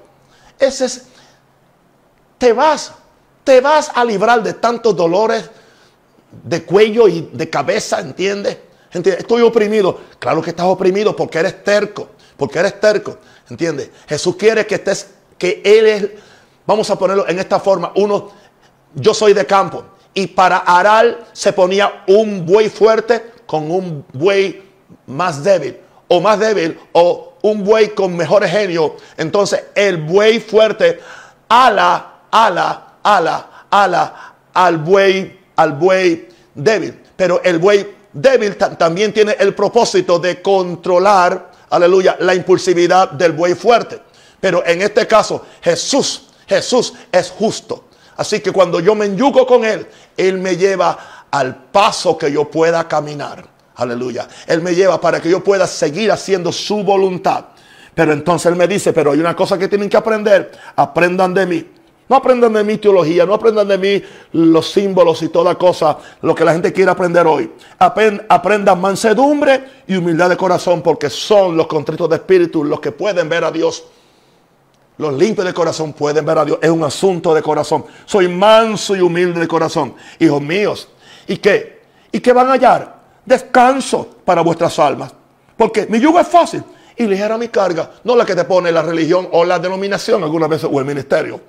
Ese 0.60 0.86
es, 0.86 1.03
te 2.38 2.53
vas, 2.53 2.93
te 3.43 3.62
vas 3.62 3.91
a 3.93 4.03
librar 4.03 4.43
de 4.43 4.53
tantos 4.53 4.95
dolores 4.95 5.49
de 6.43 6.64
cuello 6.64 7.07
y 7.07 7.30
de 7.34 7.49
cabeza, 7.49 7.99
¿entiendes? 7.99 8.57
Estoy 8.91 9.41
oprimido. 9.41 9.99
Claro 10.20 10.41
que 10.41 10.49
estás 10.49 10.66
oprimido 10.66 11.16
porque 11.16 11.39
eres 11.39 11.64
terco, 11.64 12.10
porque 12.38 12.60
eres 12.60 12.80
terco, 12.80 13.18
¿entiendes? 13.49 13.89
Jesús 14.07 14.36
quiere 14.36 14.66
que 14.66 14.76
estés 14.76 15.07
que 15.38 15.62
Él 15.64 15.86
es, 15.88 16.10
vamos 16.68 16.89
a 16.89 16.99
ponerlo 16.99 17.28
en 17.28 17.39
esta 17.39 17.60
forma, 17.60 17.91
uno, 17.95 18.30
yo 18.93 19.14
soy 19.14 19.34
de 19.34 19.45
campo, 19.45 19.84
y 20.14 20.28
para 20.28 20.57
arar 20.57 21.28
se 21.32 21.53
ponía 21.53 22.03
un 22.07 22.45
buey 22.45 22.70
fuerte 22.70 23.32
con 23.45 23.72
un 23.72 24.05
buey 24.12 24.62
más 25.07 25.43
débil, 25.43 25.78
o 26.07 26.20
más 26.20 26.39
débil, 26.39 26.78
o 26.91 27.28
un 27.42 27.64
buey 27.64 27.90
con 27.90 28.16
mejor 28.16 28.46
genio. 28.48 28.96
Entonces 29.18 29.64
el 29.76 29.98
buey 29.98 30.40
fuerte 30.40 31.00
ala, 31.48 32.22
ala, 32.32 32.98
ala, 33.04 33.66
ala 33.70 34.30
al 34.54 34.78
buey, 34.78 35.40
al 35.56 35.74
buey 35.74 36.28
débil. 36.54 37.00
Pero 37.16 37.42
el 37.44 37.60
buey 37.60 37.96
débil 38.14 38.56
también 38.56 39.14
tiene 39.14 39.36
el 39.40 39.54
propósito 39.54 40.20
de 40.20 40.42
controlar, 40.42 41.52
aleluya, 41.70 42.18
la 42.20 42.34
impulsividad 42.34 43.12
del 43.12 43.34
buey 43.34 43.54
fuerte. 43.54 44.02
Pero 44.40 44.66
en 44.66 44.82
este 44.82 45.06
caso, 45.08 45.46
Jesús, 45.62 46.30
Jesús 46.48 46.94
es 47.12 47.30
justo. 47.30 47.86
Así 48.16 48.40
que 48.40 48.52
cuando 48.52 48.80
yo 48.80 48.96
me 48.96 49.06
enyugo 49.06 49.46
con 49.46 49.64
Él, 49.64 49.88
Él 50.18 50.40
me 50.40 50.58
lleva 50.58 51.26
al 51.32 51.56
paso 51.56 52.18
que 52.18 52.32
yo 52.32 52.50
pueda 52.50 52.88
caminar. 52.88 53.59
Aleluya. 53.80 54.27
Él 54.47 54.61
me 54.61 54.75
lleva 54.75 54.99
para 54.99 55.21
que 55.21 55.30
yo 55.30 55.43
pueda 55.43 55.67
seguir 55.67 56.11
haciendo 56.11 56.51
su 56.51 56.84
voluntad. 56.84 57.45
Pero 57.93 58.13
entonces 58.13 58.51
Él 58.51 58.57
me 58.57 58.67
dice, 58.67 58.93
pero 58.93 59.11
hay 59.11 59.19
una 59.19 59.36
cosa 59.36 59.57
que 59.57 59.67
tienen 59.67 59.89
que 59.89 59.97
aprender. 59.97 60.51
Aprendan 60.75 61.34
de 61.34 61.45
mí. 61.45 61.65
No 62.07 62.15
aprendan 62.15 62.53
de 62.53 62.63
mi 62.63 62.77
teología, 62.77 63.23
no 63.25 63.36
aprendan 63.36 63.67
de 63.67 63.77
mí 63.77 64.03
los 64.34 64.71
símbolos 64.71 65.21
y 65.21 65.30
toda 65.30 65.53
cosa, 65.55 65.95
lo 66.23 66.34
que 66.34 66.43
la 66.43 66.53
gente 66.53 66.73
quiere 66.73 66.89
aprender 66.89 67.27
hoy. 67.27 67.51
Aprendan 67.77 68.82
mansedumbre 68.82 69.84
y 69.86 69.95
humildad 69.95 70.30
de 70.30 70.36
corazón, 70.36 70.82
porque 70.82 71.07
son 71.09 71.55
los 71.55 71.67
contritos 71.67 72.09
de 72.09 72.15
espíritu 72.15 72.63
los 72.63 72.80
que 72.80 72.91
pueden 72.91 73.30
ver 73.30 73.43
a 73.43 73.51
Dios 73.51 73.84
los 74.99 75.13
limpios 75.13 75.47
de 75.47 75.53
corazón 75.53 75.93
pueden 75.93 76.25
ver 76.25 76.38
a 76.38 76.45
Dios. 76.45 76.59
Es 76.61 76.69
un 76.69 76.84
asunto 76.84 77.34
de 77.34 77.41
corazón. 77.41 77.86
Soy 78.05 78.27
manso 78.27 78.97
y 78.97 78.99
humilde 78.99 79.39
de 79.39 79.47
corazón. 79.47 79.95
Hijos 80.19 80.41
míos. 80.41 80.89
¿Y 81.25 81.38
qué? 81.38 81.80
¿Y 82.11 82.19
qué 82.19 82.34
van 82.34 82.49
a 82.49 82.51
hallar? 82.51 82.99
Descanso 83.30 84.21
para 84.25 84.41
vuestras 84.41 84.80
almas. 84.80 85.13
Porque 85.55 85.86
mi 85.86 85.99
yugo 85.99 86.19
es 86.19 86.27
fácil 86.27 86.63
y 86.97 87.05
ligera 87.05 87.38
mi 87.38 87.47
carga. 87.49 87.91
No 88.03 88.15
la 88.15 88.25
que 88.25 88.36
te 88.36 88.43
pone 88.43 88.71
la 88.71 88.82
religión 88.82 89.30
o 89.32 89.45
la 89.45 89.59
denominación 89.59 90.23
algunas 90.23 90.49
veces 90.49 90.67
o 90.71 90.80
el 90.80 90.86
ministerio. 90.86 91.39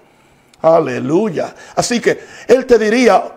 Aleluya. 0.61 1.55
Así 1.75 1.99
que 1.99 2.21
Él 2.47 2.67
te 2.67 2.79
diría, 2.79 3.33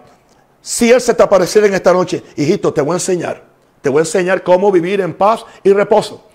si 0.62 0.92
Él 0.92 1.00
se 1.00 1.14
te 1.14 1.24
apareciera 1.24 1.68
en 1.68 1.74
esta 1.74 1.94
noche, 1.94 2.22
hijito, 2.36 2.74
te 2.74 2.82
voy 2.82 2.92
a 2.92 2.96
enseñar. 2.96 3.42
Te 3.82 3.88
voy 3.88 4.00
a 4.00 4.02
enseñar 4.02 4.44
cómo 4.44 4.74
vivir 4.74 5.00
en 5.00 5.14
paz 5.14 5.46
y 5.64 5.72
reposo. 5.72 6.26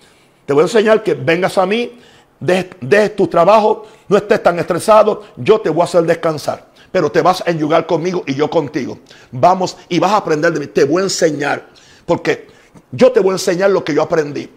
Te 0.46 0.54
voy 0.54 0.62
a 0.62 0.64
enseñar 0.64 1.02
que 1.02 1.12
vengas 1.12 1.58
a 1.58 1.66
mí 1.66 2.00
de 2.40 3.10
tu 3.10 3.26
trabajo, 3.26 3.84
no 4.08 4.16
estés 4.16 4.42
tan 4.42 4.58
estresado, 4.58 5.24
yo 5.36 5.60
te 5.60 5.68
voy 5.68 5.82
a 5.82 5.84
hacer 5.84 6.04
descansar. 6.04 6.68
Pero 6.90 7.12
te 7.12 7.20
vas 7.20 7.42
a 7.46 7.50
enyugar 7.50 7.86
conmigo 7.86 8.24
y 8.26 8.34
yo 8.34 8.48
contigo. 8.48 8.98
Vamos 9.30 9.76
y 9.90 9.98
vas 9.98 10.12
a 10.12 10.16
aprender 10.16 10.54
de 10.54 10.60
mí. 10.60 10.66
Te 10.68 10.84
voy 10.84 11.02
a 11.02 11.04
enseñar. 11.04 11.76
Porque 12.08 12.48
yo 12.90 13.12
te 13.12 13.20
voy 13.20 13.30
a 13.30 13.32
enseñar 13.34 13.70
lo 13.70 13.84
que 13.84 13.94
yo 13.94 14.02
aprendí. 14.02 14.50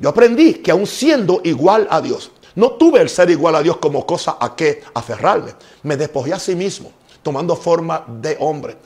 Yo 0.00 0.08
aprendí 0.08 0.54
que 0.54 0.70
aún 0.70 0.86
siendo 0.86 1.42
igual 1.44 1.86
a 1.90 2.00
Dios, 2.00 2.32
no 2.54 2.72
tuve 2.72 3.00
el 3.00 3.10
ser 3.10 3.28
igual 3.28 3.54
a 3.54 3.62
Dios 3.62 3.76
como 3.76 4.06
cosa 4.06 4.38
a 4.40 4.56
que 4.56 4.82
aferrarme. 4.94 5.52
Me 5.82 5.96
despojé 5.96 6.32
a 6.32 6.38
sí 6.38 6.56
mismo, 6.56 6.90
tomando 7.22 7.54
forma 7.54 8.04
de 8.08 8.36
hombre. 8.40 8.78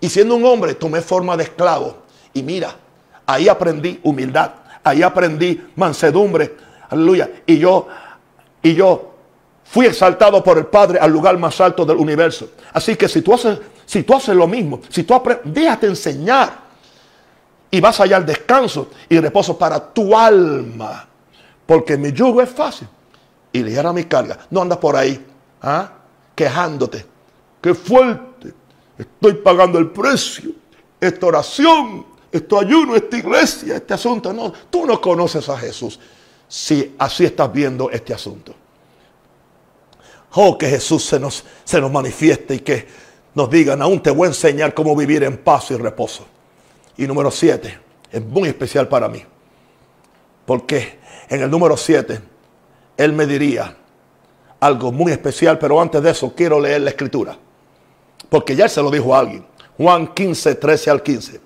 Y 0.00 0.08
siendo 0.08 0.34
un 0.34 0.46
hombre, 0.46 0.74
tomé 0.74 1.02
forma 1.02 1.36
de 1.36 1.44
esclavo. 1.44 1.98
Y 2.32 2.42
mira, 2.42 2.74
ahí 3.26 3.48
aprendí 3.48 4.00
humildad, 4.02 4.52
ahí 4.82 5.02
aprendí 5.02 5.62
mansedumbre, 5.76 6.56
Aleluya. 6.88 7.30
Y 7.46 7.58
yo, 7.58 7.86
y 8.62 8.74
yo 8.74 9.12
fui 9.64 9.86
exaltado 9.86 10.42
por 10.42 10.58
el 10.58 10.66
Padre 10.66 10.98
al 10.98 11.12
lugar 11.12 11.38
más 11.38 11.60
alto 11.60 11.84
del 11.84 11.98
universo. 11.98 12.50
Así 12.72 12.96
que 12.96 13.08
si 13.08 13.22
tú 13.22 13.34
haces, 13.34 13.58
si 13.86 14.02
tú 14.02 14.14
haces 14.14 14.34
lo 14.34 14.48
mismo, 14.48 14.80
si 14.88 15.04
tú 15.04 15.14
aprendes, 15.14 15.54
déjate 15.54 15.86
enseñar. 15.86 16.69
Y 17.70 17.80
vas 17.80 18.00
allá 18.00 18.16
al 18.16 18.26
descanso 18.26 18.90
y 19.08 19.18
reposo 19.20 19.56
para 19.56 19.92
tu 19.92 20.16
alma. 20.16 21.06
Porque 21.66 21.96
mi 21.96 22.12
yugo 22.12 22.42
es 22.42 22.50
fácil. 22.50 22.88
Y 23.52 23.62
ligera 23.62 23.92
mi 23.92 24.04
carga. 24.04 24.38
No 24.50 24.62
andas 24.62 24.78
por 24.78 24.96
ahí 24.96 25.24
¿ah? 25.62 25.92
quejándote. 26.34 27.06
Qué 27.60 27.74
fuerte. 27.74 28.52
Estoy 28.98 29.34
pagando 29.34 29.78
el 29.78 29.90
precio. 29.90 30.50
Esta 31.00 31.26
oración, 31.26 32.06
este 32.30 32.58
ayuno, 32.58 32.96
esta 32.96 33.16
iglesia, 33.16 33.76
este 33.76 33.94
asunto. 33.94 34.32
No, 34.32 34.52
tú 34.68 34.84
no 34.84 35.00
conoces 35.00 35.48
a 35.48 35.56
Jesús 35.56 35.98
si 36.48 36.96
así 36.98 37.24
estás 37.24 37.52
viendo 37.52 37.90
este 37.90 38.12
asunto. 38.12 38.54
Oh, 40.32 40.58
que 40.58 40.68
Jesús 40.68 41.04
se 41.04 41.18
nos, 41.18 41.44
se 41.64 41.80
nos 41.80 41.90
manifieste 41.90 42.56
y 42.56 42.58
que 42.60 42.86
nos 43.34 43.48
digan, 43.48 43.80
aún 43.80 44.02
te 44.02 44.10
voy 44.10 44.26
a 44.26 44.28
enseñar 44.28 44.74
cómo 44.74 44.94
vivir 44.96 45.22
en 45.22 45.38
paz 45.38 45.70
y 45.70 45.76
reposo. 45.76 46.26
Y 46.96 47.06
número 47.06 47.30
siete, 47.30 47.78
es 48.10 48.24
muy 48.24 48.48
especial 48.48 48.88
para 48.88 49.08
mí. 49.08 49.24
Porque 50.44 50.98
en 51.28 51.42
el 51.42 51.50
número 51.50 51.76
siete, 51.76 52.20
Él 52.96 53.12
me 53.12 53.26
diría 53.26 53.76
algo 54.58 54.92
muy 54.92 55.12
especial, 55.12 55.58
pero 55.58 55.80
antes 55.80 56.02
de 56.02 56.10
eso 56.10 56.34
quiero 56.34 56.60
leer 56.60 56.82
la 56.82 56.90
escritura. 56.90 57.36
Porque 58.28 58.54
ya 58.54 58.68
se 58.68 58.82
lo 58.82 58.90
dijo 58.90 59.14
a 59.14 59.20
alguien. 59.20 59.46
Juan 59.76 60.08
15, 60.08 60.56
13 60.56 60.90
al 60.90 61.02
15. 61.02 61.40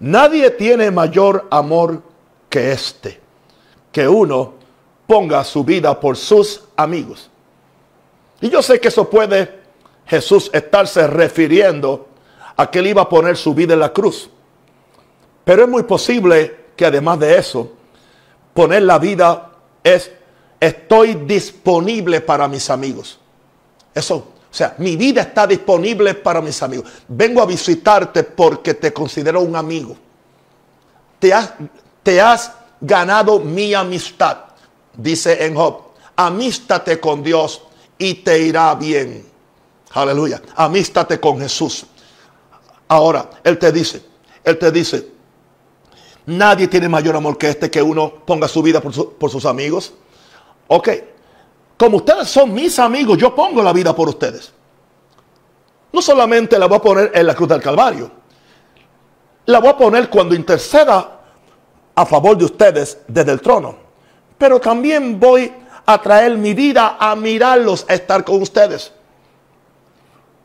Nadie 0.00 0.50
tiene 0.50 0.90
mayor 0.90 1.46
amor 1.50 2.02
que 2.48 2.72
este 2.72 3.28
que 3.90 4.06
uno 4.06 4.54
ponga 5.06 5.42
su 5.42 5.64
vida 5.64 5.98
por 5.98 6.16
sus 6.16 6.62
amigos. 6.76 7.30
Y 8.40 8.50
yo 8.50 8.62
sé 8.62 8.78
que 8.78 8.88
eso 8.88 9.08
puede 9.08 9.58
Jesús 10.06 10.50
estarse 10.52 11.06
refiriendo 11.06 12.06
a 12.56 12.70
que 12.70 12.78
él 12.78 12.88
iba 12.88 13.02
a 13.02 13.08
poner 13.08 13.36
su 13.36 13.54
vida 13.54 13.74
en 13.74 13.80
la 13.80 13.92
cruz. 13.92 14.30
Pero 15.48 15.62
es 15.62 15.68
muy 15.70 15.84
posible 15.84 16.66
que 16.76 16.84
además 16.84 17.20
de 17.20 17.38
eso, 17.38 17.72
poner 18.52 18.82
la 18.82 18.98
vida 18.98 19.50
es 19.82 20.10
estoy 20.60 21.14
disponible 21.14 22.20
para 22.20 22.46
mis 22.46 22.68
amigos. 22.68 23.18
Eso, 23.94 24.16
o 24.16 24.54
sea, 24.54 24.74
mi 24.76 24.94
vida 24.96 25.22
está 25.22 25.46
disponible 25.46 26.12
para 26.16 26.42
mis 26.42 26.62
amigos. 26.62 26.92
Vengo 27.08 27.40
a 27.40 27.46
visitarte 27.46 28.24
porque 28.24 28.74
te 28.74 28.92
considero 28.92 29.40
un 29.40 29.56
amigo. 29.56 29.96
Te 31.18 31.32
has, 31.32 31.54
te 32.02 32.20
has 32.20 32.52
ganado 32.78 33.40
mi 33.40 33.72
amistad. 33.72 34.36
Dice 34.92 35.46
en 35.46 35.54
Job, 35.54 35.80
amístate 36.14 37.00
con 37.00 37.22
Dios 37.22 37.62
y 37.96 38.16
te 38.16 38.38
irá 38.38 38.74
bien. 38.74 39.24
Aleluya. 39.92 40.42
Amístate 40.56 41.18
con 41.18 41.40
Jesús. 41.40 41.86
Ahora, 42.86 43.30
Él 43.42 43.58
te 43.58 43.72
dice, 43.72 44.02
Él 44.44 44.58
te 44.58 44.70
dice, 44.70 45.17
nadie 46.28 46.68
tiene 46.68 46.88
mayor 46.88 47.16
amor 47.16 47.38
que 47.38 47.48
este 47.48 47.70
que 47.70 47.82
uno 47.82 48.12
ponga 48.26 48.46
su 48.46 48.62
vida 48.62 48.80
por, 48.80 49.30
sus 49.30 49.46
amigos. 49.46 49.94
Ok, 50.68 50.88
como 51.76 51.96
ustedes 51.96 52.28
son 52.28 52.52
mis 52.52 52.78
amigos, 52.78 53.16
yo 53.16 53.34
pongo 53.34 53.62
la 53.62 53.72
vida 53.72 53.96
por 53.96 54.08
ustedes. 54.08 54.52
No 55.90 56.02
solamente 56.02 56.58
la 56.58 56.66
voy 56.66 56.76
a 56.76 56.82
poner 56.82 57.12
en 57.14 57.26
la 57.26 57.34
cruz 57.34 57.48
del 57.48 57.62
Calvario, 57.62 58.10
la 59.46 59.58
voy 59.58 59.70
a 59.70 59.76
poner 59.76 60.10
cuando 60.10 60.34
interceda 60.34 61.20
a 61.94 62.06
favor 62.06 62.36
de 62.36 62.44
ustedes 62.44 62.98
desde 63.08 63.32
el 63.32 63.40
trono. 63.40 63.76
Pero 64.36 64.60
también 64.60 65.18
voy 65.18 65.50
a 65.86 66.02
traer 66.02 66.36
mi 66.36 66.52
vida 66.52 66.98
a 67.00 67.16
mirarlos, 67.16 67.86
a 67.88 67.94
estar 67.94 68.22
con 68.22 68.42
ustedes. 68.42 68.92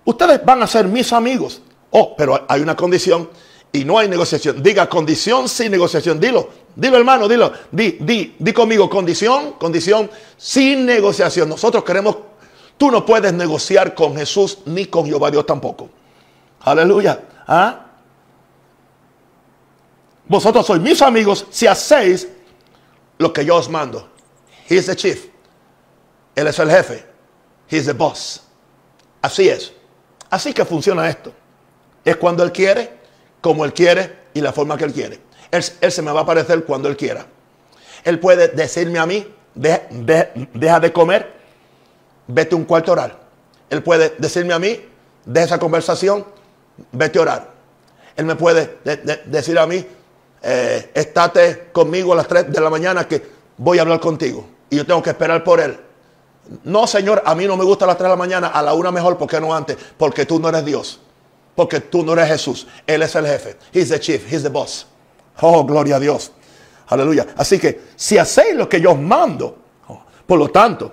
Ustedes 0.06 0.44
van 0.46 0.64
a 0.64 0.68
ser 0.68 0.88
mis 0.88 1.12
amigos. 1.12 1.62
Oh, 1.92 2.16
pero 2.16 2.46
hay 2.48 2.62
una 2.62 2.76
condición 2.76 3.30
y 3.76 3.84
no 3.84 3.98
hay 3.98 4.08
negociación. 4.08 4.62
Diga 4.62 4.88
condición 4.88 5.50
sin 5.50 5.72
negociación. 5.72 6.20
Dilo, 6.20 6.48
dilo 6.76 6.96
hermano, 6.96 7.28
dilo. 7.28 7.52
Di, 7.72 7.98
di, 8.00 8.36
di 8.38 8.54
conmigo 8.54 8.88
condición, 8.88 9.54
condición 9.54 10.10
sin 10.38 10.86
negociación. 10.86 11.50
Nosotros 11.50 11.84
queremos, 11.84 12.16
tú 12.78 12.92
no 12.92 13.04
puedes 13.04 13.34
negociar 13.34 13.96
con 13.96 14.16
Jesús 14.16 14.60
ni 14.68 14.86
con 14.86 15.08
Jehová 15.08 15.32
Dios 15.32 15.48
tampoco. 15.48 15.90
Aleluya. 16.62 17.20
¿Ah? 17.48 17.88
Vosotros 20.28 20.66
sois 20.66 20.80
mis 20.80 21.02
amigos 21.02 21.48
si 21.50 21.66
hacéis 21.66 22.28
lo 23.18 23.34
que 23.34 23.44
yo 23.44 23.56
os 23.56 23.68
mando. 23.70 24.08
He 24.70 24.76
is 24.76 24.86
the 24.86 24.96
chief. 24.96 25.30
Él 26.36 26.46
es 26.46 26.60
el 26.60 26.70
jefe. 26.70 27.04
He 27.70 27.78
is 27.78 27.88
the 27.88 27.94
boss. 27.94 28.42
Así 29.20 29.50
es. 29.50 29.74
Así 30.30 30.54
que 30.54 30.64
funciona 30.64 31.10
esto. 31.10 31.34
Es 32.06 32.16
cuando 32.18 32.44
Él 32.44 32.52
quiere 32.52 33.03
como 33.44 33.66
Él 33.66 33.74
quiere 33.74 34.16
y 34.34 34.40
la 34.40 34.54
forma 34.54 34.78
que 34.78 34.86
Él 34.86 34.94
quiere. 34.94 35.20
Él, 35.52 35.62
se 35.62 36.02
me 36.02 36.12
va 36.12 36.22
a 36.22 36.24
aparecer 36.24 36.64
cuando 36.64 36.88
Él 36.88 36.96
quiera. 36.96 37.28
Él 38.06 38.20
puede 38.20 38.48
decirme 38.48 39.00
a 39.00 39.06
mí, 39.06 39.28
deja 39.54 40.80
de 40.80 40.94
comer, 40.94 41.34
vete 42.26 42.56
un 42.56 42.64
cuarto 42.64 42.92
a 42.92 42.94
orar. 42.94 43.20
Él 43.70 43.84
puede 43.84 44.16
decirme 44.18 44.54
a 44.54 44.60
mí, 44.60 44.80
deja 45.26 45.46
esa 45.46 45.60
conversación, 45.60 46.26
vete 46.94 47.20
a 47.20 47.22
orar. 47.22 47.52
Él 48.16 48.26
me 48.26 48.36
puede 48.36 48.78
decir 49.26 49.60
a 49.60 49.68
mí, 49.68 49.86
eh, 50.42 50.92
estate 50.94 51.70
conmigo 51.74 52.14
a 52.14 52.16
las 52.16 52.28
3 52.28 52.50
de 52.50 52.62
la 52.62 52.70
mañana 52.70 53.08
que 53.08 53.22
voy 53.58 53.78
a 53.78 53.82
hablar 53.82 54.00
contigo. 54.00 54.48
Y 54.70 54.78
yo 54.78 54.86
tengo 54.86 55.04
que 55.04 55.10
esperar 55.10 55.44
por 55.44 55.60
Él. 55.60 55.78
No, 56.64 56.88
Señor, 56.88 57.22
a 57.26 57.36
mí 57.36 57.46
no 57.46 57.58
me 57.58 57.66
gusta 57.66 57.84
a 57.84 57.90
las 57.90 57.98
3 57.98 58.06
de 58.06 58.10
la 58.10 58.16
mañana, 58.16 58.48
a 58.48 58.62
la 58.62 58.74
una 58.74 58.92
mejor, 58.92 59.18
¿por 59.18 59.28
qué 59.28 59.42
no 59.42 59.54
antes? 59.54 59.78
Porque 59.98 60.26
tú 60.26 60.40
no 60.40 60.48
eres 60.48 60.64
Dios. 60.64 61.02
Porque 61.56 61.82
tú 61.82 62.04
no 62.04 62.14
eres 62.14 62.28
Jesús. 62.30 62.68
Él 62.86 63.02
es 63.04 63.16
el 63.16 63.26
jefe. 63.26 63.58
He's 63.72 63.90
the 63.90 64.00
chief. 64.00 64.32
He's 64.32 64.44
the 64.44 64.50
boss. 64.50 64.88
Oh, 65.42 65.64
gloria 65.64 65.98
a 65.98 66.00
Dios. 66.00 66.32
Aleluya. 66.88 67.28
Así 67.38 67.60
que 67.60 67.82
si 67.96 68.18
hacéis 68.18 68.56
lo 68.56 68.68
que 68.68 68.82
yo 68.82 68.92
os 68.92 69.00
mando, 69.00 69.58
oh, 69.88 70.04
por 70.26 70.40
lo 70.40 70.50
tanto, 70.50 70.92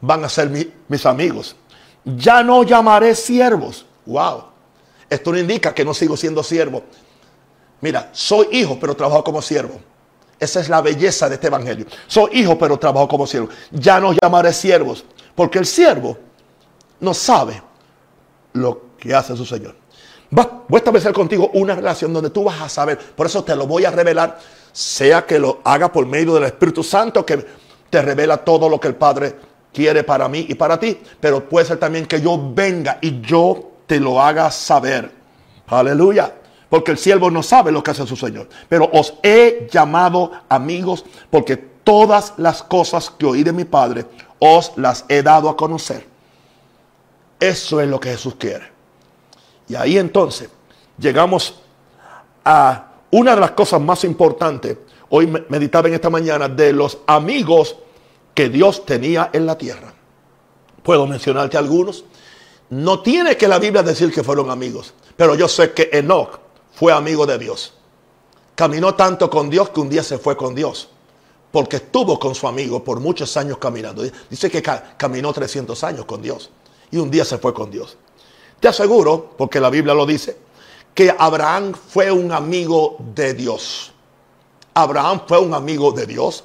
van 0.00 0.24
a 0.24 0.28
ser 0.28 0.50
mis 0.88 1.06
amigos. 1.06 1.56
Ya 2.04 2.42
no 2.42 2.62
llamaré 2.62 3.14
siervos. 3.14 3.86
Wow. 4.06 4.44
Esto 5.08 5.32
no 5.32 5.38
indica 5.38 5.74
que 5.74 5.84
no 5.84 5.94
sigo 5.94 6.16
siendo 6.16 6.42
siervo. 6.42 6.84
Mira, 7.80 8.10
soy 8.12 8.48
hijo, 8.52 8.78
pero 8.78 8.94
trabajo 8.94 9.24
como 9.24 9.42
siervo. 9.42 9.80
Esa 10.38 10.60
es 10.60 10.68
la 10.68 10.80
belleza 10.80 11.28
de 11.28 11.36
este 11.36 11.46
evangelio. 11.46 11.86
Soy 12.06 12.40
hijo, 12.40 12.58
pero 12.58 12.78
trabajo 12.78 13.08
como 13.08 13.26
siervo. 13.26 13.48
Ya 13.70 14.00
no 14.00 14.12
llamaré 14.12 14.52
siervos, 14.52 15.04
porque 15.34 15.58
el 15.58 15.66
siervo 15.66 16.18
no 17.00 17.14
sabe 17.14 17.62
lo 18.52 18.82
que 18.98 19.14
hace 19.14 19.36
su 19.36 19.44
Señor 19.44 19.81
voy 20.32 20.46
a 20.72 20.76
establecer 20.78 21.12
contigo 21.12 21.50
una 21.54 21.74
relación 21.74 22.12
donde 22.12 22.30
tú 22.30 22.44
vas 22.44 22.60
a 22.60 22.68
saber. 22.68 22.98
Por 22.98 23.26
eso 23.26 23.44
te 23.44 23.54
lo 23.54 23.66
voy 23.66 23.84
a 23.84 23.90
revelar, 23.90 24.38
sea 24.72 25.26
que 25.26 25.38
lo 25.38 25.60
haga 25.64 25.92
por 25.92 26.06
medio 26.06 26.34
del 26.34 26.44
Espíritu 26.44 26.82
Santo, 26.82 27.24
que 27.26 27.44
te 27.90 28.00
revela 28.00 28.38
todo 28.38 28.68
lo 28.68 28.80
que 28.80 28.88
el 28.88 28.94
Padre 28.94 29.36
quiere 29.72 30.02
para 30.04 30.28
mí 30.28 30.46
y 30.48 30.54
para 30.54 30.80
ti. 30.80 30.98
Pero 31.20 31.46
puede 31.48 31.66
ser 31.66 31.78
también 31.78 32.06
que 32.06 32.20
yo 32.20 32.52
venga 32.54 32.98
y 33.02 33.20
yo 33.20 33.72
te 33.86 34.00
lo 34.00 34.20
haga 34.20 34.50
saber. 34.50 35.12
Aleluya. 35.66 36.34
Porque 36.70 36.92
el 36.92 36.96
siervo 36.96 37.30
no 37.30 37.42
sabe 37.42 37.70
lo 37.70 37.82
que 37.82 37.90
hace 37.90 38.06
su 38.06 38.16
Señor. 38.16 38.48
Pero 38.66 38.88
os 38.94 39.14
he 39.22 39.68
llamado 39.70 40.32
amigos 40.48 41.04
porque 41.28 41.58
todas 41.58 42.32
las 42.38 42.62
cosas 42.62 43.10
que 43.10 43.26
oí 43.26 43.42
de 43.42 43.52
mi 43.52 43.64
Padre 43.64 44.06
os 44.38 44.72
las 44.76 45.04
he 45.10 45.22
dado 45.22 45.50
a 45.50 45.56
conocer. 45.56 46.06
Eso 47.38 47.80
es 47.80 47.88
lo 47.88 48.00
que 48.00 48.10
Jesús 48.10 48.36
quiere. 48.36 48.72
Y 49.72 49.74
ahí 49.74 49.96
entonces 49.96 50.50
llegamos 50.98 51.54
a 52.44 52.92
una 53.10 53.34
de 53.34 53.40
las 53.40 53.52
cosas 53.52 53.80
más 53.80 54.04
importantes. 54.04 54.76
Hoy 55.08 55.26
meditaba 55.48 55.88
en 55.88 55.94
esta 55.94 56.10
mañana 56.10 56.46
de 56.46 56.74
los 56.74 56.98
amigos 57.06 57.76
que 58.34 58.50
Dios 58.50 58.84
tenía 58.84 59.30
en 59.32 59.46
la 59.46 59.56
tierra. 59.56 59.94
Puedo 60.82 61.06
mencionarte 61.06 61.56
algunos. 61.56 62.04
No 62.68 63.00
tiene 63.00 63.38
que 63.38 63.48
la 63.48 63.58
Biblia 63.58 63.82
decir 63.82 64.12
que 64.12 64.22
fueron 64.22 64.50
amigos, 64.50 64.92
pero 65.16 65.34
yo 65.36 65.48
sé 65.48 65.72
que 65.72 65.88
Enoch 65.90 66.38
fue 66.74 66.92
amigo 66.92 67.24
de 67.24 67.38
Dios. 67.38 67.72
Caminó 68.54 68.94
tanto 68.94 69.30
con 69.30 69.48
Dios 69.48 69.70
que 69.70 69.80
un 69.80 69.88
día 69.88 70.02
se 70.02 70.18
fue 70.18 70.36
con 70.36 70.54
Dios, 70.54 70.90
porque 71.50 71.76
estuvo 71.76 72.18
con 72.18 72.34
su 72.34 72.46
amigo 72.46 72.84
por 72.84 73.00
muchos 73.00 73.34
años 73.38 73.56
caminando. 73.56 74.02
Dice 74.28 74.50
que 74.50 74.62
caminó 74.98 75.32
300 75.32 75.82
años 75.82 76.04
con 76.04 76.20
Dios 76.20 76.50
y 76.90 76.98
un 76.98 77.10
día 77.10 77.24
se 77.24 77.38
fue 77.38 77.54
con 77.54 77.70
Dios. 77.70 77.96
Te 78.62 78.68
aseguro, 78.68 79.34
porque 79.36 79.58
la 79.58 79.70
Biblia 79.70 79.92
lo 79.92 80.06
dice, 80.06 80.36
que 80.94 81.12
Abraham 81.18 81.72
fue 81.74 82.12
un 82.12 82.30
amigo 82.30 82.96
de 83.12 83.34
Dios. 83.34 83.90
Abraham 84.72 85.22
fue 85.26 85.40
un 85.40 85.52
amigo 85.52 85.90
de 85.90 86.06
Dios 86.06 86.44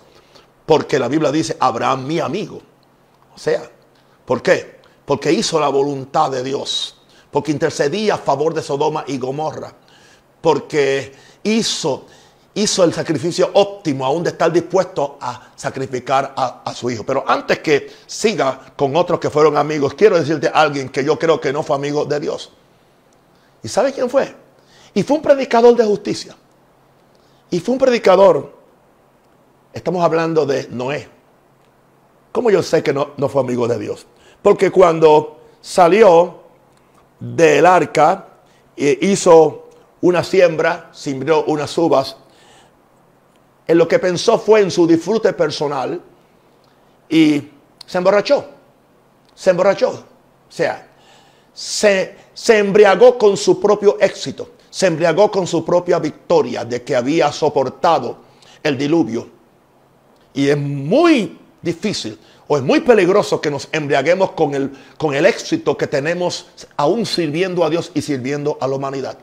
porque 0.66 0.98
la 0.98 1.10
Biblia 1.10 1.32
dice, 1.32 1.56
Abraham 1.60 2.08
mi 2.08 2.20
amigo. 2.20 2.60
O 3.36 3.38
sea, 3.38 3.70
¿por 4.26 4.42
qué? 4.42 4.80
Porque 5.06 5.32
hizo 5.32 5.60
la 5.60 5.68
voluntad 5.68 6.32
de 6.32 6.42
Dios, 6.42 6.98
porque 7.30 7.52
intercedía 7.52 8.16
a 8.16 8.18
favor 8.18 8.56
de 8.56 8.64
Sodoma 8.64 9.04
y 9.06 9.20
Gomorra, 9.20 9.72
porque 10.42 11.14
hizo 11.44 12.08
hizo 12.58 12.84
el 12.84 12.92
sacrificio 12.92 13.52
óptimo, 13.54 14.04
aún 14.04 14.24
de 14.24 14.32
estar 14.32 14.52
dispuesto 14.52 15.18
a 15.22 15.52
sacrificar 15.56 16.34
a, 16.36 16.74
su 16.74 16.90
hijo. 16.90 17.04
Pero 17.04 17.24
antes 17.28 17.60
que 17.60 17.92
siga 18.08 18.74
con 18.76 18.96
otros 18.96 19.20
que 19.20 19.30
fueron 19.30 19.58
amigos, 19.58 19.94
quiero 19.94 20.18
decirte 20.18 20.48
a 20.48 20.62
alguien 20.62 20.90
que 20.90 21.04
yo 21.04 21.20
creo 21.20 21.40
que 21.40 21.54
no 21.54 21.62
fue 21.62 21.76
amigo 21.76 22.04
de 22.06 22.20
Dios. 22.20 22.52
¿Y 23.62 23.68
sabe 23.68 23.94
quién 23.94 24.10
fue? 24.10 24.36
Y 24.96 25.04
fue 25.04 25.18
un 25.18 25.22
predicador 25.22 25.76
de 25.76 25.86
justicia. 25.86 26.36
Y 27.52 27.60
fue 27.60 27.74
un 27.74 27.80
predicador, 27.80 28.52
estamos 29.72 30.04
hablando 30.04 30.44
de 30.48 30.68
Noé. 30.72 31.08
¿Cómo 32.32 32.50
yo 32.50 32.64
sé 32.64 32.82
que 32.82 32.92
no, 32.92 33.12
no 33.18 33.30
fue 33.30 33.42
amigo 33.42 33.68
de 33.68 33.78
Dios? 33.78 34.08
Porque 34.42 34.72
cuando 34.72 35.42
salió 35.62 36.40
del 37.20 37.68
arca, 37.68 38.30
e 38.76 38.98
hizo 39.02 39.70
una 40.02 40.24
siembra, 40.24 40.90
sembró 40.92 41.44
unas 41.46 41.78
uvas, 41.78 42.18
en 43.68 43.78
lo 43.78 43.88
que 43.88 44.00
pensó 44.00 44.40
fue 44.40 44.62
en 44.62 44.72
su 44.72 44.88
disfrute 44.88 45.34
personal 45.34 46.02
y 47.10 47.50
se 47.86 47.98
emborrachó. 47.98 48.46
Se 49.36 49.50
emborrachó. 49.50 49.90
O 49.90 50.52
sea, 50.52 50.88
se, 51.54 52.16
se 52.34 52.58
embriagó 52.60 53.18
con 53.18 53.36
su 53.36 53.60
propio 53.60 53.98
éxito. 54.00 54.52
Se 54.70 54.88
embriagó 54.88 55.30
con 55.30 55.46
su 55.46 55.66
propia 55.66 56.00
victoria 56.00 56.64
de 56.64 56.84
que 56.84 56.96
había 56.96 57.32
soportado 57.32 58.18
el 58.64 58.78
diluvio. 58.78 59.30
Y 60.34 60.50
es 60.50 60.58
muy 60.58 61.38
difícil 61.62 62.18
o 62.48 62.58
es 62.58 62.64
muy 62.64 62.80
peligroso 62.80 63.42
que 63.42 63.52
nos 63.52 63.68
embriaguemos 63.72 64.32
con 64.32 64.54
el, 64.54 64.72
con 64.98 65.14
el 65.14 65.26
éxito 65.26 65.78
que 65.78 65.88
tenemos 65.88 66.48
aún 66.78 67.06
sirviendo 67.06 67.66
a 67.66 67.70
Dios 67.70 67.92
y 67.94 68.02
sirviendo 68.02 68.58
a 68.62 68.68
la 68.68 68.76
humanidad. 68.76 69.18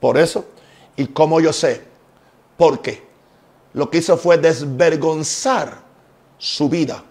Por 0.00 0.18
eso, 0.18 0.46
y 0.96 1.06
como 1.06 1.40
yo 1.40 1.52
sé, 1.52 1.82
porque 2.56 3.09
lo 3.72 3.90
que 3.90 3.98
hizo 3.98 4.16
fue 4.16 4.38
desvergonzar 4.38 5.82
su 6.38 6.68
vida, 6.68 7.04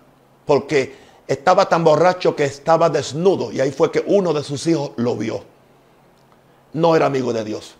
porque 0.45 0.95
estaba 1.27 1.69
tan 1.69 1.83
borracho 1.83 2.35
que 2.35 2.43
estaba 2.43 2.89
desnudo 2.89 3.51
y 3.51 3.61
ahí 3.61 3.71
fue 3.71 3.91
que 3.91 4.03
uno 4.07 4.33
de 4.33 4.43
sus 4.43 4.65
hijos 4.67 4.91
lo 4.97 5.15
vio. 5.15 5.43
No 6.73 6.95
era 6.95 7.05
amigo 7.05 7.31
de 7.31 7.43
Dios. 7.43 7.75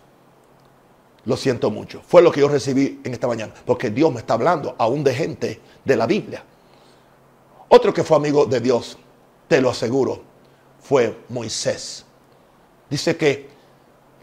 Lo 1.24 1.36
siento 1.36 1.70
mucho. 1.70 2.00
Fue 2.06 2.22
lo 2.22 2.32
que 2.32 2.40
yo 2.40 2.48
recibí 2.48 3.00
en 3.04 3.12
esta 3.12 3.26
mañana, 3.26 3.52
porque 3.66 3.90
Dios 3.90 4.12
me 4.12 4.20
está 4.20 4.34
hablando 4.34 4.74
aún 4.78 5.04
de 5.04 5.14
gente 5.14 5.60
de 5.84 5.96
la 5.96 6.06
Biblia. 6.06 6.42
Otro 7.68 7.92
que 7.92 8.02
fue 8.02 8.16
amigo 8.16 8.46
de 8.46 8.60
Dios, 8.60 8.96
te 9.46 9.60
lo 9.60 9.70
aseguro, 9.70 10.22
fue 10.80 11.18
Moisés. 11.28 12.04
Dice 12.88 13.16
que 13.16 13.48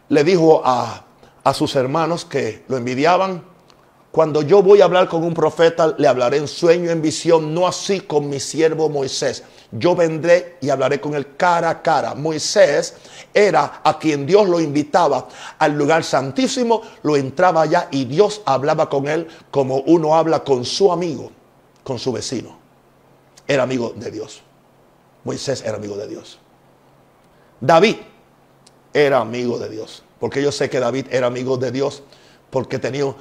le 0.10 0.24
dijo 0.24 0.62
a, 0.66 1.06
a 1.44 1.54
sus 1.54 1.76
hermanos 1.76 2.26
que 2.26 2.64
lo 2.68 2.78
envidiaban, 2.78 3.44
Cuando 4.12 4.42
yo 4.42 4.64
voy 4.64 4.82
a 4.82 4.86
hablar 4.86 5.08
con 5.08 5.24
un 5.24 5.34
profeta, 5.34 5.94
le 5.98 6.08
hablaré 6.08 6.38
en 6.38 6.48
sueño, 6.48 6.90
en 6.90 7.02
visión, 7.02 7.54
no 7.54 7.68
así 7.68 8.00
con 8.02 8.30
mi 8.30 8.40
siervo 8.40 8.90
Moisés. 8.90 9.44
Yo 9.72 9.96
vendré 9.96 10.58
y 10.62 10.70
hablaré 10.70 11.00
con 11.00 11.14
él 11.14 11.36
cara 11.36 11.70
a 11.70 11.82
cara. 11.82 12.16
Moisés 12.16 12.96
era 13.34 13.82
a 13.84 14.00
quien 14.00 14.26
Dios 14.26 14.48
lo 14.48 14.60
invitaba 14.60 15.28
al 15.60 15.78
lugar 15.78 16.04
santísimo, 16.04 16.82
lo 17.04 17.18
entraba 17.18 17.64
allá 17.64 17.90
y 17.92 18.06
Dios 18.06 18.42
hablaba 18.46 18.90
con 18.90 19.08
él 19.08 19.28
como 19.52 19.78
uno 19.82 20.16
habla 20.16 20.44
con 20.44 20.64
su 20.64 20.92
amigo, 20.92 21.32
con 21.84 22.00
su 22.00 22.12
vecino. 22.14 22.58
Era 23.46 23.64
amigo 23.64 23.94
de 23.96 24.10
Dios. 24.10 24.42
Moisés 25.26 25.62
era 25.64 25.76
amigo 25.76 25.98
de 25.98 26.08
Dios. 26.08 26.40
David 27.60 27.98
era 28.94 29.20
amigo 29.20 29.60
de 29.60 29.70
Dios. 29.70 30.04
Porque 30.20 30.42
yo 30.42 30.52
sé 30.52 30.70
que 30.70 30.80
David 30.80 31.08
era 31.12 31.28
amigo 31.28 31.58
de 31.58 31.72
Dios 31.72 32.04
porque 32.50 32.80
tenía 32.80 33.14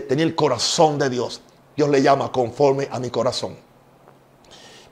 tenía 0.00 0.24
el 0.24 0.34
corazón 0.34 0.98
de 0.98 1.10
Dios. 1.10 1.40
Dios 1.76 1.88
le 1.88 2.02
llama 2.02 2.32
conforme 2.32 2.88
a 2.90 2.98
mi 2.98 3.10
corazón. 3.10 3.56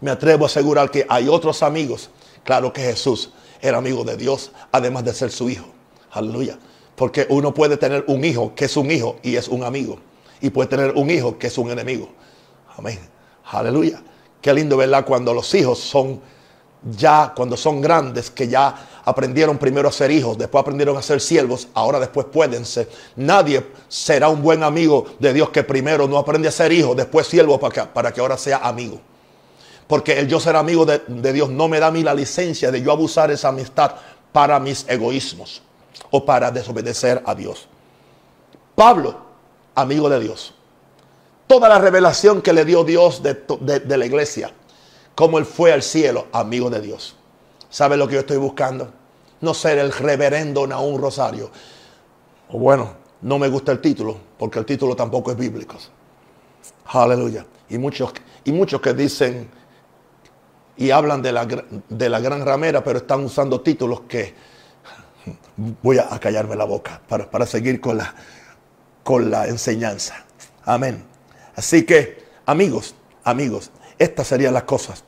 Me 0.01 0.11
atrevo 0.11 0.45
a 0.45 0.47
asegurar 0.47 0.91
que 0.91 1.07
hay 1.09 1.29
otros 1.29 1.63
amigos. 1.63 2.11
Claro 2.45 2.73
que 2.73 2.83
Jesús 2.83 3.31
era 3.61 3.79
amigo 3.79 4.05
de 4.05 4.17
Dios, 4.17 4.53
además 4.73 5.05
de 5.05 5.13
ser 5.13 5.31
su 5.31 5.51
hijo. 5.51 5.67
Aleluya. 6.11 6.59
Porque 6.97 7.27
uno 7.31 7.53
puede 7.53 7.77
tener 7.77 8.05
un 8.09 8.25
hijo 8.25 8.55
que 8.55 8.67
es 8.67 8.77
un 8.77 8.91
hijo 8.91 9.17
y 9.23 9.37
es 9.37 9.49
un 9.49 9.65
amigo. 9.65 9.99
Y 10.41 10.51
puede 10.51 10.69
tener 10.69 10.93
un 10.95 11.11
hijo 11.11 11.39
que 11.39 11.49
es 11.49 11.59
un 11.59 11.71
enemigo. 11.71 12.09
Amén. 12.77 12.99
Aleluya. 13.45 14.03
Qué 14.41 14.55
lindo, 14.55 14.77
¿verdad? 14.77 15.05
Cuando 15.05 15.35
los 15.35 15.55
hijos 15.55 15.79
son 15.79 16.21
ya, 16.83 17.33
cuando 17.37 17.57
son 17.57 17.81
grandes, 17.81 18.31
que 18.31 18.49
ya 18.49 19.03
aprendieron 19.05 19.59
primero 19.59 19.89
a 19.89 19.93
ser 19.93 20.11
hijos, 20.11 20.39
después 20.39 20.63
aprendieron 20.63 20.97
a 20.97 21.03
ser 21.03 21.21
siervos, 21.21 21.69
ahora 21.75 22.01
después 22.01 22.27
pueden 22.27 22.65
ser. 22.65 22.89
Nadie 23.17 23.67
será 23.89 24.29
un 24.29 24.43
buen 24.43 24.63
amigo 24.63 25.07
de 25.19 25.33
Dios 25.33 25.51
que 25.51 25.63
primero 25.63 26.09
no 26.09 26.17
aprende 26.17 26.49
a 26.49 26.53
ser 26.53 26.73
hijo, 26.73 26.95
después 26.95 27.27
siervo 27.27 27.61
para 27.61 28.13
que, 28.13 28.21
ahora 28.21 28.39
sea 28.39 28.59
amigo. 28.59 29.01
Porque 29.87 30.19
el 30.19 30.29
yo 30.29 30.41
ser 30.41 30.57
amigo 30.57 30.87
de, 30.87 31.33
Dios 31.33 31.51
no 31.51 31.69
me 31.69 31.81
da 31.81 31.89
a 31.89 31.91
mí 31.91 32.03
la 32.03 32.15
licencia 32.15 32.71
de 32.71 32.81
yo 32.81 32.93
abusar 32.93 33.31
esa 33.31 33.49
amistad 33.49 33.93
para 34.33 34.59
mis 34.59 34.87
egoísmos 34.89 35.63
o 36.11 36.25
para 36.25 36.51
desobedecer 36.51 37.23
a 37.27 37.35
Dios. 37.35 37.69
Pablo, 38.75 39.19
amigo 39.75 40.09
de 40.09 40.21
Dios. 40.21 40.55
Toda 41.47 41.69
la 41.69 41.79
revelación 41.79 42.41
que 42.41 42.53
le 42.53 42.65
dio 42.65 42.85
Dios 42.85 43.21
de 43.23 43.97
la 43.99 44.07
iglesia, 44.07 44.53
como 45.21 45.37
él 45.37 45.45
fue 45.45 45.71
al 45.71 45.83
cielo, 45.83 46.29
amigo 46.33 46.71
de 46.71 46.81
Dios. 46.81 47.15
¿Sabe 47.69 47.99
lo 47.99 48.09
que 48.09 48.15
yo 48.15 48.21
estoy 48.21 48.39
buscando? 48.39 48.91
No 49.43 49.53
ser 49.53 49.77
el 49.77 49.93
reverendo 49.93 50.67
Naún 50.67 50.99
Rosario. 50.99 51.51
O 52.49 52.59
bueno, 52.59 52.95
no 53.21 53.39
me 53.39 53.49
gusta 53.49 53.71
el 53.71 53.83
título, 53.83 54.17
porque 54.39 54.59
el 54.59 54.65
título 54.65 54.97
tampoco 54.97 55.31
es 55.31 55.37
bíblico. 55.37 55.77
Aleluya. 56.87 57.45
Y 57.69 57.77
muchos, 57.77 58.15
y 58.45 58.53
muchos 58.53 58.81
que 58.81 58.95
dicen 58.95 59.51
y 60.79 60.91
hablan 60.91 61.21
de 61.21 61.33
la, 61.33 61.47
de 61.47 62.09
la 62.09 62.21
gran 62.21 62.43
ramera, 62.43 62.83
pero 62.83 63.01
están 63.01 63.23
usando 63.23 63.61
títulos 63.61 64.01
que 64.09 64.33
voy 65.83 65.99
a, 65.99 66.19
callarme 66.19 66.57
la 66.57 66.65
boca 66.65 67.03
para, 67.07 67.31
para 67.31 67.45
seguir 67.45 67.79
con 67.79 67.99
la, 67.99 68.15
con 69.05 69.31
la 69.31 69.49
enseñanza. 69.49 70.25
Amén. 70.65 71.05
Así 71.57 71.85
que, 71.85 72.25
amigos, 72.47 72.95
amigos, 73.23 73.71
estas 73.99 74.27
serían 74.27 74.55
las 74.55 74.63
cosas 74.63 75.05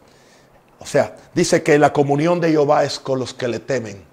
o 0.83 0.87
sea, 0.87 1.17
dice 1.33 1.63
que 1.63 1.79
la 1.79 1.93
comunión 1.93 2.41
de 2.41 2.51
Jehová 2.51 2.83
es 2.83 2.99
con 2.99 3.21
los 3.21 3.33
que 3.33 3.47
le 3.47 3.61
temen 3.61 4.05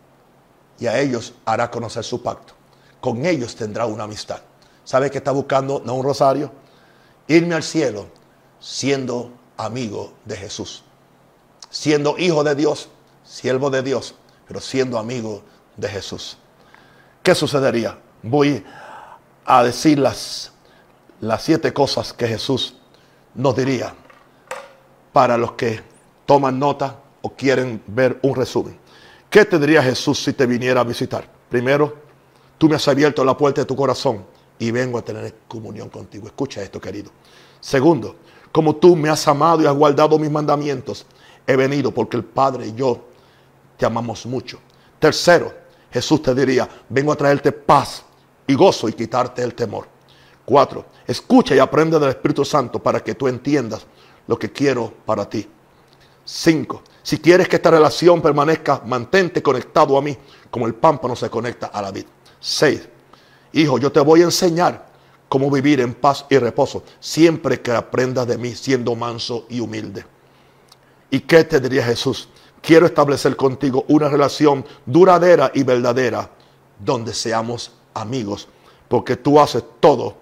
y 0.77 0.85
a 0.85 0.99
ellos 0.99 1.33
hará 1.43 1.71
conocer 1.71 2.03
su 2.03 2.21
pacto. 2.21 2.53
Con 3.01 3.25
ellos 3.25 3.55
tendrá 3.55 3.87
una 3.87 4.03
amistad. 4.03 4.39
¿Sabe 4.83 5.09
qué 5.09 5.17
está 5.17 5.31
buscando 5.31 5.81
no 5.83 5.95
un 5.95 6.03
rosario? 6.03 6.51
Irme 7.27 7.55
al 7.55 7.63
cielo 7.63 8.05
siendo 8.59 9.31
amigo 9.57 10.13
de 10.25 10.37
Jesús. 10.37 10.83
Siendo 11.71 12.19
hijo 12.19 12.43
de 12.43 12.53
Dios, 12.53 12.89
siervo 13.23 13.71
de 13.71 13.81
Dios, 13.81 14.13
pero 14.47 14.61
siendo 14.61 14.99
amigo 14.99 15.41
de 15.75 15.89
Jesús. 15.89 16.37
¿Qué 17.23 17.33
sucedería? 17.33 17.97
Voy 18.21 18.63
a 19.43 19.63
decir 19.63 19.97
las, 19.97 20.51
las 21.19 21.41
siete 21.41 21.73
cosas 21.73 22.13
que 22.13 22.27
Jesús 22.27 22.75
nos 23.33 23.55
diría 23.55 23.95
para 25.11 25.35
los 25.35 25.53
que 25.53 25.88
toman 26.29 26.59
nota 26.59 26.95
o 27.23 27.29
quieren 27.31 27.81
ver 27.87 28.19
un 28.21 28.35
resumen. 28.35 28.77
¿Qué 29.31 29.45
te 29.45 29.57
diría 29.57 29.81
Jesús 29.81 30.23
si 30.23 30.33
te 30.33 30.45
viniera 30.45 30.81
a 30.81 30.83
visitar? 30.83 31.27
Primero, 31.49 31.91
tú 32.55 32.69
me 32.69 32.75
has 32.75 32.87
abierto 32.87 33.25
la 33.25 33.35
puerta 33.35 33.61
de 33.61 33.65
tu 33.65 33.75
corazón 33.75 34.23
y 34.59 34.69
vengo 34.69 34.99
a 34.99 35.01
tener 35.01 35.33
comunión 35.47 35.89
contigo. 35.89 36.27
Escucha 36.27 36.61
esto, 36.61 36.79
querido. 36.79 37.09
Segundo, 37.59 38.15
como 38.51 38.75
tú 38.75 38.95
me 38.95 39.09
has 39.09 39.27
amado 39.27 39.63
y 39.63 39.65
has 39.65 39.73
guardado 39.73 40.19
mis 40.19 40.29
mandamientos, 40.29 41.03
he 41.47 41.55
venido 41.55 41.91
porque 41.91 42.17
el 42.17 42.23
Padre 42.23 42.67
y 42.67 42.75
yo 42.75 43.05
te 43.75 43.87
amamos 43.87 44.27
mucho. 44.27 44.59
Tercero, 44.99 45.51
Jesús 45.89 46.21
te 46.21 46.35
diría, 46.35 46.69
vengo 46.89 47.11
a 47.11 47.15
traerte 47.15 47.51
paz 47.51 48.03
y 48.45 48.53
gozo 48.53 48.87
y 48.87 48.93
quitarte 48.93 49.41
el 49.41 49.55
temor. 49.55 49.87
Cuatro, 50.45 50.85
escucha 51.07 51.55
y 51.55 51.59
aprende 51.59 51.97
del 51.97 52.09
Espíritu 52.09 52.45
Santo 52.45 52.77
para 52.77 53.03
que 53.03 53.15
tú 53.15 53.27
entiendas 53.27 53.87
lo 54.27 54.37
que 54.37 54.51
quiero 54.51 54.93
para 55.07 55.27
ti. 55.27 55.47
5. 56.31 56.83
Si 57.01 57.17
quieres 57.17 57.47
que 57.47 57.55
esta 57.55 57.71
relación 57.71 58.21
permanezca, 58.21 58.83
mantente 58.85 59.41
conectado 59.41 59.97
a 59.97 60.01
mí, 60.01 60.15
como 60.51 60.67
el 60.67 60.75
pámpano 60.75 61.15
se 61.15 61.27
conecta 61.27 61.67
a 61.67 61.81
la 61.81 61.91
vid. 61.91 62.05
6. 62.39 62.87
Hijo, 63.53 63.79
yo 63.79 63.91
te 63.91 63.99
voy 63.99 64.21
a 64.21 64.25
enseñar 64.25 64.89
cómo 65.27 65.49
vivir 65.49 65.81
en 65.81 65.95
paz 65.95 66.27
y 66.29 66.37
reposo, 66.37 66.83
siempre 66.99 67.61
que 67.61 67.71
aprendas 67.71 68.27
de 68.27 68.37
mí 68.37 68.53
siendo 68.53 68.95
manso 68.95 69.47
y 69.49 69.59
humilde. 69.59 70.05
¿Y 71.09 71.21
qué 71.21 71.43
te 71.45 71.59
diría 71.59 71.83
Jesús? 71.83 72.29
Quiero 72.61 72.85
establecer 72.85 73.35
contigo 73.35 73.85
una 73.87 74.07
relación 74.07 74.63
duradera 74.85 75.51
y 75.55 75.63
verdadera, 75.63 76.29
donde 76.77 77.15
seamos 77.15 77.71
amigos, 77.95 78.47
porque 78.87 79.15
tú 79.15 79.39
haces 79.39 79.63
todo 79.79 80.17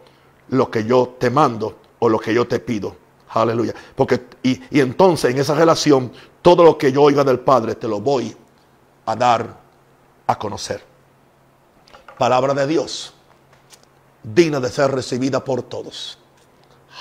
lo 0.47 0.71
que 0.71 0.85
yo 0.85 1.15
te 1.19 1.29
mando 1.29 1.77
o 1.99 2.07
lo 2.07 2.17
que 2.17 2.33
yo 2.33 2.47
te 2.47 2.59
pido. 2.59 3.06
Aleluya. 3.29 3.73
Porque, 3.95 4.25
y, 4.43 4.61
y 4.69 4.79
entonces 4.79 5.31
en 5.31 5.39
esa 5.39 5.55
relación, 5.55 6.11
todo 6.41 6.63
lo 6.63 6.77
que 6.77 6.91
yo 6.91 7.03
oiga 7.03 7.23
del 7.23 7.39
Padre 7.39 7.75
te 7.75 7.87
lo 7.87 7.99
voy 7.99 8.35
a 9.05 9.15
dar 9.15 9.57
a 10.25 10.37
conocer. 10.37 10.83
Palabra 12.17 12.53
de 12.53 12.67
Dios, 12.67 13.13
digna 14.23 14.59
de 14.59 14.69
ser 14.69 14.91
recibida 14.91 15.43
por 15.43 15.63
todos. 15.63 16.17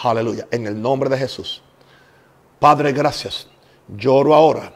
Aleluya. 0.02 0.46
En 0.50 0.66
el 0.66 0.80
nombre 0.80 1.08
de 1.08 1.18
Jesús. 1.18 1.62
Padre, 2.58 2.92
gracias. 2.92 3.46
Lloro 3.88 4.34
ahora 4.34 4.72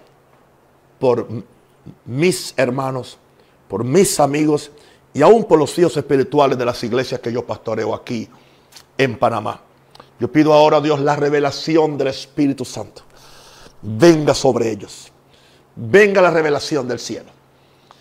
por 0.98 1.26
mis 2.04 2.54
hermanos, 2.56 3.18
por 3.68 3.84
mis 3.84 4.20
amigos 4.20 4.70
y 5.12 5.22
aún 5.22 5.44
por 5.44 5.58
los 5.58 5.76
hijos 5.78 5.96
espirituales 5.96 6.56
de 6.56 6.64
las 6.64 6.82
iglesias 6.84 7.20
que 7.20 7.32
yo 7.32 7.44
pastoreo 7.44 7.94
aquí 7.94 8.28
en 8.96 9.18
Panamá. 9.18 9.60
Yo 10.20 10.30
pido 10.30 10.52
ahora, 10.52 10.82
Dios, 10.82 11.00
la 11.00 11.16
revelación 11.16 11.96
del 11.96 12.08
Espíritu 12.08 12.64
Santo. 12.66 13.02
Venga 13.80 14.34
sobre 14.34 14.70
ellos. 14.70 15.10
Venga 15.74 16.20
la 16.20 16.30
revelación 16.30 16.86
del 16.86 16.98
cielo. 16.98 17.30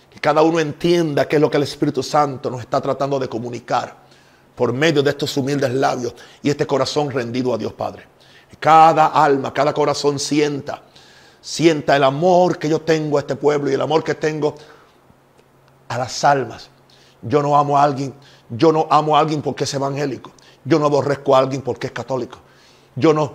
Que 0.09 0.19
cada 0.19 0.41
uno 0.41 0.59
entienda 0.59 1.27
qué 1.29 1.37
es 1.37 1.41
lo 1.41 1.49
que 1.49 1.55
el 1.55 1.63
Espíritu 1.63 2.03
Santo 2.03 2.51
nos 2.51 2.59
está 2.59 2.81
tratando 2.81 3.17
de 3.19 3.29
comunicar 3.29 3.95
por 4.53 4.73
medio 4.73 5.01
de 5.01 5.11
estos 5.11 5.37
humildes 5.37 5.73
labios 5.73 6.13
y 6.41 6.49
este 6.49 6.67
corazón 6.67 7.09
rendido 7.09 7.53
a 7.53 7.57
Dios 7.57 7.71
Padre. 7.71 8.03
Cada 8.59 9.05
alma, 9.07 9.53
cada 9.53 9.73
corazón 9.73 10.19
sienta, 10.19 10.81
sienta 11.39 11.95
el 11.95 12.03
amor 12.03 12.59
que 12.59 12.67
yo 12.67 12.81
tengo 12.81 13.15
a 13.15 13.21
este 13.21 13.37
pueblo 13.37 13.71
y 13.71 13.75
el 13.75 13.81
amor 13.81 14.03
que 14.03 14.15
tengo 14.15 14.55
a 15.87 15.97
las 15.97 16.21
almas. 16.25 16.69
Yo 17.21 17.41
no 17.41 17.57
amo 17.57 17.77
a 17.77 17.83
alguien, 17.83 18.13
yo 18.49 18.73
no 18.73 18.87
amo 18.89 19.15
a 19.15 19.21
alguien 19.21 19.41
porque 19.41 19.63
es 19.63 19.73
evangélico. 19.73 20.33
Yo 20.65 20.79
no 20.79 20.85
aborrezco 20.85 21.35
a 21.35 21.39
alguien 21.39 21.61
porque 21.61 21.87
es 21.87 21.93
católico. 21.93 22.39
Yo 22.95 23.13
no, 23.13 23.33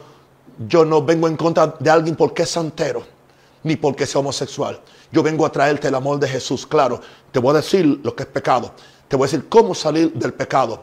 yo 0.68 0.84
no 0.84 1.02
vengo 1.02 1.28
en 1.28 1.36
contra 1.36 1.74
de 1.78 1.90
alguien 1.90 2.16
porque 2.16 2.42
es 2.42 2.50
santero, 2.50 3.04
ni 3.62 3.76
porque 3.76 4.04
es 4.04 4.14
homosexual. 4.14 4.80
Yo 5.10 5.22
vengo 5.22 5.46
a 5.46 5.52
traerte 5.52 5.88
el 5.88 5.94
amor 5.94 6.18
de 6.18 6.28
Jesús. 6.28 6.66
Claro, 6.66 7.00
te 7.30 7.38
voy 7.38 7.52
a 7.52 7.58
decir 7.58 8.00
lo 8.02 8.14
que 8.14 8.24
es 8.24 8.28
pecado. 8.28 8.72
Te 9.08 9.16
voy 9.16 9.24
a 9.24 9.30
decir 9.30 9.48
cómo 9.48 9.74
salir 9.74 10.12
del 10.12 10.34
pecado. 10.34 10.80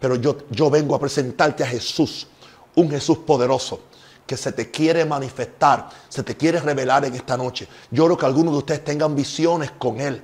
Pero 0.00 0.16
yo, 0.16 0.36
yo 0.50 0.70
vengo 0.70 0.94
a 0.94 1.00
presentarte 1.00 1.62
a 1.62 1.66
Jesús, 1.66 2.26
un 2.74 2.90
Jesús 2.90 3.18
poderoso 3.18 3.80
que 4.26 4.36
se 4.36 4.52
te 4.52 4.70
quiere 4.70 5.04
manifestar, 5.04 5.88
se 6.08 6.22
te 6.22 6.36
quiere 6.36 6.60
revelar 6.60 7.04
en 7.04 7.14
esta 7.14 7.36
noche. 7.36 7.68
Yo 7.90 8.04
creo 8.06 8.16
que 8.16 8.26
algunos 8.26 8.52
de 8.54 8.58
ustedes 8.58 8.84
tengan 8.84 9.14
visiones 9.14 9.72
con 9.72 10.00
Él. 10.00 10.22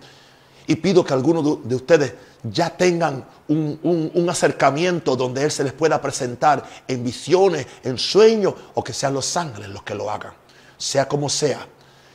Y 0.70 0.76
pido 0.76 1.04
que 1.04 1.12
algunos 1.12 1.68
de 1.68 1.74
ustedes 1.74 2.14
ya 2.44 2.70
tengan 2.70 3.24
un, 3.48 4.26
acercamiento 4.30 5.16
donde 5.16 5.42
Él 5.42 5.50
se 5.50 5.64
les 5.64 5.72
pueda 5.72 6.00
presentar 6.00 6.62
en 6.86 7.02
visiones, 7.02 7.66
en 7.82 7.98
sueños, 7.98 8.54
o 8.74 8.84
que 8.84 8.92
sean 8.92 9.14
los 9.14 9.36
ángeles 9.36 9.68
los 9.70 9.82
que 9.82 9.96
lo 9.96 10.08
hagan. 10.08 10.32
Sea 10.78 11.08
como 11.08 11.28
sea. 11.28 11.66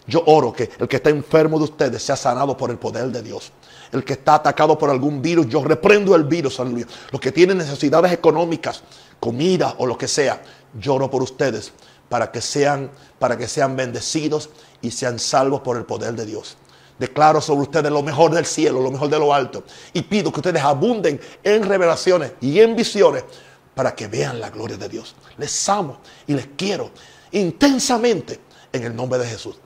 Yo 0.08 0.24
oro 0.28 0.54
que 0.54 0.70
el 0.80 0.88
que 0.88 0.96
está 0.96 1.10
enfermo 1.10 1.58
de 1.58 1.66
ustedes 1.66 2.02
sea 2.02 2.16
sanado 2.16 2.56
por 2.56 2.72
el 2.72 2.78
poder 2.78 3.08
de 3.08 3.22
Dios. 3.22 3.52
El 3.92 4.06
que 4.06 4.14
está 4.14 4.36
atacado 4.36 4.78
por 4.78 4.90
algún 4.90 5.22
virus, 5.22 5.50
yo 5.50 5.62
reprendo 5.62 6.16
el 6.16 6.24
virus, 6.24 6.58
aleluya. 6.62 6.88
Los 7.12 7.20
que 7.20 7.34
tienen 7.34 7.58
necesidades 7.58 8.14
económicas, 8.14 8.84
comida 9.20 9.76
o 9.80 9.86
lo 9.86 9.98
que 9.98 10.08
sea. 10.08 10.42
Lloro 10.80 11.12
por 11.12 11.22
ustedes 11.22 11.74
para 12.08 12.32
que 12.32 12.40
sean, 12.40 12.90
para 13.20 13.38
que 13.38 13.50
sean 13.50 13.76
bendecidos 13.76 14.50
y 14.82 14.92
sean 14.92 15.20
salvos 15.20 15.60
por 15.60 15.76
el 15.76 15.84
poder 15.84 16.14
de 16.14 16.26
Dios. 16.26 16.56
Declaro 16.98 17.42
sobre 17.42 17.64
ustedes 17.64 17.92
lo 17.92 18.02
mejor 18.02 18.34
del 18.34 18.46
cielo, 18.46 18.82
lo 18.82 18.92
mejor 18.92 19.10
de 19.10 19.20
lo 19.20 19.34
alto. 19.34 19.64
Y 19.94 20.02
pido 20.04 20.32
que 20.32 20.40
ustedes 20.40 20.64
abunden 20.64 21.20
en 21.44 21.64
revelaciones 21.64 22.34
y 22.40 22.60
en 22.60 22.76
visiones 22.76 23.26
para 23.74 23.94
que 23.94 24.08
vean 24.08 24.40
la 24.40 24.50
gloria 24.50 24.78
de 24.78 24.88
Dios. 24.88 25.16
Les 25.38 25.70
amo 25.70 26.00
y 26.26 26.34
les 26.34 26.48
quiero 26.56 26.92
intensamente 27.32 28.40
en 28.72 28.84
el 28.84 28.96
nombre 28.96 29.20
de 29.20 29.28
Jesús. 29.28 29.58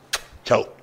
Chao. 0.43 0.78